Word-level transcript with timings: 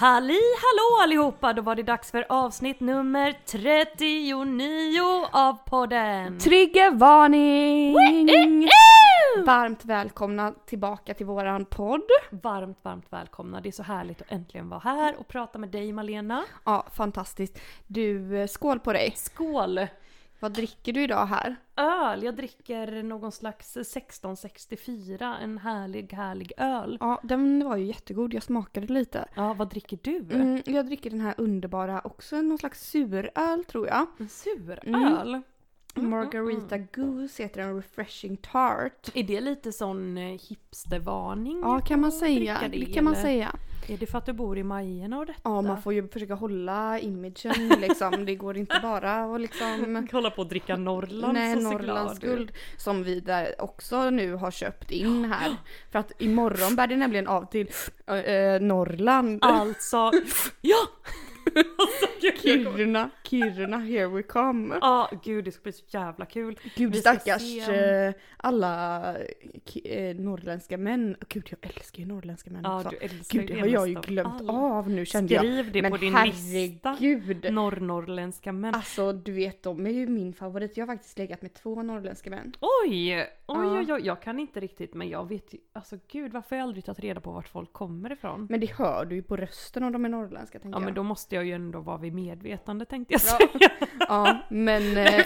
Halli 0.00 0.40
hallå 0.62 1.02
allihopa! 1.02 1.52
Då 1.52 1.62
var 1.62 1.76
det 1.76 1.82
dags 1.82 2.10
för 2.10 2.26
avsnitt 2.28 2.80
nummer 2.80 3.38
39 3.46 5.02
av 5.32 5.58
podden! 5.66 6.38
Triggervarning! 6.38 7.94
Varmt 9.46 9.84
välkomna 9.84 10.54
tillbaka 10.66 11.14
till 11.14 11.26
våran 11.26 11.64
podd. 11.64 12.02
Varmt, 12.30 12.78
varmt 12.82 13.06
välkomna. 13.10 13.60
Det 13.60 13.68
är 13.68 13.72
så 13.72 13.82
härligt 13.82 14.22
att 14.22 14.32
äntligen 14.32 14.68
vara 14.68 14.80
här 14.80 15.16
och 15.18 15.28
prata 15.28 15.58
med 15.58 15.68
dig 15.68 15.92
Malena. 15.92 16.44
Ja, 16.64 16.86
fantastiskt. 16.94 17.60
Du, 17.86 18.38
eh, 18.38 18.46
skål 18.46 18.80
på 18.80 18.92
dig. 18.92 19.12
Skål! 19.16 19.80
Vad 20.40 20.52
dricker 20.52 20.92
du 20.92 21.02
idag 21.02 21.26
här? 21.26 21.56
Öl! 21.76 22.22
Jag 22.22 22.36
dricker 22.36 23.02
någon 23.02 23.32
slags 23.32 23.76
1664, 23.76 25.38
en 25.42 25.58
härlig, 25.58 26.12
härlig 26.12 26.52
öl. 26.56 26.96
Ja, 27.00 27.20
den 27.22 27.64
var 27.64 27.76
ju 27.76 27.84
jättegod. 27.84 28.34
Jag 28.34 28.42
smakade 28.42 28.86
lite. 28.86 29.28
Ja, 29.34 29.54
vad 29.54 29.70
dricker 29.70 29.98
du? 30.02 30.16
Mm, 30.16 30.62
jag 30.66 30.86
dricker 30.86 31.10
den 31.10 31.20
här 31.20 31.34
underbara, 31.38 32.00
också 32.04 32.36
någon 32.42 32.58
slags 32.58 32.90
suröl 32.90 33.64
tror 33.64 33.86
jag. 33.86 34.06
En 34.18 34.28
suröl? 34.28 34.78
Mm. 34.82 35.42
Margarita 35.94 36.78
Goose 36.78 37.42
heter 37.42 37.62
den, 37.62 37.76
Refreshing 37.76 38.36
Tart. 38.36 39.10
Är 39.14 39.22
det 39.22 39.40
lite 39.40 39.72
sån 39.72 40.18
eh, 40.18 40.38
hipstervarning? 40.48 41.60
Ja, 41.60 41.80
kan 41.80 42.00
man 42.00 42.12
säga. 42.12 42.58
dricka 42.68 42.86
Det 42.86 42.94
kan 42.94 43.04
man 43.04 43.16
säga. 43.16 43.56
Är 43.88 43.96
det 43.98 44.06
för 44.06 44.18
att 44.18 44.26
du 44.26 44.32
bor 44.32 44.58
i 44.58 44.62
Majerna 44.62 45.18
och 45.18 45.26
detta? 45.26 45.40
Ja, 45.44 45.62
man 45.62 45.82
får 45.82 45.92
ju 45.92 46.08
försöka 46.08 46.34
hålla 46.34 46.98
imagen 46.98 47.68
liksom. 47.80 48.24
Det 48.24 48.34
går 48.34 48.56
inte 48.56 48.78
bara 48.82 49.34
att 49.34 49.40
liksom... 49.40 50.08
Hålla 50.12 50.30
på 50.30 50.42
att 50.42 50.48
dricka 50.48 50.76
Norrlands 50.76 51.34
Nej, 51.34 51.56
och 51.56 51.62
Norrlands 51.62 52.18
guld 52.18 52.52
som 52.76 53.02
vi 53.02 53.20
där 53.20 53.54
också 53.58 54.10
nu 54.10 54.34
har 54.34 54.50
köpt 54.50 54.90
in 54.90 55.24
här. 55.32 55.56
För 55.90 55.98
att 55.98 56.12
imorgon 56.18 56.76
bär 56.76 56.86
det 56.86 56.96
nämligen 56.96 57.26
av 57.26 57.44
till 57.44 57.70
äh, 58.06 58.14
Norrland. 58.60 59.44
Alltså, 59.44 60.10
ja! 60.60 60.86
Alltså, 61.54 62.06
gud, 62.20 62.32
jag 62.34 62.72
Kiruna, 62.72 63.10
Kiruna, 63.24 63.78
here 63.78 64.06
we 64.06 64.22
come. 64.22 64.78
Ja, 64.80 65.10
gud 65.24 65.44
det 65.44 65.52
ska 65.52 65.62
bli 65.62 65.72
så 65.72 65.84
jävla 65.88 66.26
kul. 66.26 66.58
Gud 66.76 66.92
Vi 66.92 67.00
stackars 67.00 67.68
eh, 67.68 68.12
alla 68.36 69.00
eh, 69.84 70.16
norrländska 70.16 70.78
män. 70.78 71.16
Gud 71.28 71.48
jag 71.50 71.58
älskar 71.76 71.98
ju 72.00 72.06
norrländska 72.08 72.50
män 72.50 72.60
Ja, 72.64 72.76
också. 72.76 72.88
du 72.90 72.96
älskar 72.96 73.38
Gud 73.38 73.48
det 73.48 73.60
har 73.60 73.66
jag 73.66 73.88
ju 73.88 73.96
av 73.96 74.02
glömt 74.06 74.28
allt. 74.40 74.50
av 74.50 74.90
nu 74.90 75.06
kände 75.06 75.34
jag. 75.34 75.40
Skriv 75.44 75.72
det 75.72 75.82
Men 75.82 75.90
på 75.90 75.96
din 75.96 76.14
lista. 76.24 76.88
herregud. 76.90 77.52
Norrnorrländska 77.52 78.52
män. 78.52 78.74
Alltså 78.74 79.12
du 79.12 79.32
vet 79.32 79.62
de 79.62 79.86
är 79.86 79.90
ju 79.90 80.06
min 80.06 80.32
favorit. 80.32 80.76
Jag 80.76 80.86
har 80.86 80.94
faktiskt 80.94 81.18
legat 81.18 81.42
med 81.42 81.54
två 81.54 81.82
norrländska 81.82 82.30
män. 82.30 82.52
Oj! 82.60 83.26
Oj, 83.46 83.68
oj, 83.68 83.92
oj, 83.92 84.00
jag 84.04 84.22
kan 84.22 84.38
inte 84.40 84.60
riktigt 84.60 84.94
men 84.94 85.08
jag 85.08 85.28
vet 85.28 85.54
ju, 85.54 85.58
alltså 85.72 85.96
gud 86.12 86.32
varför 86.32 86.50
har 86.50 86.60
jag 86.60 86.64
aldrig 86.66 86.84
tagit 86.84 86.98
reda 87.00 87.20
på 87.20 87.30
vart 87.32 87.48
folk 87.48 87.72
kommer 87.72 88.12
ifrån? 88.12 88.46
Men 88.50 88.60
det 88.60 88.70
hör 88.72 89.04
du 89.04 89.14
ju 89.16 89.22
på 89.22 89.36
rösten 89.36 89.82
om 89.84 89.92
de 89.92 90.04
är 90.04 90.08
norrländska 90.08 90.58
tänker 90.58 90.76
Ja 90.76 90.78
men 90.78 90.88
jag. 90.88 90.94
då 90.94 91.02
måste 91.02 91.34
jag 91.34 91.39
ju 91.42 91.52
ändå 91.52 91.80
vara 91.80 91.96
vid 91.98 92.14
medvetande 92.14 92.84
tänkte 92.84 93.14
jag 93.14 93.20
Ja. 93.20 93.48
säga. 93.58 93.70
Ja 94.08 94.38
men, 94.50 94.96
eh, 94.96 95.24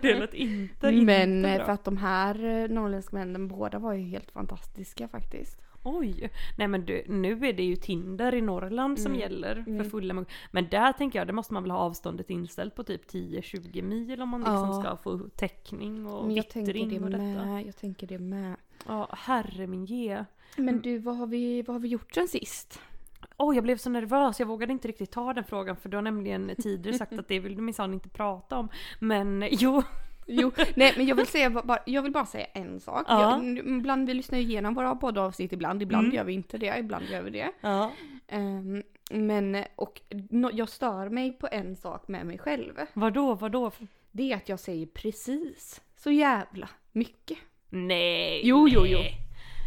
Det 0.00 0.14
lät 0.18 0.34
inte, 0.34 0.92
men 0.92 1.36
inte 1.38 1.50
eh, 1.50 1.64
för 1.64 1.72
att 1.72 1.84
de 1.84 1.96
här 1.96 2.44
eh, 2.44 2.68
norrländska 2.68 3.16
männen 3.16 3.48
båda 3.48 3.78
var 3.78 3.92
ju 3.92 4.02
helt 4.02 4.30
fantastiska 4.30 5.08
faktiskt. 5.08 5.60
Oj! 5.88 6.30
Nej 6.58 6.68
men 6.68 6.84
du, 6.84 7.02
nu 7.08 7.32
är 7.46 7.52
det 7.52 7.62
ju 7.62 7.76
Tinder 7.76 8.34
i 8.34 8.40
Norrland 8.40 8.98
som 8.98 9.12
Mm. 9.12 9.20
gäller 9.20 9.56
Mm. 9.66 9.84
för 9.84 9.90
fulla 9.90 10.14
mugg. 10.14 10.26
Men 10.50 10.68
där 10.70 10.92
tänker 10.92 11.18
jag, 11.18 11.26
det 11.26 11.32
måste 11.32 11.52
man 11.54 11.62
väl 11.62 11.70
ha 11.70 11.78
avståndet 11.78 12.30
inställt 12.30 12.74
på 12.74 12.84
typ 12.84 13.10
10-20 13.12 13.82
mil 13.82 14.22
om 14.22 14.28
man 14.28 14.40
liksom 14.40 14.68
Ja. 14.68 14.80
ska 14.82 14.96
få 14.96 15.18
täckning 15.36 16.06
och 16.06 16.26
Men 16.26 16.36
jag 16.36 16.44
vittring 16.54 16.88
det 16.88 17.00
och 17.00 17.10
detta. 17.10 17.22
med. 17.22 17.66
Jag 17.66 17.76
tänker 17.76 18.06
det 18.06 18.18
med. 18.18 18.56
Ja, 18.86 19.08
herre 19.12 19.66
min 19.66 19.84
ge. 19.84 20.24
Men 20.56 20.80
du 20.80 20.98
vad 20.98 21.16
har 21.16 21.26
vi, 21.26 21.62
vad 21.62 21.74
har 21.74 21.80
vi 21.80 21.88
gjort 21.88 22.14
sen 22.14 22.28
sist? 22.28 22.80
Åh, 23.36 23.54
jag 23.54 23.64
blev 23.64 23.76
så 23.76 23.90
nervös. 23.90 24.40
Jag 24.40 24.46
vågade 24.46 24.72
inte 24.72 24.88
riktigt 24.88 25.10
ta 25.10 25.32
den 25.32 25.44
frågan 25.44 25.76
för 25.76 25.88
du 25.88 25.96
har 25.96 26.02
nämligen 26.02 26.52
tidigare 26.62 26.98
sagt 26.98 27.12
att 27.18 27.28
det 27.28 27.38
vill 27.40 27.56
du 27.56 27.62
minsann 27.62 27.94
inte 27.94 28.08
prata 28.08 28.58
om. 28.58 28.68
Men 29.00 29.48
jo, 29.50 29.82
Jo, 30.28 30.52
nej 30.76 30.94
men 30.96 31.06
jag 31.06 31.16
vill 31.16 31.26
säga 31.26 31.50
bara, 31.50 31.78
jag 31.86 32.02
vill 32.02 32.12
bara 32.12 32.26
säga 32.26 32.44
en 32.46 32.80
sak. 32.80 33.04
Ja. 33.08 33.20
Jag, 33.42 33.58
ibland 33.58 34.06
vi 34.08 34.14
lyssnar 34.14 34.38
ju 34.38 34.44
igenom 34.44 34.74
våra 34.74 34.94
poddavsnitt 34.96 35.52
ibland, 35.52 35.82
ibland 35.82 36.04
Mm. 36.04 36.16
gör 36.16 36.24
vi 36.24 36.32
inte 36.32 36.58
det, 36.58 36.78
ibland 36.78 37.04
gör 37.04 37.22
vi 37.22 37.30
det. 37.30 37.50
ja. 37.60 37.92
Ehm, 38.28 38.82
men, 39.10 39.64
och 39.76 40.00
no, 40.30 40.50
jag 40.52 40.68
stör 40.68 41.08
mig 41.08 41.32
på 41.32 41.48
en 41.52 41.76
sak 41.76 42.08
med 42.08 42.26
mig 42.26 42.38
själv. 42.38 42.74
vadå, 42.92 43.34
vadå? 43.34 43.70
Det 44.12 44.32
är 44.32 44.36
att 44.36 44.48
jag 44.48 44.60
säger 44.60 44.86
precis 44.86 45.80
så 45.96 46.10
jävla 46.10 46.68
mycket. 46.92 47.38
Nej! 47.68 48.40
Jo, 48.44 48.68
jo, 48.68 48.80
nej. 48.80 48.92
jo. 48.92 49.25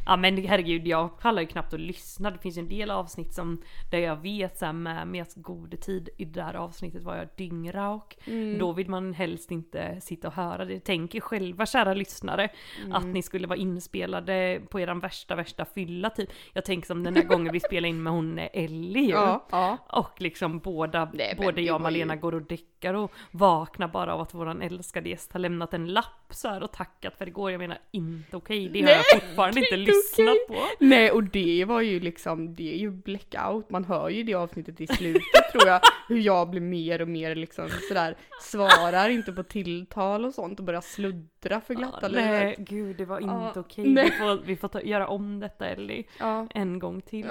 Ja 0.10 0.18
men 0.18 0.38
herregud, 0.48 0.88
jag 0.88 1.20
pallar 1.20 1.42
ju 1.42 1.48
knappt 1.48 1.74
att 1.74 1.80
lyssna. 1.80 2.32
Det 2.32 2.38
finns 2.40 2.58
ju 2.58 2.60
en 2.60 2.70
del 2.70 2.92
avsnitt 2.92 3.34
som 3.34 3.62
där 3.92 3.98
jag 4.00 4.16
vet 4.16 4.58
så 4.58 4.66
här, 4.66 4.74
med 4.74 5.08
med 5.08 5.26
god 5.36 5.82
tid 5.82 6.10
i 6.18 6.26
det 6.26 6.42
här 6.44 6.54
avsnittet 6.54 7.04
var 7.04 7.16
jag 7.16 7.28
dyngrauk. 7.36 8.18
Mm. 8.26 8.58
Då 8.60 8.72
vill 8.72 8.90
man 8.90 9.14
helst 9.14 9.52
inte 9.52 10.02
sitta 10.02 10.28
och 10.28 10.34
höra 10.34 10.66
det. 10.66 10.80
Tänk 10.80 11.16
er 11.16 11.20
själva 11.20 11.66
kära 11.66 11.94
lyssnare 11.94 12.50
Mm. 12.82 12.92
att 12.96 13.06
ni 13.06 13.22
skulle 13.22 13.48
vara 13.48 13.60
inspelade 13.60 14.62
på 14.70 14.80
eran 14.80 15.00
värsta 15.00 15.36
värsta 15.36 15.66
fylla 15.66 16.10
typ. 16.10 16.30
Jag 16.54 16.66
tänker 16.66 16.88
som 16.88 17.04
den 17.04 17.14
där 17.14 17.24
gången 17.24 17.54
vi 17.54 17.60
spelade 17.60 17.88
in 17.88 18.04
med 18.04 18.14
hon 18.14 18.40
eh, 18.40 18.50
Ellie 18.54 19.00
ju. 19.04 19.10
Ja, 19.10 19.46
ja. 19.52 19.78
Och 19.90 20.22
liksom 20.22 20.60
båda, 20.60 21.12
Nej, 21.14 21.36
både 21.38 21.62
jag 21.62 21.76
och 21.76 21.82
var 21.82 21.90
ju- 21.90 21.94
Malena 21.98 22.16
går 22.16 22.36
och 22.36 22.42
däckar 22.42 22.94
och 22.94 23.12
vaknar 23.32 23.88
bara 23.88 24.14
av 24.14 24.22
att 24.22 24.34
våran 24.34 24.62
älskade 24.62 25.10
gäst 25.10 25.34
har 25.34 25.40
lämnat 25.40 25.74
en 25.74 25.88
lapp 25.94 26.06
så 26.30 26.48
här 26.48 26.64
och 26.64 26.72
tackat 26.72 27.18
för 27.18 27.26
det 27.26 27.32
går. 27.32 27.52
Jag 27.52 27.60
menar 27.60 27.78
inte 27.92 28.38
okej, 28.38 28.70
det 28.70 28.80
har 28.80 28.86
Nej, 28.86 28.96
jag 29.12 29.22
fortfarande 29.22 29.60
inte 29.60 29.76
inte 29.76 29.92
lyssnat 30.00 30.38
på. 30.48 30.86
Nej 30.86 31.12
och 31.12 31.24
det 31.24 31.66
var 31.66 31.82
ju 31.82 32.00
liksom, 32.00 32.56
det 32.56 32.74
är 32.74 32.78
ju 32.78 32.92
blackout. 32.92 33.70
Man 33.70 33.86
hör 33.86 34.10
ju 34.10 34.24
det 34.24 34.34
avsnittet 34.34 34.82
i 34.82 34.88
slutet 34.88 35.52
tror 35.52 35.68
jag. 35.68 35.82
Hur 36.08 36.20
jag 36.20 36.50
blir 36.50 36.62
mer 36.62 37.02
och 37.02 37.08
mer 37.08 37.36
liksom 37.36 37.70
sådär, 37.88 38.18
svarar 38.42 39.10
inte 39.10 39.32
på 39.34 39.44
tilltal 39.44 40.26
och 40.26 40.34
sånt 40.34 40.60
och 40.60 40.66
börjar 40.66 40.82
sluddra 40.82 41.62
för 41.62 41.74
glatta 41.74 42.00
Ja, 42.02 42.08
nej, 42.10 42.56
gud 42.60 42.98
det 42.98 43.06
var 43.06 43.20
inte 43.20 43.60
okej. 43.60 43.88
nej. 43.88 44.04
Vi 44.06 44.12
får, 44.12 44.46
vi 44.46 44.56
får 44.56 44.68
ta, 44.68 44.82
göra 44.82 45.08
om 45.08 45.40
detta 45.40 45.66
Ellie 45.68 46.04
Ja, 46.20 46.48
en 46.54 46.80
gång 46.80 47.02
till. 47.02 47.26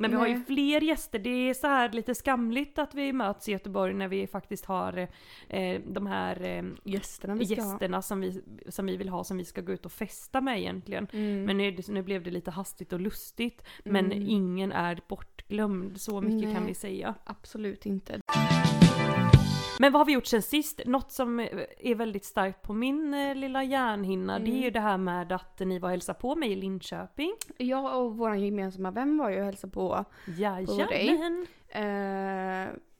Men 0.00 0.10
vi 0.10 0.16
har 0.16 0.26
ju 0.26 0.44
fler 0.44 0.80
gäster. 0.80 1.18
Det 1.18 1.50
är 1.50 1.54
så 1.54 1.66
här 1.66 1.92
lite 1.92 2.14
skamligt 2.14 2.78
att 2.78 2.94
vi 2.94 3.12
möts 3.12 3.48
i 3.48 3.52
Göteborg 3.52 3.94
när 3.94 4.08
vi 4.08 4.26
faktiskt 4.26 4.64
har 4.64 5.08
eh, 5.48 5.80
de 5.86 6.06
här 6.06 6.42
eh, 6.42 6.64
gästerna 6.84 7.34
vi 7.34 7.44
gästerna 7.44 8.02
som 8.02 8.20
vi, 8.20 8.42
som 8.68 8.86
vi 8.86 8.96
vill 8.96 9.08
ha 9.08 9.24
som 9.24 9.38
vi 9.38 9.44
ska 9.44 9.60
gå 9.60 9.72
ut 9.72 9.86
och 9.86 9.92
festa 9.92 10.40
med 10.40 10.58
egentligen. 10.58 11.06
Mm. 11.12 11.44
Men 11.44 11.58
nu, 11.58 11.76
nu 11.88 12.02
blev 12.02 12.22
det 12.22 12.30
lite 12.30 12.50
hastigt 12.50 12.92
och 12.92 13.00
lustigt. 13.00 13.64
Men 13.84 14.06
Mm. 14.12 14.28
ingen 14.28 14.72
är 14.72 15.00
bortglömd, 15.08 16.00
så 16.00 16.20
mycket 16.20 16.52
kan 16.52 16.62
Nej. 16.62 16.66
vi 16.66 16.74
säga. 16.74 17.14
Absolut 17.24 17.86
inte. 17.86 18.20
Men 19.80 19.92
vad 19.92 20.00
har 20.00 20.04
vi 20.06 20.12
gjort 20.12 20.26
sen 20.26 20.42
sist? 20.42 20.80
Något 20.86 21.12
som 21.12 21.40
är 21.78 21.94
väldigt 21.94 22.24
starkt 22.24 22.62
på 22.62 22.72
min 22.72 23.14
eh, 23.14 23.34
lilla 23.34 23.62
hjärnhinna, 23.64 24.38
det 24.38 24.44
är 24.44 24.48
Mm. 24.50 24.62
ju 24.62 24.70
det 24.70 24.80
här 24.80 24.96
med 24.98 25.32
att 25.32 25.58
ni 25.60 25.78
var 25.78 25.88
och 25.88 25.90
hälsade 25.90 26.18
på 26.18 26.34
mig 26.36 26.52
i 26.52 26.56
Linköping. 26.56 27.32
Jag 27.58 27.98
och 28.00 28.16
vår 28.16 28.34
gemensamma 28.36 28.90
vän 28.90 29.18
var 29.18 29.30
ju 29.30 29.38
och 29.38 29.44
hälsade 29.44 29.72
på, 29.72 30.04
Jajamän! 30.26 31.46
eh, 31.68 31.80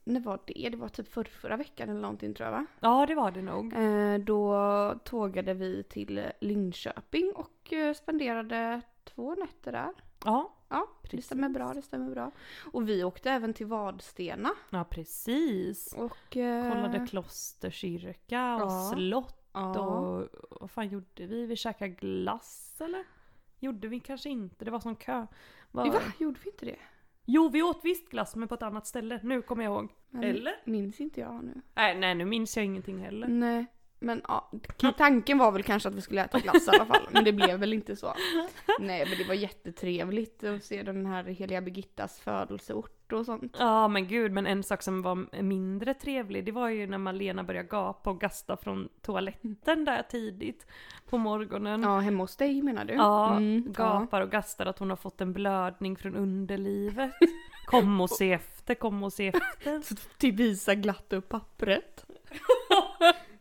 när 0.04 0.20
var 0.20 0.40
det? 0.46 0.68
Det 0.68 0.76
var 0.76 0.88
typ 0.88 1.12
för, 1.12 1.24
förra 1.24 1.56
veckan 1.56 1.88
eller 1.90 2.00
någonting 2.00 2.34
tror 2.34 2.46
jag 2.48 2.52
va? 2.52 2.66
Ja, 2.80 3.06
det 3.06 3.14
var 3.14 3.30
det 3.30 3.42
nog. 3.42 3.72
Eh, 3.74 4.18
då 4.18 4.94
tågade 5.04 5.54
vi 5.54 5.82
till 5.82 6.22
Linköping 6.40 7.32
och 7.36 7.72
eh, 7.72 7.94
spenderade 7.94 8.80
två 9.04 9.34
nätter 9.34 9.72
där. 9.72 9.90
Ja, 10.24 10.52
Ja, 10.70 10.86
det 11.02 11.08
Precis. 11.08 11.26
stämmer 11.26 11.48
bra, 11.48 11.74
det 11.74 11.82
stämmer 11.82 12.10
bra. 12.10 12.30
Och 12.72 12.88
vi 12.88 13.04
åkte 13.04 13.30
även 13.30 13.54
till 13.54 13.66
Vadstena. 13.66 14.50
ja 14.70 14.84
precis. 14.84 15.92
Och... 15.92 16.36
Eh, 16.36 16.72
Kollade 16.72 17.06
klosterkyrka 17.06 18.54
och 18.54 18.70
ja. 18.70 18.92
slott 18.94 19.50
ja. 19.52 19.78
och 19.80 20.28
vad 20.60 20.70
fan 20.70 20.88
gjorde 20.88 21.26
vi? 21.26 21.46
Vi 21.46 21.56
käkade 21.56 21.90
glass 21.90 22.76
eller? 22.80 23.04
Gjorde 23.58 23.88
vi 23.88 24.00
kanske 24.00 24.28
inte, 24.30 24.64
det 24.64 24.70
var 24.70 24.80
sån 24.80 24.96
kö. 24.96 25.26
Var... 25.70 25.86
Va? 25.86 26.00
Gjorde 26.18 26.40
vi 26.44 26.50
inte 26.50 26.66
det? 26.66 26.76
Jo, 27.24 27.48
vi 27.48 27.62
åt 27.62 27.80
visst 27.82 28.10
glass 28.10 28.36
men 28.36 28.48
på 28.48 28.54
ett 28.54 28.62
annat 28.62 28.86
ställe. 28.86 29.20
Nu 29.22 29.42
kommer 29.42 29.64
jag 29.64 29.72
ihåg. 29.72 29.92
Men 30.10 30.24
Eller? 30.24 30.54
Minns 30.64 31.00
inte 31.00 31.20
jag 31.20 31.44
nu. 31.44 31.60
Nej, 31.74 31.98
nej 31.98 32.14
nu 32.14 32.24
minns 32.24 32.56
jag 32.56 32.66
ingenting 32.66 32.98
heller. 32.98 33.28
Nej. 33.28 33.66
Men 34.02 34.22
ja, 34.28 34.50
tanken 34.98 35.38
var 35.38 35.52
väl 35.52 35.62
kanske 35.62 35.88
att 35.88 35.94
vi 35.94 36.00
skulle 36.00 36.24
äta 36.24 36.38
glass 36.38 36.66
i 36.66 36.70
alla 36.70 36.84
fall, 36.86 37.02
men 37.10 37.24
det 37.24 37.32
blev 37.32 37.60
väl 37.60 37.72
inte 37.72 37.96
så. 37.96 38.14
Nej, 38.80 39.06
men 39.08 39.18
det 39.18 39.24
var 39.28 39.34
jättetrevligt 39.34 40.44
att 40.44 40.64
se 40.64 40.82
den 40.82 41.06
här 41.06 41.24
heliga 41.24 41.60
Birgittas 41.60 42.20
födelseort 42.20 43.12
och 43.12 43.26
sånt. 43.26 43.56
Ja 43.58 43.88
men 43.88 44.08
gud, 44.08 44.32
men 44.32 44.46
en 44.46 44.62
sak 44.62 44.82
som 44.82 45.02
var 45.02 45.42
mindre 45.42 45.94
trevlig, 45.94 46.44
det 46.44 46.52
var 46.52 46.68
ju 46.68 46.86
när 46.86 46.98
Malena 46.98 47.44
började 47.44 47.68
gapa 47.68 48.10
och 48.10 48.20
gasta 48.20 48.56
från 48.56 48.88
toaletten 49.02 49.84
där 49.84 50.02
tidigt 50.02 50.66
på 51.08 51.18
morgonen. 51.18 51.82
Ja, 51.82 51.98
hemma 51.98 52.22
hos 52.22 52.36
dig 52.36 52.62
menar 52.62 52.84
du? 52.84 52.94
Ja, 52.94 53.36
Mm, 53.36 53.64
ja. 53.78 53.84
gapar 53.84 54.20
och 54.20 54.30
gastar 54.30 54.66
att 54.66 54.78
hon 54.78 54.90
har 54.90 54.96
fått 54.96 55.20
en 55.20 55.32
blödning 55.32 55.96
från 55.96 56.16
underlivet. 56.16 57.12
Kom 57.66 58.00
och 58.00 58.10
se 58.10 58.32
efter, 58.32 58.74
kom 58.74 59.02
och 59.02 59.12
se 59.12 59.28
efter. 59.28 59.80
Så 59.84 59.94
till 60.18 60.32
visa 60.32 60.74
glatt 60.74 61.12
upp 61.12 61.28
pappret. 61.28 62.04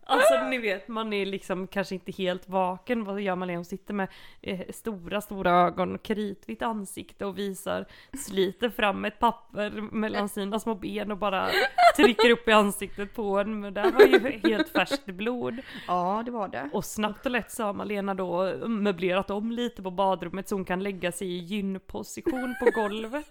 Alltså 0.09 0.43
ni 0.49 0.57
vet, 0.57 0.87
man 0.87 1.13
är 1.13 1.25
liksom 1.25 1.67
kanske 1.67 1.95
inte 1.95 2.11
helt 2.11 2.49
vaken. 2.49 3.03
Vad 3.03 3.21
gör 3.21 3.35
Malena? 3.35 3.57
Hon 3.57 3.65
sitter 3.65 3.93
med 3.93 4.07
eh, 4.41 4.59
stora, 4.69 5.21
stora 5.21 5.51
ögon 5.51 5.95
och 5.95 6.03
kritvitt 6.03 6.61
ansikte 6.61 7.25
och 7.25 7.37
visar, 7.37 7.85
sliter 8.17 8.69
fram 8.69 9.05
ett 9.05 9.19
papper 9.19 9.69
mellan 9.91 10.29
sina 10.29 10.59
små 10.59 10.75
ben 10.75 11.11
och 11.11 11.17
bara 11.17 11.49
trycker 11.95 12.29
upp 12.29 12.47
i 12.47 12.51
ansiktet 12.51 13.13
på 13.15 13.39
en. 13.39 13.59
Men 13.59 13.73
det 13.73 13.91
var 13.91 14.05
ju 14.05 14.39
helt 14.49 14.69
färskt 14.69 15.05
blod. 15.05 15.59
Ja, 15.87 16.23
det 16.25 16.31
var 16.31 16.47
det. 16.47 16.69
Och 16.73 16.85
snabbt 16.85 17.25
och 17.25 17.31
lätt 17.31 17.51
så 17.51 17.63
har 17.63 17.73
Malena 17.73 18.13
då 18.13 18.57
möblerat 18.67 19.29
om 19.29 19.51
lite 19.51 19.83
på 19.83 19.91
badrummet 19.91 20.49
så 20.49 20.55
hon 20.55 20.65
kan 20.65 20.83
lägga 20.83 21.11
sig 21.11 21.27
i 21.27 21.37
gynposition 21.37 22.55
på 22.59 22.81
golvet. 22.81 23.25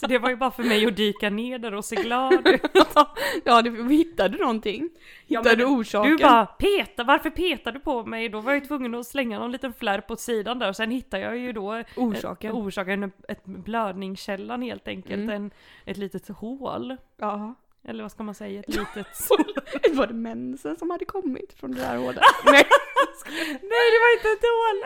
Så 0.00 0.06
det 0.06 0.18
var 0.18 0.30
ju 0.30 0.36
bara 0.36 0.50
för 0.50 0.62
mig 0.62 0.86
att 0.86 0.96
dyka 0.96 1.30
ner 1.30 1.58
där 1.58 1.74
och 1.74 1.84
se 1.84 1.96
glad 1.96 2.48
ut. 2.48 2.62
ja, 3.44 3.62
det, 3.62 3.94
hittade 3.94 4.36
du 4.36 4.38
någonting? 4.40 4.88
Ja, 5.26 5.40
Hittade 5.40 5.56
men 5.56 5.66
du 5.66 5.80
orsaken? 5.80 6.10
Du 6.10 6.18
bara 6.18 6.46
peta, 6.46 7.04
varför 7.04 7.30
petar 7.30 7.72
du 7.72 7.80
på 7.80 8.04
mig? 8.04 8.28
Då 8.28 8.40
var 8.40 8.52
jag 8.52 8.60
ju 8.62 8.66
tvungen 8.66 8.94
att 8.94 9.06
slänga 9.06 9.38
någon 9.38 9.52
liten 9.52 9.72
flärp 9.72 10.10
åt 10.10 10.20
sidan 10.20 10.58
där 10.58 10.68
och 10.68 10.76
sen 10.76 10.90
hittade 10.90 11.22
jag 11.22 11.38
ju 11.38 11.52
då 11.52 11.82
Orsaken. 11.96 12.50
Ett, 12.50 12.56
orsaken, 12.56 13.12
ett 13.28 13.44
blödningskällan 13.44 14.62
helt 14.62 14.88
enkelt, 14.88 15.14
Mm. 15.22 15.30
en, 15.30 15.50
ett 15.84 15.96
litet 15.96 16.28
hål. 16.28 16.96
Ja. 17.16 17.54
Eller 17.84 18.02
vad 18.04 18.12
ska 18.12 18.22
man 18.22 18.34
säga, 18.34 18.60
ett 18.60 18.68
litet... 18.68 19.06
var 19.92 20.06
det 20.06 20.14
mensen 20.14 20.76
som 20.76 20.90
hade 20.90 21.04
kommit 21.04 21.52
från 21.52 21.72
det 21.72 21.80
där 21.80 21.96
hålet? 21.96 22.22
Nej. 22.44 22.64
Nej 23.44 23.86
det 23.92 23.98
var 24.00 24.12
inte 24.16 24.28
ett 24.28 24.44
hål! 24.50 24.78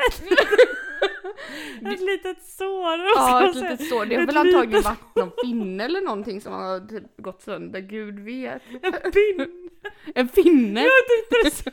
ett 1.94 2.00
litet 2.00 2.42
sår! 2.44 2.98
Ja, 3.16 3.48
ett 3.50 3.56
litet 3.56 3.88
så. 3.88 4.04
Det 4.04 4.14
har 4.16 4.26
väl 4.26 4.36
antagligen 4.36 4.70
litet- 4.70 4.84
varit 4.84 5.14
någon 5.16 5.30
finne 5.44 5.84
eller 5.84 6.00
någonting 6.00 6.40
som 6.40 6.52
har 6.52 6.88
typ 6.88 7.16
gått 7.16 7.42
sönder, 7.42 7.80
gud 7.80 8.20
vet. 8.20 8.62
En 8.82 9.12
pin! 9.12 9.70
En 10.14 10.28
finne? 10.28 10.80
Jag 10.82 10.92
tyckte 11.08 11.36
det 11.44 11.50
så... 11.50 11.70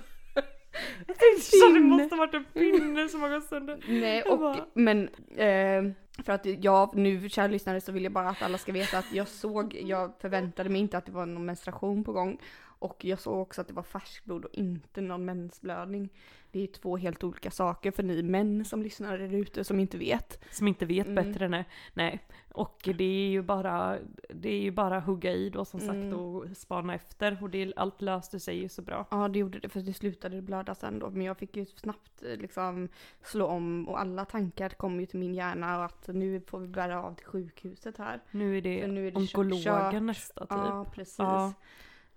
Jag 1.07 1.18
tänkte 1.18 1.41
så 1.41 1.68
det 1.68 1.73
Pinne. 1.73 1.79
måste 1.79 2.15
ha 2.15 2.25
varit 2.25 2.33
en 2.33 2.45
pinne 2.53 3.09
som 3.09 3.21
har 3.21 3.29
gått 3.29 3.50
sönder. 3.50 3.77
Nej, 3.88 4.21
och 4.23 4.39
bara- 4.39 4.65
men 4.73 5.09
eh, 5.38 5.83
för 6.23 6.33
att 6.33 6.45
jag 6.45 6.95
nu, 6.95 7.29
kära 7.29 7.47
lyssnare, 7.47 7.81
så 7.81 7.91
vill 7.91 8.03
jag 8.03 8.13
bara 8.13 8.29
att 8.29 8.41
alla 8.41 8.57
ska 8.57 8.71
veta 8.71 8.97
att 8.97 9.13
jag 9.13 9.27
såg, 9.27 9.75
jag 9.75 10.13
förväntade 10.19 10.69
mig 10.69 10.81
inte 10.81 10.97
att 10.97 11.06
det 11.06 11.12
var 11.12 11.25
någon 11.25 11.45
menstruation 11.45 12.03
på 12.03 12.12
gång. 12.12 12.38
Och 12.81 13.06
jag 13.06 13.19
såg 13.19 13.39
också 13.39 13.62
att 13.62 13.68
det 13.68 13.73
var 13.73 13.83
färskblod 13.83 14.45
och 14.45 14.53
inte 14.53 15.01
någon 15.01 15.25
mensblödning. 15.25 16.09
Det 16.51 16.59
är 16.59 16.62
ju 16.62 16.68
två 16.68 16.98
helt 16.98 17.24
olika 17.24 17.51
saker 17.51 17.92
för 17.92 18.03
ni 18.03 18.24
män 18.24 18.65
som 18.65 18.81
lyssnar 18.83 19.18
där 19.18 19.33
ute 19.36 19.63
som 19.63 19.80
inte 19.80 19.98
vet. 19.98 20.44
Som 20.51 20.68
inte 20.68 20.86
vet 20.86 21.07
Mm. 21.07 21.15
bättre 21.25 21.48
nej. 21.48 21.65
nej. 21.94 22.19
Och 22.53 22.89
det 22.98 23.03
är 23.03 23.30
ju 23.30 23.42
bara, 23.42 23.98
det 24.30 24.50
är 24.50 24.59
ju 24.62 24.71
bara 24.71 25.00
hugga 25.00 25.31
i 25.33 25.50
då 25.50 25.65
som 25.65 25.80
sagt 25.80 25.92
Mm. 25.92 26.13
och 26.19 26.57
spana 26.57 26.95
efter. 26.95 27.38
Och 27.44 27.50
det, 27.50 27.74
allt 27.75 28.01
löste 28.01 28.39
sig 28.39 28.57
ju 28.62 28.69
så 28.69 28.81
bra. 28.81 29.07
Ja 29.12 29.27
det 29.27 29.39
gjorde 29.39 29.59
det 29.59 29.69
för 29.69 29.80
det 29.80 29.94
slutade 29.94 30.42
blöda 30.42 30.75
sen 30.75 31.00
då. 31.00 31.09
Men 31.09 31.21
jag 31.21 31.38
fick 31.38 31.57
ju 31.57 31.65
snabbt 31.65 32.24
eh, 32.24 32.38
liksom 32.38 32.89
slå 33.24 33.45
om 33.47 33.88
och 33.89 34.00
alla 34.00 34.25
tankar 34.25 34.69
kom 34.69 35.00
ju 35.00 35.06
till 35.06 35.19
min 35.19 35.33
hjärna 35.33 35.77
och 35.80 35.86
att 35.86 36.07
nu 36.07 36.42
får 36.47 36.59
vi 36.59 36.68
bära 36.68 37.04
av 37.04 37.13
till 37.15 37.25
sjukhuset 37.25 37.97
här. 37.97 38.21
Nu 38.31 38.57
är 38.57 38.62
det, 38.62 38.81
För 38.81 38.88
nu 38.88 39.07
är 39.07 39.12
det 39.12 39.18
onkologen 39.18 39.63
kört. 39.63 40.01
nästa 40.04 40.39
typ. 40.42 40.50
Ja 40.51 40.86
precis. 40.94 41.15
Ja. 41.19 41.54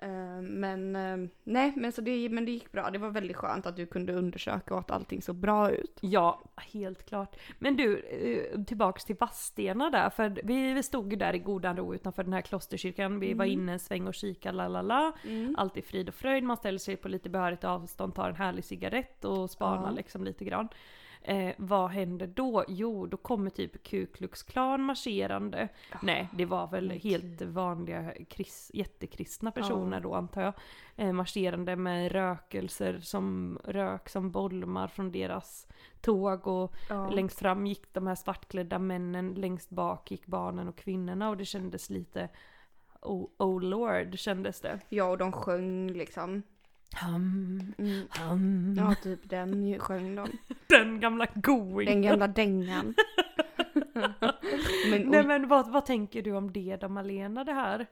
Eh, 0.05 0.43
Men 0.43 0.97
eh, 0.97 1.29
nej 1.45 1.73
men 1.77 1.93
så 1.93 2.01
det, 2.01 2.29
men 2.29 2.45
det 2.45 2.51
gick 2.53 2.73
bra. 2.73 2.91
Det 2.91 2.99
var 2.99 3.11
väldigt 3.11 3.37
skönt 3.37 3.67
att 3.67 3.77
du 3.77 3.87
kunde 3.87 4.13
undersöka 4.13 4.75
och 4.75 4.81
att 4.81 4.91
allting 4.91 5.23
såg 5.23 5.37
bra 5.37 5.71
ut. 5.71 5.99
Ja, 6.01 6.43
helt 6.73 7.07
klart. 7.07 7.37
Men 7.59 7.77
du, 7.77 7.99
eh, 7.99 8.63
tillbaks 8.65 9.05
till 9.05 9.17
Vadstena 9.21 9.91
där, 9.91 10.11
för 10.11 10.41
vi 10.45 10.73
vi 10.75 10.83
stod 10.83 11.11
ju 11.11 11.17
där 11.17 11.35
i 11.35 11.39
godan 11.39 11.77
ro 11.77 11.95
utanför 11.95 12.25
den 12.25 12.33
här 12.33 12.41
klosterkyrkan. 12.41 13.21
Vi 13.21 13.35
var 13.35 13.45
Mm. 13.45 13.61
inne 13.61 13.73
en 13.73 13.79
sväng 13.79 14.07
och 14.07 14.15
kika, 14.15 14.53
la 14.53 14.69
la 14.69 14.83
la. 14.83 15.13
Allt 15.57 15.77
är 15.77 15.83
frid 15.83 16.09
och 16.09 16.15
fröjd, 16.15 16.45
man 16.45 16.57
ställer 16.57 16.79
sig 16.79 16.97
på 16.97 17.09
lite 17.09 17.29
behörigt 17.31 17.65
avstånd, 17.65 18.15
tar 18.15 18.29
en 18.29 18.37
härlig 18.37 18.65
cigarett 18.65 19.25
och 19.25 19.51
spanar 19.51 19.89
Ja. 19.89 19.97
liksom 19.97 20.25
lite 20.25 20.45
grann. 20.45 20.69
Eh, 21.27 21.55
vad 21.59 21.91
händer 21.91 22.27
då? 22.27 22.65
Jo, 22.69 23.07
då 23.07 23.17
kommer 23.17 23.51
typ 23.51 23.83
Ku 23.83 24.07
Klux 24.07 24.43
Klan 24.43 24.83
marscherande. 24.83 25.69
Nej, 26.03 26.29
det 26.33 26.45
var 26.45 26.67
väl 26.67 26.89
men 26.89 26.99
helt 27.01 27.43
vanliga 27.43 28.13
kris, 28.29 28.71
jättekristna 28.75 29.51
personer 29.51 30.01
då 30.01 30.15
antar 30.15 30.43
jag. 30.43 30.53
Eh, 30.97 31.13
marscherande 31.13 31.77
med 31.77 32.13
rökelser 32.13 33.01
som 33.01 33.59
rök 33.65 34.09
som 34.09 34.31
bolmar 34.31 34.89
från 34.89 35.13
deras 35.13 35.67
tåg 36.01 36.47
och 36.47 36.75
Ja. 36.89 37.11
längst 37.11 37.39
fram 37.39 37.67
gick 37.67 37.95
de 37.95 38.07
här 38.07 38.15
svartklädda 38.15 38.79
männen, 38.79 39.35
längst 39.35 39.71
bak 39.71 40.11
gick 40.11 40.27
barnen 40.27 40.69
och 40.69 40.77
kvinnorna 40.77 41.29
och 41.31 41.37
det 41.37 41.45
kändes 41.45 41.91
lite 41.91 42.29
Oh, 43.03 43.29
oh 43.39 43.63
lord 43.63 44.19
kändes 44.19 44.61
det. 44.61 44.81
Ja 44.89 45.05
och 45.05 45.19
de 45.19 45.33
sjöng 45.33 45.91
liksom. 45.93 46.43
Hum, 47.03 47.75
Mm. 47.79 48.07
hum. 48.21 48.75
Ja 48.79 48.95
typ 49.03 49.31
den 49.31 49.67
ju 49.67 49.79
sjöng 49.79 50.15
de. 50.17 50.29
Den 50.67 51.01
gamla 51.01 51.27
going. 51.35 51.87
Den 51.89 52.03
gamla 52.03 52.29
dängan. 52.29 52.95
men, 54.91 55.03
Nej 55.03 55.21
och, 55.21 55.27
men 55.27 55.49
vad, 55.49 55.69
vad 55.73 55.87
tänker 55.87 56.23
du 56.23 56.33
om 56.33 56.53
det 56.53 56.77
då 56.81 56.89
Malena 56.89 57.45
det 57.45 57.53
här? 57.53 57.87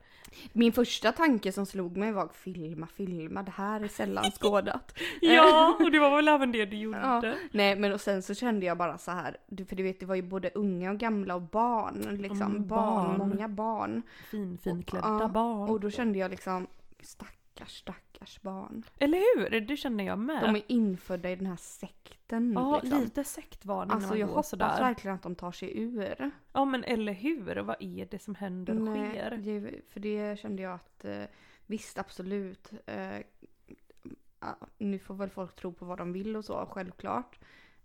min 0.53 0.71
första 0.73 1.11
tanke 1.11 1.51
som 1.51 1.65
slog 1.65 1.97
mig 1.97 2.11
var 2.11 2.27
filma, 2.33 2.87
filma, 2.87 3.43
det 3.43 3.51
här 3.51 3.81
är 3.81 3.87
sällan 3.87 4.31
skådat. 4.31 4.93
Ja, 5.21 5.77
och 5.79 5.91
det 5.91 5.99
var 5.99 6.15
väl 6.15 6.27
även 6.27 6.51
det 6.51 6.65
du 6.65 6.77
gjorde? 6.77 6.99
Ja. 7.23 7.33
Nej 7.51 7.75
men 7.75 7.93
och 7.93 8.01
sen 8.01 8.21
så 8.23 8.33
kände 8.33 8.65
jag 8.65 8.77
bara 8.77 8.97
så 8.97 9.11
här, 9.11 9.37
du- 9.47 9.65
för 9.65 9.75
du 9.75 9.83
vet 9.83 9.99
det 9.99 10.05
var 10.05 10.15
ju 10.15 10.21
både 10.21 10.49
unga 10.55 10.91
och 10.91 10.97
gamla 10.97 11.35
och 11.35 11.41
barn 11.41 12.17
liksom. 12.21 12.41
Mm, 12.41 12.67
barn, 12.67 13.17
barn. 13.17 13.29
många 13.29 13.47
barn. 13.49 14.01
Fin, 14.31 14.57
finklädda 14.57 15.17
Ja, 15.21 15.27
barn. 15.27 15.69
Och 15.69 15.79
då 15.79 15.89
kände 15.89 16.19
jag 16.19 16.31
liksom, 16.31 16.67
stackars, 17.01 17.77
stackars 17.77 18.02
barn. 18.41 18.83
Eller 18.99 19.17
hur? 19.49 19.59
Det 19.59 19.77
känner 19.77 20.03
jag 20.03 20.19
med. 20.19 20.41
De 20.43 20.55
är 20.55 20.63
infödda 20.67 21.29
i 21.31 21.35
den 21.35 21.45
här 21.45 21.55
sekten 21.55 22.53
ja, 22.53 22.79
liksom. 22.83 22.99
lite 22.99 23.23
sektvarning 23.23 23.91
Alltså 23.91 24.07
när 24.07 24.13
man 24.13 24.19
jag 24.19 24.27
går 24.27 24.33
hoppas 24.35 24.49
sådär. 24.49 24.79
verkligen 24.79 25.15
att 25.15 25.23
de 25.23 25.35
tar 25.35 25.51
sig 25.51 25.79
ur. 25.81 26.31
Ja 26.53 26.65
men 26.65 26.83
eller 26.83 27.13
hur? 27.13 27.55
Vad 27.55 27.75
är 27.79 28.05
det 28.11 28.19
som 28.19 28.35
händer 28.35 28.75
och 28.75 28.81
Nej, 28.81 29.09
sker? 29.09 29.37
det, 29.37 29.81
för 29.89 29.99
det 29.99 30.39
kände 30.39 30.61
jag 30.61 30.73
att 30.73 31.05
eh, 31.05 31.23
visst 31.65 31.97
absolut. 31.97 32.71
Eh, 32.85 33.17
nu 34.77 34.99
får 34.99 35.15
väl 35.15 35.29
folk 35.29 35.55
tro 35.55 35.73
på 35.73 35.85
vad 35.85 35.97
de 35.97 36.13
vill 36.13 36.35
och 36.35 36.45
så, 36.45 36.65
självklart. 36.71 37.39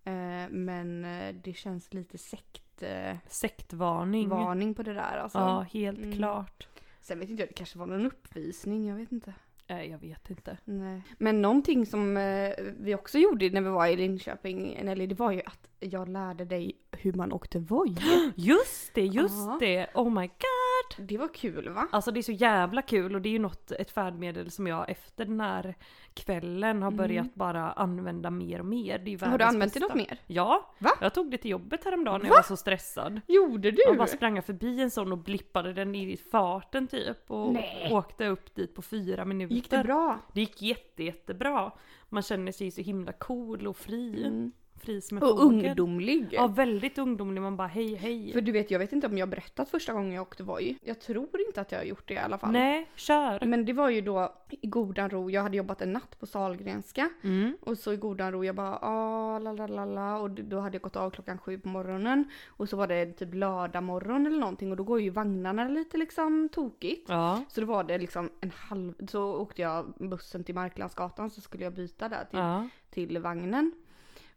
Eh, 0.04 0.48
men 0.50 1.04
eh, 1.04 1.34
det 1.34 1.52
känns 1.52 1.94
lite 1.94 2.18
sektvarning 2.18 3.12
eh, 3.12 3.16
Sektvarning. 3.28 4.28
varning 4.28 4.74
på 4.74 4.82
det 4.82 4.94
där 4.94 5.18
alltså. 5.18 5.38
Ja, 5.38 5.60
helt 5.60 5.98
Mm. 5.98 6.12
klart. 6.12 6.68
Sen 7.00 7.18
vet 7.18 7.30
inte 7.30 7.42
jag, 7.42 7.48
det 7.50 7.54
kanske 7.54 7.78
var 7.78 7.86
någon 7.86 8.06
uppvisning, 8.06 8.88
jag 8.88 8.96
vet 8.96 9.12
inte. 9.12 9.34
Eh, 9.70 9.82
jag 9.84 9.98
vet 9.98 10.30
inte. 10.30 10.56
Nej. 10.64 11.02
Men 11.18 11.42
någonting 11.42 11.86
som 11.86 12.16
eh, 12.16 12.50
vi 12.80 12.94
också 12.94 13.18
gjorde 13.18 13.50
när 13.50 13.60
vi 13.60 13.68
var 13.68 13.86
i 13.86 13.96
Linköping, 13.96 14.78
Nelly, 14.84 15.06
det 15.06 15.14
var 15.14 15.32
ju 15.32 15.40
att 15.46 15.68
jag 15.80 16.08
lärde 16.08 16.44
dig 16.44 16.72
hur 16.92 17.12
man 17.12 17.32
åkte 17.32 17.58
Voi. 17.58 17.96
Just 18.36 18.94
det, 18.94 19.04
just 19.06 19.34
Ja. 19.46 19.56
det! 19.60 19.86
Oh 19.94 20.10
my 20.20 20.26
god! 20.26 20.67
Det 20.98 21.18
var 21.18 21.34
kul 21.34 21.68
va? 21.68 21.88
Alltså 21.92 22.10
det 22.10 22.20
är 22.20 22.22
så 22.22 22.32
jävla 22.32 22.82
kul 22.82 23.14
och 23.14 23.22
det 23.22 23.28
är 23.28 23.32
ju 23.32 23.38
något, 23.38 23.70
ett 23.72 23.90
färdmedel 23.90 24.50
som 24.50 24.66
jag 24.66 24.90
efter 24.90 25.24
den 25.24 25.40
här 25.40 25.74
kvällen 26.14 26.82
har 26.82 26.88
Mm. 26.90 26.96
börjat 26.96 27.34
bara 27.34 27.72
använda 27.72 28.30
mer 28.30 28.58
och 28.60 28.66
mer. 28.66 28.98
Det 28.98 29.14
är 29.14 29.26
Har 29.26 29.38
du 29.38 29.44
använt 29.44 29.74
det 29.74 29.80
något 29.80 29.94
mer? 29.94 30.18
Ja! 30.26 30.74
Va? 30.78 30.90
Jag 31.00 31.14
tog 31.14 31.30
det 31.30 31.36
till 31.38 31.50
jobbet 31.50 31.84
häromdagen 31.84 32.20
när 32.20 32.28
Va? 32.28 32.34
jag 32.34 32.38
var 32.42 32.42
så 32.48 32.56
stressad. 32.56 33.20
Gjorde 33.26 33.70
du? 33.70 33.82
Jag 33.86 33.96
bara 33.96 34.06
sprang 34.06 34.42
förbi 34.42 34.80
en 34.80 34.90
sån 34.90 35.12
och 35.12 35.18
blippade 35.18 35.72
den 35.72 35.94
i 35.94 36.16
farten 36.16 36.86
typ 36.86 37.30
och 37.30 37.52
Nej. 37.52 37.88
åkte 37.92 38.26
upp 38.26 38.54
dit 38.54 38.74
på 38.74 38.82
fyra 38.82 39.24
minuter. 39.24 39.54
Gick 39.54 39.70
det 39.70 39.82
bra? 39.84 40.18
Det 40.32 40.40
gick 40.40 40.62
jätte, 40.62 41.04
jättebra. 41.04 41.72
Man 42.08 42.22
känner 42.22 42.52
sig 42.52 42.70
så 42.70 42.80
himla 42.80 43.12
cool 43.12 43.66
och 43.66 43.76
fri. 43.76 44.24
Mm. 44.26 44.52
Fri 44.78 45.00
som 45.00 45.16
en 45.16 45.22
Och 45.22 45.28
fågel. 45.40 45.66
ungdomlig. 45.68 46.28
Ja, 46.32 46.46
väldigt 46.46 46.98
ungdomlig. 46.98 47.42
Man 47.42 47.56
bara 47.56 47.68
hej 47.68 47.94
hej. 47.94 48.32
För 48.32 48.40
du 48.40 48.52
vet, 48.52 48.70
jag 48.70 48.78
vet 48.78 48.92
inte 48.92 49.06
om 49.06 49.18
jag 49.18 49.28
berättat 49.28 49.68
första 49.68 49.92
gången 49.92 50.12
jag 50.12 50.22
åkte 50.22 50.42
Voi. 50.42 50.78
Jag 50.82 51.00
tror 51.00 51.40
inte 51.46 51.60
att 51.60 51.72
jag 51.72 51.78
har 51.78 51.84
gjort 51.84 52.08
det 52.08 52.14
i 52.14 52.18
alla 52.18 52.38
fall. 52.38 52.52
Nej, 52.52 52.88
kör. 52.94 53.44
Men 53.46 53.64
det 53.64 53.72
var 53.72 53.90
ju 53.90 54.00
då 54.00 54.34
i 54.50 54.66
godan 54.66 55.10
ro, 55.10 55.30
jag 55.30 55.42
hade 55.42 55.56
jobbat 55.56 55.82
en 55.82 55.92
natt 55.92 56.20
på 56.20 56.26
Sahlgrenska. 56.26 57.10
Mm. 57.22 57.56
Och 57.60 57.78
så 57.78 57.92
i 57.92 57.96
godan 57.96 58.32
ro, 58.32 58.44
jag 58.44 58.54
bara 58.54 58.78
ah, 58.82 59.38
la 59.38 59.52
la 59.52 59.66
la 59.66 59.84
la 59.84 60.18
och 60.18 60.30
då 60.30 60.60
hade 60.60 60.74
jag 60.74 60.82
gått 60.82 60.96
av 60.96 61.10
klockan 61.10 61.38
sju 61.38 61.58
på 61.58 61.68
morgonen. 61.68 62.24
Och 62.48 62.68
så 62.68 62.76
var 62.76 62.86
det 62.86 63.06
typ 63.12 63.34
lördag 63.34 63.82
morgon 63.82 64.26
eller 64.26 64.38
någonting 64.38 64.70
och 64.70 64.76
då 64.76 64.84
går 64.84 65.00
ju 65.00 65.10
vagnarna 65.10 65.68
lite 65.68 65.96
liksom 65.96 66.48
tokigt. 66.52 67.08
Ja. 67.08 67.44
Så 67.48 67.60
då 67.60 67.66
var 67.66 67.84
det 67.84 67.98
liksom 67.98 68.30
en 68.40 68.50
halv, 68.56 68.94
så 69.08 69.34
åkte 69.34 69.62
jag 69.62 69.94
bussen 69.98 70.44
till 70.44 70.54
Marklandsgatan 70.54 71.30
så 71.30 71.40
skulle 71.40 71.64
jag 71.64 71.72
byta 71.72 72.08
där 72.08 72.24
till, 72.30 72.38
Ja. 72.38 72.68
till 72.90 73.18
vagnen. 73.18 73.72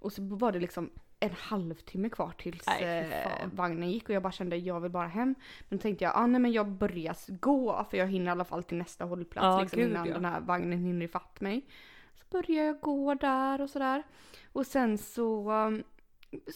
Och 0.02 0.14
så 0.14 0.22
var 0.24 0.52
det 0.52 0.60
liksom 0.60 0.90
en 1.20 1.32
halvtimme 1.38 2.10
kvar 2.10 2.34
tills 2.38 2.68
Nej, 2.68 3.12
eh, 3.12 3.48
vagnen 3.54 3.92
gick 3.92 4.10
och 4.10 4.16
jag 4.16 4.24
bara 4.24 4.32
kände 4.32 4.58
jag 4.58 4.80
vill 4.80 4.92
bara 4.92 5.08
hem. 5.08 5.36
Men 5.70 5.78
då 5.78 5.82
tänkte 5.82 6.04
jag, 6.04 6.14
ah, 6.16 6.28
nej 6.28 6.42
men 6.42 6.52
jag 6.52 6.68
börjar 6.68 7.16
gå 7.40 7.86
för 7.90 7.98
jag 7.98 8.08
hinner 8.08 8.26
i 8.26 8.30
alla 8.30 8.46
fall 8.46 8.64
till 8.64 8.78
nästa 8.78 9.06
hållplats 9.06 9.46
Ja, 9.46 9.62
liksom, 9.62 9.80
innan 9.82 10.08
ja. 10.08 10.14
den 10.14 10.26
här 10.26 10.42
vagnen 10.42 10.80
hinner 10.80 11.06
ifatt 11.06 11.42
mig. 11.42 11.66
Så 12.14 12.24
börjar 12.32 12.64
jag 12.66 12.80
gå 12.80 13.14
där 13.14 13.62
och 13.62 13.70
sådär. 13.70 14.04
Och 14.52 14.66
sen 14.68 14.98
så 14.98 15.52
um, 15.52 15.84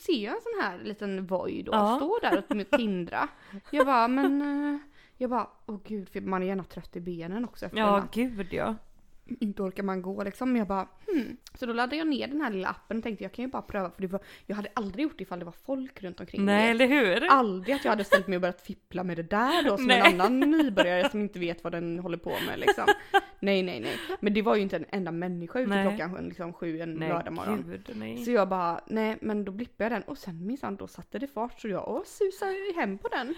ser 0.06 0.24
jag 0.24 0.36
en 0.36 0.42
sån 0.42 0.62
här 0.62 0.78
liten 0.84 1.26
Voi 1.26 1.62
då 1.64 1.72
Ja. 1.72 1.96
stå 1.96 2.20
där 2.22 2.38
och 2.38 2.70
tindra. 2.72 3.28
Jag 3.72 3.86
bara, 3.86 4.08
men 4.08 4.42
eh, 4.42 4.80
jag 5.18 5.30
bara, 5.30 5.48
åh 5.66 5.80
gud, 5.86 6.10
för 6.10 6.22
man 6.22 6.44
är 6.44 6.48
gärna 6.48 6.64
trött 6.64 6.96
i 6.96 7.02
benen 7.02 7.46
också 7.46 7.66
efter 7.66 7.78
Ja, 7.78 8.04
gud 8.12 8.54
ja. 8.54 8.76
Inte 9.40 9.62
orkar 9.62 9.84
man 9.84 10.02
gå 10.02 10.24
liksom. 10.24 10.52
Men 10.52 10.60
jag 10.60 10.68
bara 10.68 10.88
hmm. 11.08 11.38
Så 11.54 11.66
då 11.66 11.74
laddade 11.74 11.96
jag 11.96 12.08
ner 12.08 12.28
den 12.28 12.42
här 12.42 12.52
lilla 12.52 12.68
appen 12.68 12.98
och 12.98 13.04
tänkte 13.04 13.24
jag 13.24 13.32
kan 13.32 13.46
ju 13.46 13.52
bara 13.52 13.62
pröva 13.62 13.92
för 13.92 14.02
det 14.02 14.08
var, 14.08 14.22
jag 14.46 14.56
hade 14.56 14.70
aldrig 14.74 15.04
gjort 15.04 15.18
det 15.18 15.22
ifall 15.22 15.40
det 15.40 15.46
var 15.46 15.56
folk 15.66 16.04
runt 16.04 16.20
omkring 16.20 16.46
Nej, 16.46 16.56
mig. 16.56 16.70
eller 16.70 16.88
hur? 16.88 17.28
Aldrig 17.30 17.76
att 17.76 17.86
jag 17.86 17.92
hade 17.92 18.04
ställt 18.04 18.28
mig 18.28 18.36
och 18.36 18.42
börjat 18.42 18.62
fippla 18.62 19.04
med 19.04 19.18
det 19.18 19.24
där 19.24 19.64
då 19.64 19.78
som 19.78 19.86
Nej. 19.86 20.00
en 20.00 20.22
annan 20.22 20.40
nybörjare 20.40 21.10
som 21.10 21.22
inte 21.22 21.40
vet 21.40 21.64
vad 21.64 21.74
den 21.74 22.00
håller 22.00 22.18
på 22.18 22.30
med 22.48 22.60
liksom. 22.60 22.86
Nej 23.40 23.64
nej 23.64 23.80
nej. 23.80 23.98
Men 24.20 24.34
det 24.34 24.42
var 24.42 24.56
ju 24.56 24.62
inte 24.62 24.76
en 24.76 24.86
enda 24.90 25.12
människa 25.12 25.60
ute 25.60 25.70
Nej. 25.70 25.98
klockan 25.98 26.28
liksom 26.28 26.54
sju 26.54 26.80
en 26.80 26.94
Nej, 26.94 27.14
gud 27.66 27.92
nej. 27.96 28.26
Så 28.26 28.32
jag 28.32 28.50
bara, 28.50 28.82
nej 28.88 29.18
men 29.22 29.46
då 29.46 29.52
blippade 29.52 29.84
jag 29.84 29.92
den 29.92 30.10
och 30.10 30.18
sen 30.18 30.48
minsann 30.48 30.76
då 30.76 30.88
satte 30.88 31.20
det 31.20 31.28
fart 31.28 31.62
så 31.62 31.68
jag 31.68 31.90
åh, 31.90 32.04
susade 32.06 32.74
hem 32.76 32.98
på 32.98 33.08
den. 33.08 33.36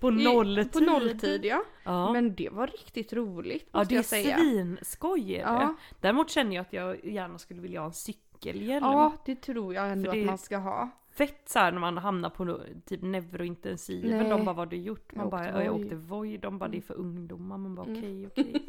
På 0.00 0.10
nolltid. 0.10 0.72
På 0.72 0.80
nolltid 0.80 1.44
ja. 1.44 1.64
Ja. 1.84 2.12
Men 2.12 2.34
det 2.34 2.48
var 2.48 2.66
riktigt 2.66 3.12
roligt 3.12 3.68
ja, 3.72 3.78
måste 3.78 3.94
det 3.94 3.94
är 3.94 3.98
jag 3.98 4.04
säga. 4.04 4.36
svinskoj 4.38 5.27
är 5.27 5.27
det. 5.36 5.40
Ja. 5.42 5.74
Däremot 6.00 6.30
känner 6.30 6.56
jag 6.56 6.62
att 6.62 6.72
jag 6.72 7.04
gärna 7.04 7.38
skulle 7.38 7.60
vilja 7.60 7.80
ha 7.80 7.86
en 7.86 7.92
cykelhjälm. 7.92 8.84
Ja 8.86 9.12
det 9.24 9.34
tror 9.36 9.74
jag 9.74 9.90
ändå 9.92 10.12
det- 10.12 10.20
att 10.20 10.26
man 10.26 10.38
ska 10.38 10.56
ha. 10.56 10.88
Fett 11.10 11.48
såhär 11.48 11.72
när 11.72 11.80
man 11.80 11.98
hamnar 11.98 12.30
på 12.30 12.60
typ 12.86 13.02
neurointensiven. 13.02 14.10
Nej. 14.18 14.28
De 14.30 14.44
bara 14.44 14.44
vad 14.44 14.56
har 14.56 14.66
du 14.66 14.76
gjort? 14.76 15.14
Man 15.14 15.22
Jag 15.24 15.30
bara 15.30 15.40
åkte 15.40 15.58
ja, 15.58 15.64
jag 15.64 15.72
Voi." 15.72 15.84
åkte 15.84 15.96
Voi. 15.96 16.36
De 16.36 16.58
bara 16.58 16.68
det 16.68 16.76
är 16.76 16.80
för 16.82 16.94
ungdomar. 16.94 17.58
Man 17.58 17.74
bara 17.74 17.86
Mm. 17.86 17.98
okej 17.98 18.26
okej. 18.26 18.66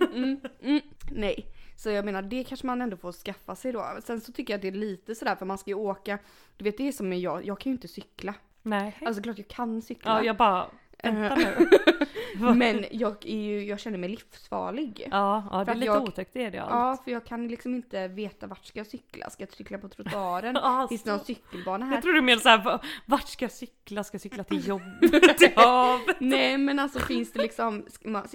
Mm, 0.14 0.40
mm, 0.60 0.80
nej, 1.10 1.46
så 1.76 1.90
jag 1.90 2.04
menar 2.04 2.22
det 2.22 2.44
kanske 2.44 2.66
man 2.66 2.82
ändå 2.82 2.96
får 2.96 3.12
skaffa 3.12 3.56
sig 3.56 3.72
då. 3.72 3.84
Sen 4.04 4.20
så 4.20 4.32
tycker 4.32 4.52
jag 4.52 4.58
att 4.58 4.62
det 4.62 4.68
är 4.68 4.72
lite 4.72 5.14
sådär 5.14 5.36
för 5.36 5.46
man 5.46 5.58
ska 5.58 5.70
ju 5.70 5.74
åka, 5.76 6.18
du 6.56 6.64
vet 6.64 6.76
det 6.76 6.88
är 6.88 6.92
som 6.92 7.12
jag, 7.12 7.44
jag 7.46 7.60
kan 7.60 7.70
ju 7.70 7.74
inte 7.74 7.88
cykla. 7.88 8.34
Nej. 8.62 8.98
Alltså 9.06 9.22
klart 9.22 9.38
jag 9.38 9.48
kan 9.48 9.82
cykla. 9.82 10.10
ja 10.18 10.24
jag 10.24 10.36
bara 10.36 10.66
vänta 11.02 11.26
Eh, 11.42 11.58
nu. 11.58 11.68
Men 12.40 12.84
jag, 12.90 13.26
är 13.26 13.36
ju, 13.36 13.64
jag 13.64 13.80
känner 13.80 13.98
mig 13.98 14.08
livsfarlig. 14.08 15.08
Ja, 15.10 15.44
ja 15.50 15.64
det 15.64 15.70
är 15.70 15.74
lite 15.74 15.86
jag- 15.86 16.02
otäckt 16.02 16.36
är 16.36 16.50
det 16.50 16.58
allt. 16.58 16.70
Ja, 16.70 17.02
för 17.04 17.10
jag 17.10 17.24
kan 17.24 17.48
liksom 17.48 17.74
inte 17.74 18.08
veta 18.08 18.46
vart 18.46 18.64
ska 18.64 18.78
jag 18.80 18.86
cykla. 18.86 19.30
Ska 19.30 19.42
jag 19.42 19.52
cykla 19.52 19.78
på 19.78 19.88
trottoaren? 19.88 20.54
Ja, 20.62 20.86
Finns 20.88 21.02
det 21.02 21.10
någon 21.10 21.24
cykelbana 21.24 21.84
här? 21.86 21.94
Jag 21.94 22.02
tror 22.02 22.12
du 22.12 22.20
menar 22.22 22.40
såhär, 22.40 22.64
va- 22.64 22.80
vart 23.06 23.28
ska 23.28 23.44
jag 23.44 23.52
cykla? 23.52 24.04
Ska 24.04 24.14
jag 24.14 24.22
cykla 24.22 24.44
till 24.44 24.68
jobbet? 24.68 25.38
till 25.38 25.52
havet? 25.56 26.16
Nej 26.20 26.58
men 26.58 26.78
alltså 26.78 26.98
finns 26.98 27.32
det 27.32 27.42
liksom, 27.42 27.84
man, 28.04 28.26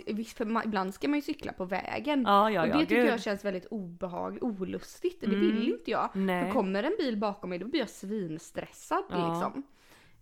man, 0.46 0.64
ibland 0.66 0.94
ska 0.94 1.08
man 1.08 1.18
ju 1.18 1.22
cykla 1.22 1.54
på 1.54 1.66
vägen. 1.66 2.24
Ja, 2.28 2.52
ja, 2.52 2.62
och 2.62 2.68
ja, 2.68 2.74
det 2.74 2.80
tycker 2.86 2.96
gud. 3.02 3.12
jag 3.12 3.22
känns 3.22 3.46
väldigt 3.46 3.66
obehagligt, 3.66 4.44
olustigt. 4.44 5.22
Det 5.22 5.26
Mm. 5.28 5.40
vill 5.42 5.70
inte 5.70 5.92
jag. 5.92 6.10
Nej. 6.14 6.46
För 6.46 6.52
kommer 6.52 6.84
en 6.84 6.96
bil 7.00 7.18
bakom 7.18 7.50
mig 7.50 7.60
då 7.60 7.68
blir 7.68 7.80
jag 7.80 7.90
svinstressad 7.90 9.04
Ja. 9.10 9.34
liksom. 9.34 9.64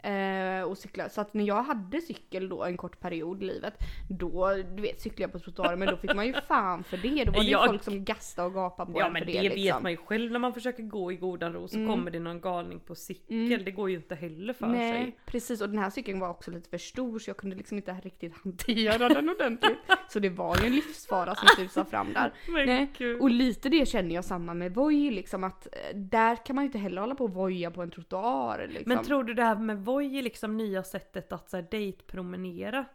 Eh, 0.03 0.61
och 0.63 0.77
cykla. 0.77 1.09
Så 1.09 1.21
att 1.21 1.33
när 1.33 1.43
jag 1.43 1.63
hade 1.63 2.01
cykel 2.01 2.49
då 2.49 2.63
en 2.63 2.77
kort 2.77 2.99
period 2.99 3.43
i 3.43 3.45
livet, 3.45 3.73
då 4.09 4.53
du 4.75 4.81
vet 4.81 5.01
cyklade 5.01 5.21
jag 5.23 5.31
på 5.31 5.39
trottoaren 5.39 5.79
men 5.79 5.87
då 5.87 5.97
fick 5.97 6.13
man 6.15 6.27
ju 6.27 6.33
fan 6.47 6.83
för 6.83 6.97
det. 6.97 7.23
Då 7.25 7.31
var 7.31 7.39
det 7.39 7.45
ju 7.45 7.51
Jag- 7.51 7.65
folk 7.65 7.83
som 7.83 8.05
gastade 8.05 8.47
och 8.47 8.53
gapade 8.53 8.91
på 8.93 8.99
Ja 8.99 9.05
en 9.05 9.13
men 9.13 9.21
för 9.21 9.25
det, 9.31 9.41
det, 9.41 9.49
vet 9.49 9.57
liksom. 9.57 9.83
man 9.83 9.91
ju 9.91 9.97
själv 9.97 10.31
när 10.31 10.39
man 10.39 10.53
försöker 10.53 10.83
gå 10.83 11.11
i 11.11 11.15
godan 11.15 11.53
ro 11.53 11.67
så 11.67 11.75
Mm. 11.77 11.89
kommer 11.89 12.11
det 12.11 12.19
någon 12.19 12.41
galning 12.41 12.79
på 12.79 12.95
cykel. 12.95 13.37
Mm. 13.51 13.63
Det 13.65 13.71
går 13.71 13.89
ju 13.89 13.95
inte 13.95 14.15
heller 14.15 14.53
för 14.53 14.67
Nej 14.67 14.93
sig. 14.93 15.17
precis 15.25 15.61
och 15.61 15.69
den 15.69 15.77
här 15.79 15.89
cykeln 15.89 16.19
var 16.19 16.29
också 16.29 16.51
lite 16.51 16.69
för 16.69 16.77
stor 16.77 17.19
så 17.19 17.29
jag 17.29 17.37
kunde 17.37 17.55
liksom 17.55 17.77
inte 17.77 17.93
riktigt 17.93 18.33
hantera 18.43 19.09
den 19.09 19.29
ordentligt. 19.39 19.77
Så 20.09 20.19
det 20.19 20.29
var 20.29 20.57
ju 20.57 20.65
en 20.67 20.75
livsfara 20.75 21.35
som 21.35 21.47
susade 21.57 21.89
fram 21.89 22.13
där. 22.13 22.33
Men 22.53 22.65
Nej, 22.65 22.91
gud. 22.97 23.21
Och 23.21 23.29
lite 23.29 23.69
det 23.69 23.87
känner 23.87 24.15
jag 24.15 24.25
samma 24.25 24.53
med 24.53 24.73
Voi 24.73 25.11
liksom 25.11 25.43
att 25.43 25.65
eh, 25.71 25.97
där 25.97 26.35
kan 26.45 26.55
man 26.55 26.63
ju 26.63 26.67
inte 26.67 26.77
heller 26.77 27.01
hålla 27.01 27.15
på 27.15 27.23
och 27.23 27.33
voja 27.33 27.71
på 27.71 27.81
en 27.81 27.91
trottoar 27.91 28.67
liksom. 28.69 28.93
Men 28.95 29.03
tror 29.05 29.23
du 29.23 29.33
det 29.33 29.43
här 29.43 29.55
med 29.55 29.77
Voi 29.89 30.17
är 30.17 30.23
liksom 30.23 30.57
nya 30.57 30.83
sättet 30.83 31.31
att 31.31 31.49
så 31.49 31.57
här 31.57 31.67
dejtpromenera? 31.71 32.85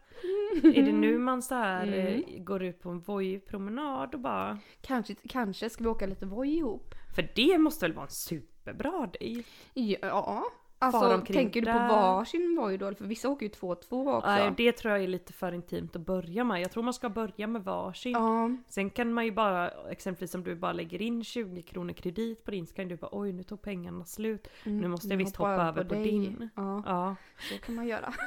Är 0.62 0.82
det 0.82 0.92
nu 0.92 1.18
man 1.18 1.42
så 1.42 1.54
här 1.54 1.86
Mm. 1.86 2.06
eh, 2.06 2.42
går 2.44 2.62
ut 2.62 2.80
på 2.80 2.90
en 2.90 3.00
Voi-promenad 3.00 4.14
och 4.14 4.20
bara... 4.20 4.58
kanske, 4.80 5.14
kanske 5.28 5.70
ska 5.70 5.84
vi 5.84 5.90
åka 5.90 6.06
lite 6.06 6.26
Voi 6.26 6.48
ihop? 6.56 6.94
För 7.14 7.28
det 7.34 7.58
måste 7.58 7.84
väl 7.84 7.92
vara 7.92 8.06
en 8.06 8.10
superbra 8.10 9.10
dejt? 9.20 9.48
Ja. 9.74 10.44
Alltså 10.78 11.21
tänker 11.33 11.61
du 11.61 11.66
på 11.66 11.78
där. 11.78 11.88
varsin 11.88 12.54
då? 12.78 12.95
För 12.95 13.04
vissa 13.04 13.28
åker 13.28 13.47
ju 13.47 13.50
två 13.50 13.69
och 13.69 13.81
två 13.83 14.11
också. 14.12 14.28
Nej, 14.31 14.54
det 14.57 14.73
tror 14.73 14.93
jag 14.95 15.02
är 15.04 15.09
lite 15.09 15.33
för 15.33 15.52
intimt 15.52 15.97
att 15.97 16.02
börja 16.07 16.45
med. 16.45 16.61
Jag 16.61 16.71
tror 16.71 16.83
man 16.83 16.95
ska 16.95 17.09
börja 17.09 17.47
med 17.47 17.64
varsin. 17.64 18.12
Ja. 18.12 18.50
Sen 18.69 18.90
kan 18.90 19.12
man 19.12 19.25
ju 19.25 19.33
bara, 19.33 19.69
exempelvis 19.90 20.35
om 20.35 20.43
du 20.45 20.54
bara 20.54 20.73
lägger 20.73 21.02
in 21.02 21.25
20 21.25 21.62
kronor 21.62 21.93
kredit 21.93 22.45
på 22.45 22.50
din 22.50 22.66
så 22.66 22.75
kan 22.75 22.88
du 22.88 22.97
bara 22.97 23.09
oj 23.12 23.33
nu 23.33 23.43
tog 23.43 23.62
pengarna 23.62 24.04
slut. 24.04 24.49
Mm, 24.64 24.78
Nu 24.81 24.88
måste 24.88 25.09
jag 25.09 25.16
visst 25.16 25.37
hoppa 25.37 25.50
hoppa 25.50 25.62
över 25.62 25.85
på 25.85 25.95
dig. 25.95 26.02
din. 26.04 26.49
Ja, 26.57 26.83
Ja. 26.87 27.16
så 27.50 27.59
kan 27.59 27.75
man 27.75 27.87
göra. 27.87 28.12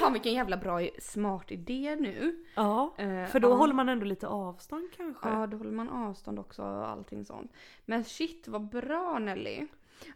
Fan 0.00 0.12
vilken 0.12 0.32
jävla 0.32 0.56
bra 0.56 0.80
smart 1.00 1.52
idé 1.52 1.96
nu. 1.96 2.44
Ja. 2.54 2.94
Eh, 2.98 3.24
För 3.26 3.40
då 3.40 3.48
ja. 3.50 3.54
håller 3.54 3.74
man 3.74 3.88
ändå 3.88 4.04
lite 4.04 4.26
avstånd 4.28 4.88
kanske. 4.96 5.28
Ja, 5.28 5.46
då 5.46 5.56
håller 5.56 5.70
man 5.72 5.88
avstånd 5.90 6.38
också 6.38 6.62
och 6.62 6.88
allting 6.88 7.24
sånt. 7.24 7.52
Men 7.84 8.04
shit 8.04 8.48
vad 8.48 8.68
bra 8.68 9.18
Nelly. 9.18 9.66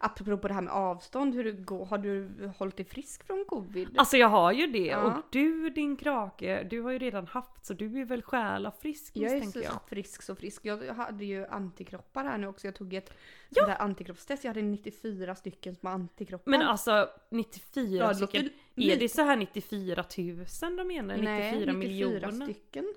Apropå 0.00 0.48
det 0.48 0.54
här 0.54 0.60
med 0.62 0.72
avstånd, 0.72 1.34
hur 1.34 1.52
går, 1.52 1.84
har 1.86 1.98
du 1.98 2.30
hållit 2.58 2.76
dig 2.76 2.86
frisk 2.86 3.26
från 3.26 3.44
covid? 3.48 3.88
Alltså 3.96 4.16
jag 4.16 4.28
har 4.28 4.52
ju 4.52 4.66
det 4.66 4.78
Ja. 4.86 5.02
och 5.02 5.22
du 5.30 5.70
din 5.70 5.96
krake, 5.96 6.62
du 6.70 6.80
har 6.80 6.90
ju 6.90 6.98
redan 6.98 7.26
haft 7.26 7.66
så 7.66 7.74
du 7.74 8.00
är 8.00 8.04
väl 8.04 8.22
själa 8.22 8.70
frisk 8.70 9.12
jag 9.16 9.32
är 9.32 9.40
så 9.42 9.58
jag. 9.60 9.80
frisk 9.88 10.22
så 10.22 10.34
frisk. 10.34 10.64
Jag 10.64 10.94
hade 10.94 11.24
ju 11.24 11.46
antikroppar 11.46 12.24
här 12.24 12.38
nu 12.38 12.46
också. 12.46 12.66
Jag 12.66 12.74
tog 12.74 12.94
ett 12.94 13.12
sånt 13.50 13.66
där 13.68 13.82
antikroppstest. 13.82 14.44
Jag 14.44 14.50
hade 14.50 14.62
94 14.62 15.34
stycken 15.34 15.74
som 15.76 15.86
har 15.86 15.94
antikroppar. 15.94 16.50
Men 16.50 16.62
alltså 16.62 17.08
94 17.30 18.04
Ja, 18.04 18.14
stycken. 18.14 18.44
Är 18.44 18.50
lite- 18.74 18.96
det 18.96 19.08
så 19.08 19.22
här 19.22 19.36
94 19.36 20.04
000 20.18 20.76
de 20.76 20.88
menar? 20.88 21.16
94 21.16 21.22
Nej, 21.24 21.50
94 21.52 21.72
miljoner? 21.72 22.30
stycken 22.44 22.94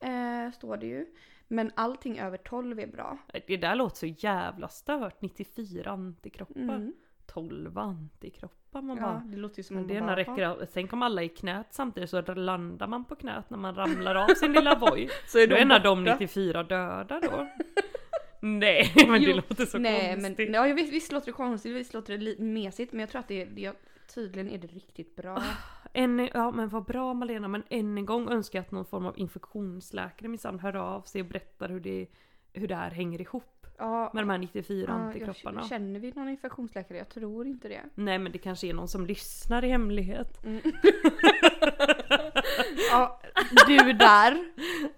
eh, 0.00 0.52
står 0.52 0.76
det 0.76 0.86
ju. 0.86 1.06
Men 1.48 1.70
allting 1.74 2.18
över 2.18 2.36
12 2.38 2.80
är 2.80 2.86
bra. 2.86 3.18
Det 3.46 3.56
där 3.56 3.74
låter 3.74 3.96
så 3.96 4.06
jävla 4.06 4.68
stört. 4.68 5.22
94 5.22 5.90
antikroppar. 5.90 6.60
Mm. 6.60 6.92
12 7.26 7.78
antikroppar. 7.78 8.82
Man 8.82 8.96
Ja, 8.96 9.02
bara, 9.02 9.22
det 9.26 9.36
låter 9.36 9.56
ju 9.58 9.62
som 9.62 9.76
men 9.76 9.86
det 9.86 10.00
baba. 10.00 10.16
räcker 10.16 10.42
av. 10.46 10.64
Tänk 10.72 10.92
om 10.92 11.02
alla 11.02 11.22
i 11.22 11.28
knät 11.28 11.66
samtidigt 11.70 12.10
så 12.10 12.20
landar 12.34 12.86
man 12.86 13.04
på 13.04 13.16
knät 13.16 13.50
när 13.50 13.58
man 13.58 13.74
ramlar 13.74 14.14
av 14.14 14.28
sin 14.28 14.52
lilla 14.52 14.74
Voi. 14.78 15.08
Så 15.26 15.38
är 15.38 15.46
Då 15.46 15.56
är 15.56 15.60
en 15.60 15.72
av 15.72 15.82
de 15.82 16.04
borta. 16.04 16.16
94 16.20 16.62
döda 16.62 17.20
då. 17.20 17.48
Nej 18.40 18.92
men 19.08 19.20
det 19.20 19.26
Jo, 19.30 19.36
låter 19.36 19.66
så 19.66 19.78
Nej 19.78 20.16
men 20.16 20.24
konstigt. 20.24 20.50
ja, 20.52 20.68
jag 20.68 20.74
visst, 20.74 20.92
visst 20.92 21.12
låter 21.12 21.26
det 21.26 21.32
konstigt, 21.32 21.76
visst 21.76 21.94
låter 21.94 22.18
det 22.18 22.38
mesigt 22.38 22.92
men 22.92 23.00
jag 23.00 23.08
tror 23.08 23.18
att 23.20 23.28
det 23.28 23.42
är, 23.42 23.46
det, 23.46 23.72
tydligen 24.14 24.50
är 24.50 24.58
det 24.58 24.66
riktigt 24.66 25.16
bra. 25.16 25.42
Än, 25.92 26.28
ja 26.34 26.50
men 26.50 26.68
vad 26.68 26.84
bra 26.84 27.14
Malena, 27.14 27.48
men 27.48 27.62
än 27.70 27.98
en 27.98 28.06
gång 28.06 28.28
önskar 28.28 28.58
jag 28.58 28.64
att 28.64 28.72
någon 28.72 28.84
form 28.84 29.06
av 29.06 29.18
infektionsläkare 29.18 30.28
minsann 30.28 30.58
hör 30.58 30.76
av 30.76 31.02
sig 31.02 31.20
och 31.22 31.28
berättar 31.28 31.68
hur 31.68 31.80
det, 31.80 32.06
hur 32.52 32.68
det 32.68 32.74
här 32.74 32.90
hänger 32.90 33.20
ihop 33.20 33.44
Ja, 33.80 34.10
med 34.14 34.22
de 34.22 34.30
här 34.30 34.38
94 34.38 34.84
ja, 34.88 34.94
antikropparna. 34.94 35.62
känner 35.68 36.00
vi 36.00 36.12
någon 36.12 36.28
infektionsläkare? 36.28 36.98
Jag 36.98 37.08
tror 37.08 37.46
inte 37.46 37.68
det. 37.68 37.80
Nej 37.94 38.18
men 38.18 38.32
det 38.32 38.38
kanske 38.38 38.66
är 38.66 38.74
någon 38.74 38.88
som 38.88 39.06
lyssnar 39.06 39.64
i 39.64 39.68
hemlighet. 39.68 40.38
Ja, 42.90 43.20
du 43.66 43.92
där, 43.92 44.44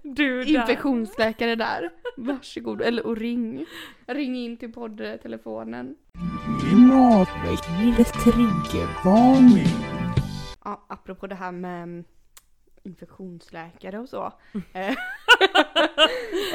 Du 0.03 0.45
där. 0.45 0.61
infektionsläkare 0.61 1.55
där. 1.55 1.91
Varsågod, 2.17 2.81
eller 2.83 3.07
och 3.07 3.17
ring. 3.17 3.65
Ring 4.07 4.37
in 4.37 4.57
till 4.57 4.73
poddtelefonen. 4.73 5.97
Klimatväckningens 6.61 8.13
triggervarning. 8.13 9.90
Ja, 10.65 10.85
apropå 10.89 11.27
det 11.27 11.35
här 11.35 11.53
med 11.53 11.83
mm, 11.83 12.05
infektionsläkare 12.83 13.99
och 13.99 14.09
så. 14.09 14.33
Eh, 14.73 14.95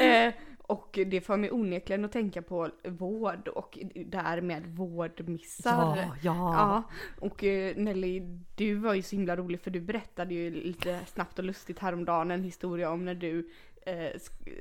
eh, 0.00 0.34
Och 0.68 0.98
det 1.06 1.20
får 1.20 1.36
mig 1.36 1.50
onekligen 1.52 2.04
att 2.04 2.12
tänka 2.12 2.42
på 2.42 2.70
vård 2.84 3.48
och 3.48 3.78
därmed 4.06 4.66
vårdmissar. 4.66 5.96
Ja, 5.96 6.16
ja. 6.22 6.54
Ja, 6.54 6.82
och 7.20 7.44
eh, 7.44 7.76
Nelly, 7.76 8.20
du 8.56 8.74
var 8.74 8.94
ju 8.94 9.02
så 9.02 9.16
himla 9.16 9.36
rolig 9.36 9.60
för 9.60 9.70
du 9.70 9.80
berättade 9.80 10.34
ju 10.34 10.50
lite 10.50 11.00
snabbt 11.06 11.38
och 11.38 11.44
lustigt 11.44 11.78
häromdagen 11.78 12.30
en 12.30 12.44
historia 12.44 12.90
om 12.90 13.04
när 13.04 13.14
du 13.14 13.50
eh, 13.86 14.10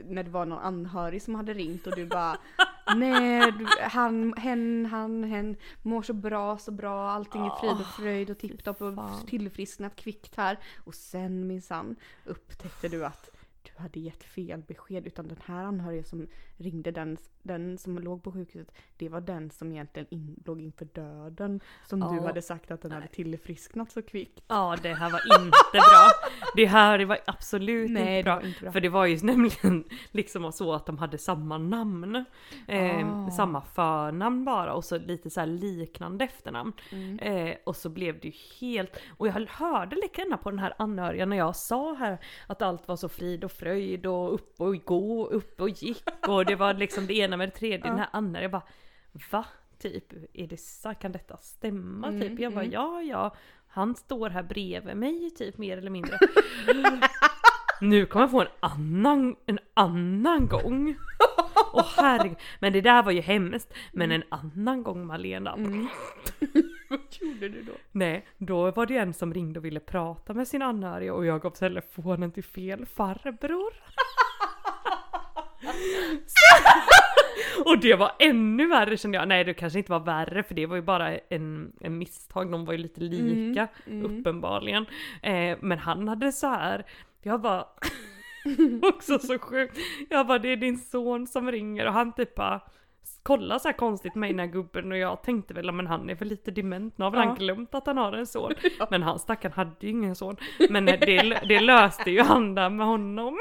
när 0.06 0.24
det 0.24 0.30
var 0.32 0.46
någon 0.46 0.60
anhörig 0.60 1.22
som 1.22 1.36
hade 1.36 1.54
ringt 1.54 1.88
och 1.88 1.96
du 1.96 2.06
bara 2.06 2.38
Nej, 2.96 3.54
han, 3.82 4.34
hen, 4.38 4.86
han, 4.86 5.24
hen 5.24 5.56
mår 5.82 6.02
så 6.02 6.14
bra, 6.14 6.58
så 6.58 6.72
bra, 6.72 7.10
allting 7.10 7.46
är 7.46 7.60
frid 7.60 7.80
och 7.80 7.96
fröjd 7.98 8.30
och 8.30 8.38
tipptopp 8.38 8.82
och 8.82 9.28
tillfrisknat 9.28 9.96
kvickt 9.96 10.36
här. 10.36 10.60
Och 10.78 10.96
sen 10.96 11.48
minsann 11.48 11.96
upptäckte 12.26 12.88
du 12.88 13.06
att 13.06 13.30
du 13.62 13.82
hade 13.84 14.00
gett 14.00 14.24
fel 14.24 14.64
besked 14.68 15.08
utan 15.08 15.28
den 15.28 15.40
här 15.46 15.64
anhöriga 15.64 16.04
som 16.04 16.28
ringde 16.58 16.92
den, 16.92 17.18
den 17.44 17.78
som 17.78 18.00
låg 18.00 18.24
på 18.24 18.32
sjukhuset 18.32 18.76
det 18.98 19.10
var 19.10 19.22
den 19.22 19.50
som 19.52 19.72
egentligen 19.72 20.08
in, 20.10 20.44
låg 20.46 20.62
inför 20.62 20.86
döden 20.86 21.60
som 21.88 22.00
du 22.00 22.06
Ja. 22.16 22.28
hade 22.28 22.42
sagt 22.42 22.72
att 22.72 22.82
den 22.82 22.92
hade 22.92 23.08
tillfrisknat 23.08 23.92
så 23.92 24.02
kvickt. 24.02 24.44
Ja, 24.48 24.78
det 24.84 24.94
här 24.94 25.10
var 25.12 25.22
inte 25.42 25.58
bra. 25.74 26.10
Det 26.56 26.66
här 26.66 27.06
var 27.06 27.18
absolut 27.26 27.92
Nej, 27.92 28.06
det 28.06 28.18
inte, 28.18 28.24
bra. 28.24 28.36
var 28.36 28.48
inte 28.48 28.62
bra. 28.62 28.72
För 28.72 28.82
det 28.82 28.90
var 28.90 29.06
ju 29.06 29.18
nämligen 29.24 29.84
liksom 30.12 30.52
så 30.52 30.74
att 30.74 30.86
de 30.86 30.98
hade 30.98 31.18
samma 31.18 31.58
namn. 31.58 32.26
Eh, 32.68 32.96
Ah. 33.08 33.32
Samma 33.32 33.62
förnamn 33.62 34.46
bara 34.46 34.74
och 34.74 34.86
så 34.86 34.98
lite 34.98 35.30
så 35.30 35.40
här 35.40 35.48
liknande 35.48 36.26
efternamn. 36.26 36.74
Mm. 36.92 37.20
Eh, 37.20 37.56
och 37.64 37.76
så 37.76 37.90
blev 37.90 38.20
det 38.20 38.28
ju 38.28 38.34
helt, 38.62 39.00
och 39.18 39.28
jag 39.28 39.34
hörde 39.48 39.96
lika 39.96 40.22
gärna 40.22 40.38
på 40.38 40.50
den 40.50 40.60
här 40.60 40.74
anhöriga 40.78 41.26
när 41.26 41.38
jag 41.38 41.56
sa 41.56 41.94
här 41.94 42.18
att 42.48 42.62
allt 42.62 42.88
var 42.88 42.96
så 42.96 43.10
frid 43.10 43.44
och 43.44 43.52
fröjd 43.52 44.06
och 44.06 44.34
upp 44.34 44.62
och 44.62 44.76
gå, 44.86 45.28
upp 45.28 45.62
och 45.62 45.70
gick 45.70 46.04
och 46.28 46.45
det 46.48 46.56
var 46.56 46.74
liksom 46.74 47.08
det 47.08 47.14
ena 47.14 47.38
med 47.38 47.48
det 47.48 47.56
tredje. 47.56 47.88
Den 47.88 47.98
här 47.98 48.10
anhöriga 48.12 48.50
bara 48.50 48.64
Va? 49.32 49.46
Typ, 49.80 50.14
är 50.34 50.48
det 50.48 51.00
kan 51.00 51.12
detta 51.12 51.38
stämma? 51.38 52.08
Mm, 52.08 52.22
typ. 52.22 52.40
Jag 52.40 52.54
bara 52.54 52.64
mm. 52.64 52.74
ja 52.74 53.02
ja, 53.02 53.36
han 53.68 53.96
står 53.96 54.30
här 54.30 54.44
bredvid 54.44 54.98
mig 54.98 55.32
typ 55.38 55.58
mer 55.58 55.78
eller 55.78 55.90
mindre. 55.90 56.20
nu 57.82 58.06
kommer 58.06 58.24
jag 58.24 58.32
få 58.32 58.42
en 58.42 58.48
annan, 58.60 59.36
en 59.46 59.60
annan 59.74 60.48
gång. 60.48 60.96
Åh 61.74 61.94
herregud. 61.98 62.38
Men 62.60 62.74
det 62.74 62.82
där 62.82 63.04
var 63.04 63.12
ju 63.12 63.22
hemskt. 63.22 63.74
Men 63.94 64.12
en 64.12 64.24
annan 64.30 64.84
gång 64.84 65.06
Malena. 65.06 65.54
Mm. 65.54 65.88
Vad 66.90 67.00
gjorde 67.20 67.50
du 67.50 67.62
då? 67.62 67.72
Nej, 67.92 68.28
då 68.38 68.72
var 68.72 68.86
det 68.86 68.98
en 68.98 69.14
som 69.14 69.34
ringde 69.34 69.60
och 69.60 69.66
ville 69.66 69.80
prata 69.80 70.34
med 70.34 70.48
sin 70.48 70.62
anhöriga 70.62 71.14
och 71.14 71.26
jag 71.26 71.42
gav 71.42 71.50
telefonen 71.50 72.32
till 72.32 72.44
fel 72.44 72.86
farbror. 72.86 73.74
och 77.66 77.80
det 77.80 77.96
var 77.96 78.12
ännu 78.20 78.68
värre 78.68 78.98
kände 78.98 79.18
jag. 79.18 79.28
Nej 79.28 79.44
det 79.44 79.54
kanske 79.54 79.80
inte 79.80 79.92
var 79.92 80.00
värre 80.00 80.44
för 80.44 80.56
det 80.56 80.66
var 80.66 80.76
ju 80.76 80.82
bara 80.82 81.18
en, 81.18 81.72
en 81.82 81.98
misstag. 81.98 82.52
De 82.52 82.66
var 82.66 82.74
ju 82.74 82.78
lite 82.80 83.02
lika 83.02 83.68
uppenbarligen. 84.04 84.86
Eh, 85.22 85.58
men 85.62 85.78
han 85.80 86.08
hade 86.08 86.32
så 86.32 86.48
här. 86.48 86.86
jag 87.22 87.42
bara 87.42 87.66
också 88.82 89.20
så 89.20 89.40
sjukt. 89.40 89.78
Jag 90.10 90.28
bara 90.28 90.40
det 90.40 90.50
är 90.50 90.58
din 90.58 90.78
son 90.78 91.28
som 91.28 91.52
ringer 91.52 91.86
och 91.88 91.94
han 91.94 92.14
typ 92.14 92.36
bara 92.36 92.62
kollar 93.24 93.60
så 93.60 93.68
här 93.68 93.74
konstigt 93.78 94.14
på 94.14 94.20
mig 94.20 94.30
den 94.30 94.40
här 94.40 94.48
gubben 94.48 94.92
och 94.92 94.98
jag 94.98 95.24
tänkte 95.24 95.54
väl 95.54 95.72
men 95.72 95.88
han 95.88 96.10
är 96.10 96.16
väl 96.16 96.28
lite 96.28 96.52
dement, 96.52 96.98
nu 96.98 97.04
har 97.04 97.12
väl 97.12 97.20
Ja. 97.22 97.26
han 97.28 97.36
glömt 97.36 97.76
att 97.76 97.86
han 97.88 97.98
har 97.98 98.14
en 98.14 98.28
son. 98.28 98.54
Men 98.90 99.04
han 99.04 99.20
stackaren 99.20 99.54
hade 99.54 99.76
ju 99.80 99.90
ingen 99.90 100.16
son. 100.16 100.36
Men 100.70 100.88
eh, 100.88 101.00
det, 101.00 101.40
det 101.48 101.60
löste 101.60 102.12
ju 102.12 102.22
han 102.22 102.56
där 102.56 102.70
med 102.70 102.86
honom. 102.86 103.38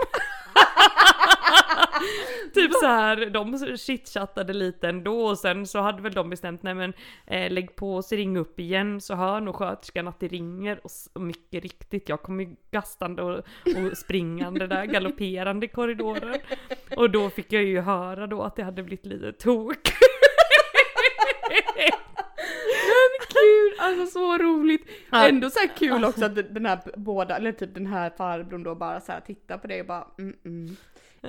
typ 2.54 2.72
så 2.72 2.86
här, 2.86 3.30
de 3.30 3.76
chitchattade 3.76 4.52
lite 4.52 4.88
ändå 4.88 5.26
och 5.26 5.38
sen 5.38 5.66
så 5.66 5.80
hade 5.80 6.02
väl 6.02 6.12
de 6.12 6.30
bestämt 6.30 6.62
nej 6.62 6.74
men 6.74 6.92
eh, 7.26 7.52
lägg 7.52 7.76
på 7.76 7.94
och 7.94 8.04
ring 8.12 8.36
upp 8.36 8.60
igen 8.60 9.00
så 9.00 9.14
hör 9.14 9.40
nog 9.40 9.54
sköterskan 9.54 10.08
att 10.08 10.20
det 10.20 10.28
ringer 10.28 10.80
och, 10.84 10.90
och 11.12 11.20
mycket 11.20 11.62
riktigt 11.62 12.08
jag 12.08 12.22
kom 12.22 12.40
ju 12.40 12.56
gastande 12.70 13.22
och, 13.22 13.38
och 13.38 13.98
springande 13.98 14.66
där 14.66 14.84
galopperande 14.84 15.66
i 15.66 15.68
korridoren. 15.68 16.40
Och 16.96 17.10
då 17.10 17.30
fick 17.30 17.52
jag 17.52 17.62
ju 17.62 17.80
höra 17.80 18.26
då 18.26 18.42
att 18.42 18.56
det 18.56 18.62
hade 18.62 18.82
blivit 18.82 19.06
lite 19.06 19.32
tok. 19.32 19.92
Kul, 23.28 23.74
alltså 23.78 24.06
så 24.06 24.38
roligt. 24.38 24.88
Ja. 25.10 25.28
Ändå 25.28 25.50
så 25.50 25.58
här 25.58 25.76
kul 25.76 26.04
också 26.04 26.24
att 26.24 26.34
den 26.34 26.66
här 26.66 26.78
båda, 26.96 27.36
eller 27.36 27.52
typ 27.52 27.74
den 27.74 27.86
här 27.86 28.10
farbrorn 28.10 28.62
då 28.62 28.74
bara 28.74 29.00
så 29.00 29.12
här 29.12 29.20
tittar 29.20 29.58
på 29.58 29.66
dig 29.66 29.80
och 29.80 29.86
bara 29.86 30.06
mm, 30.18 30.36
mm. 30.44 30.76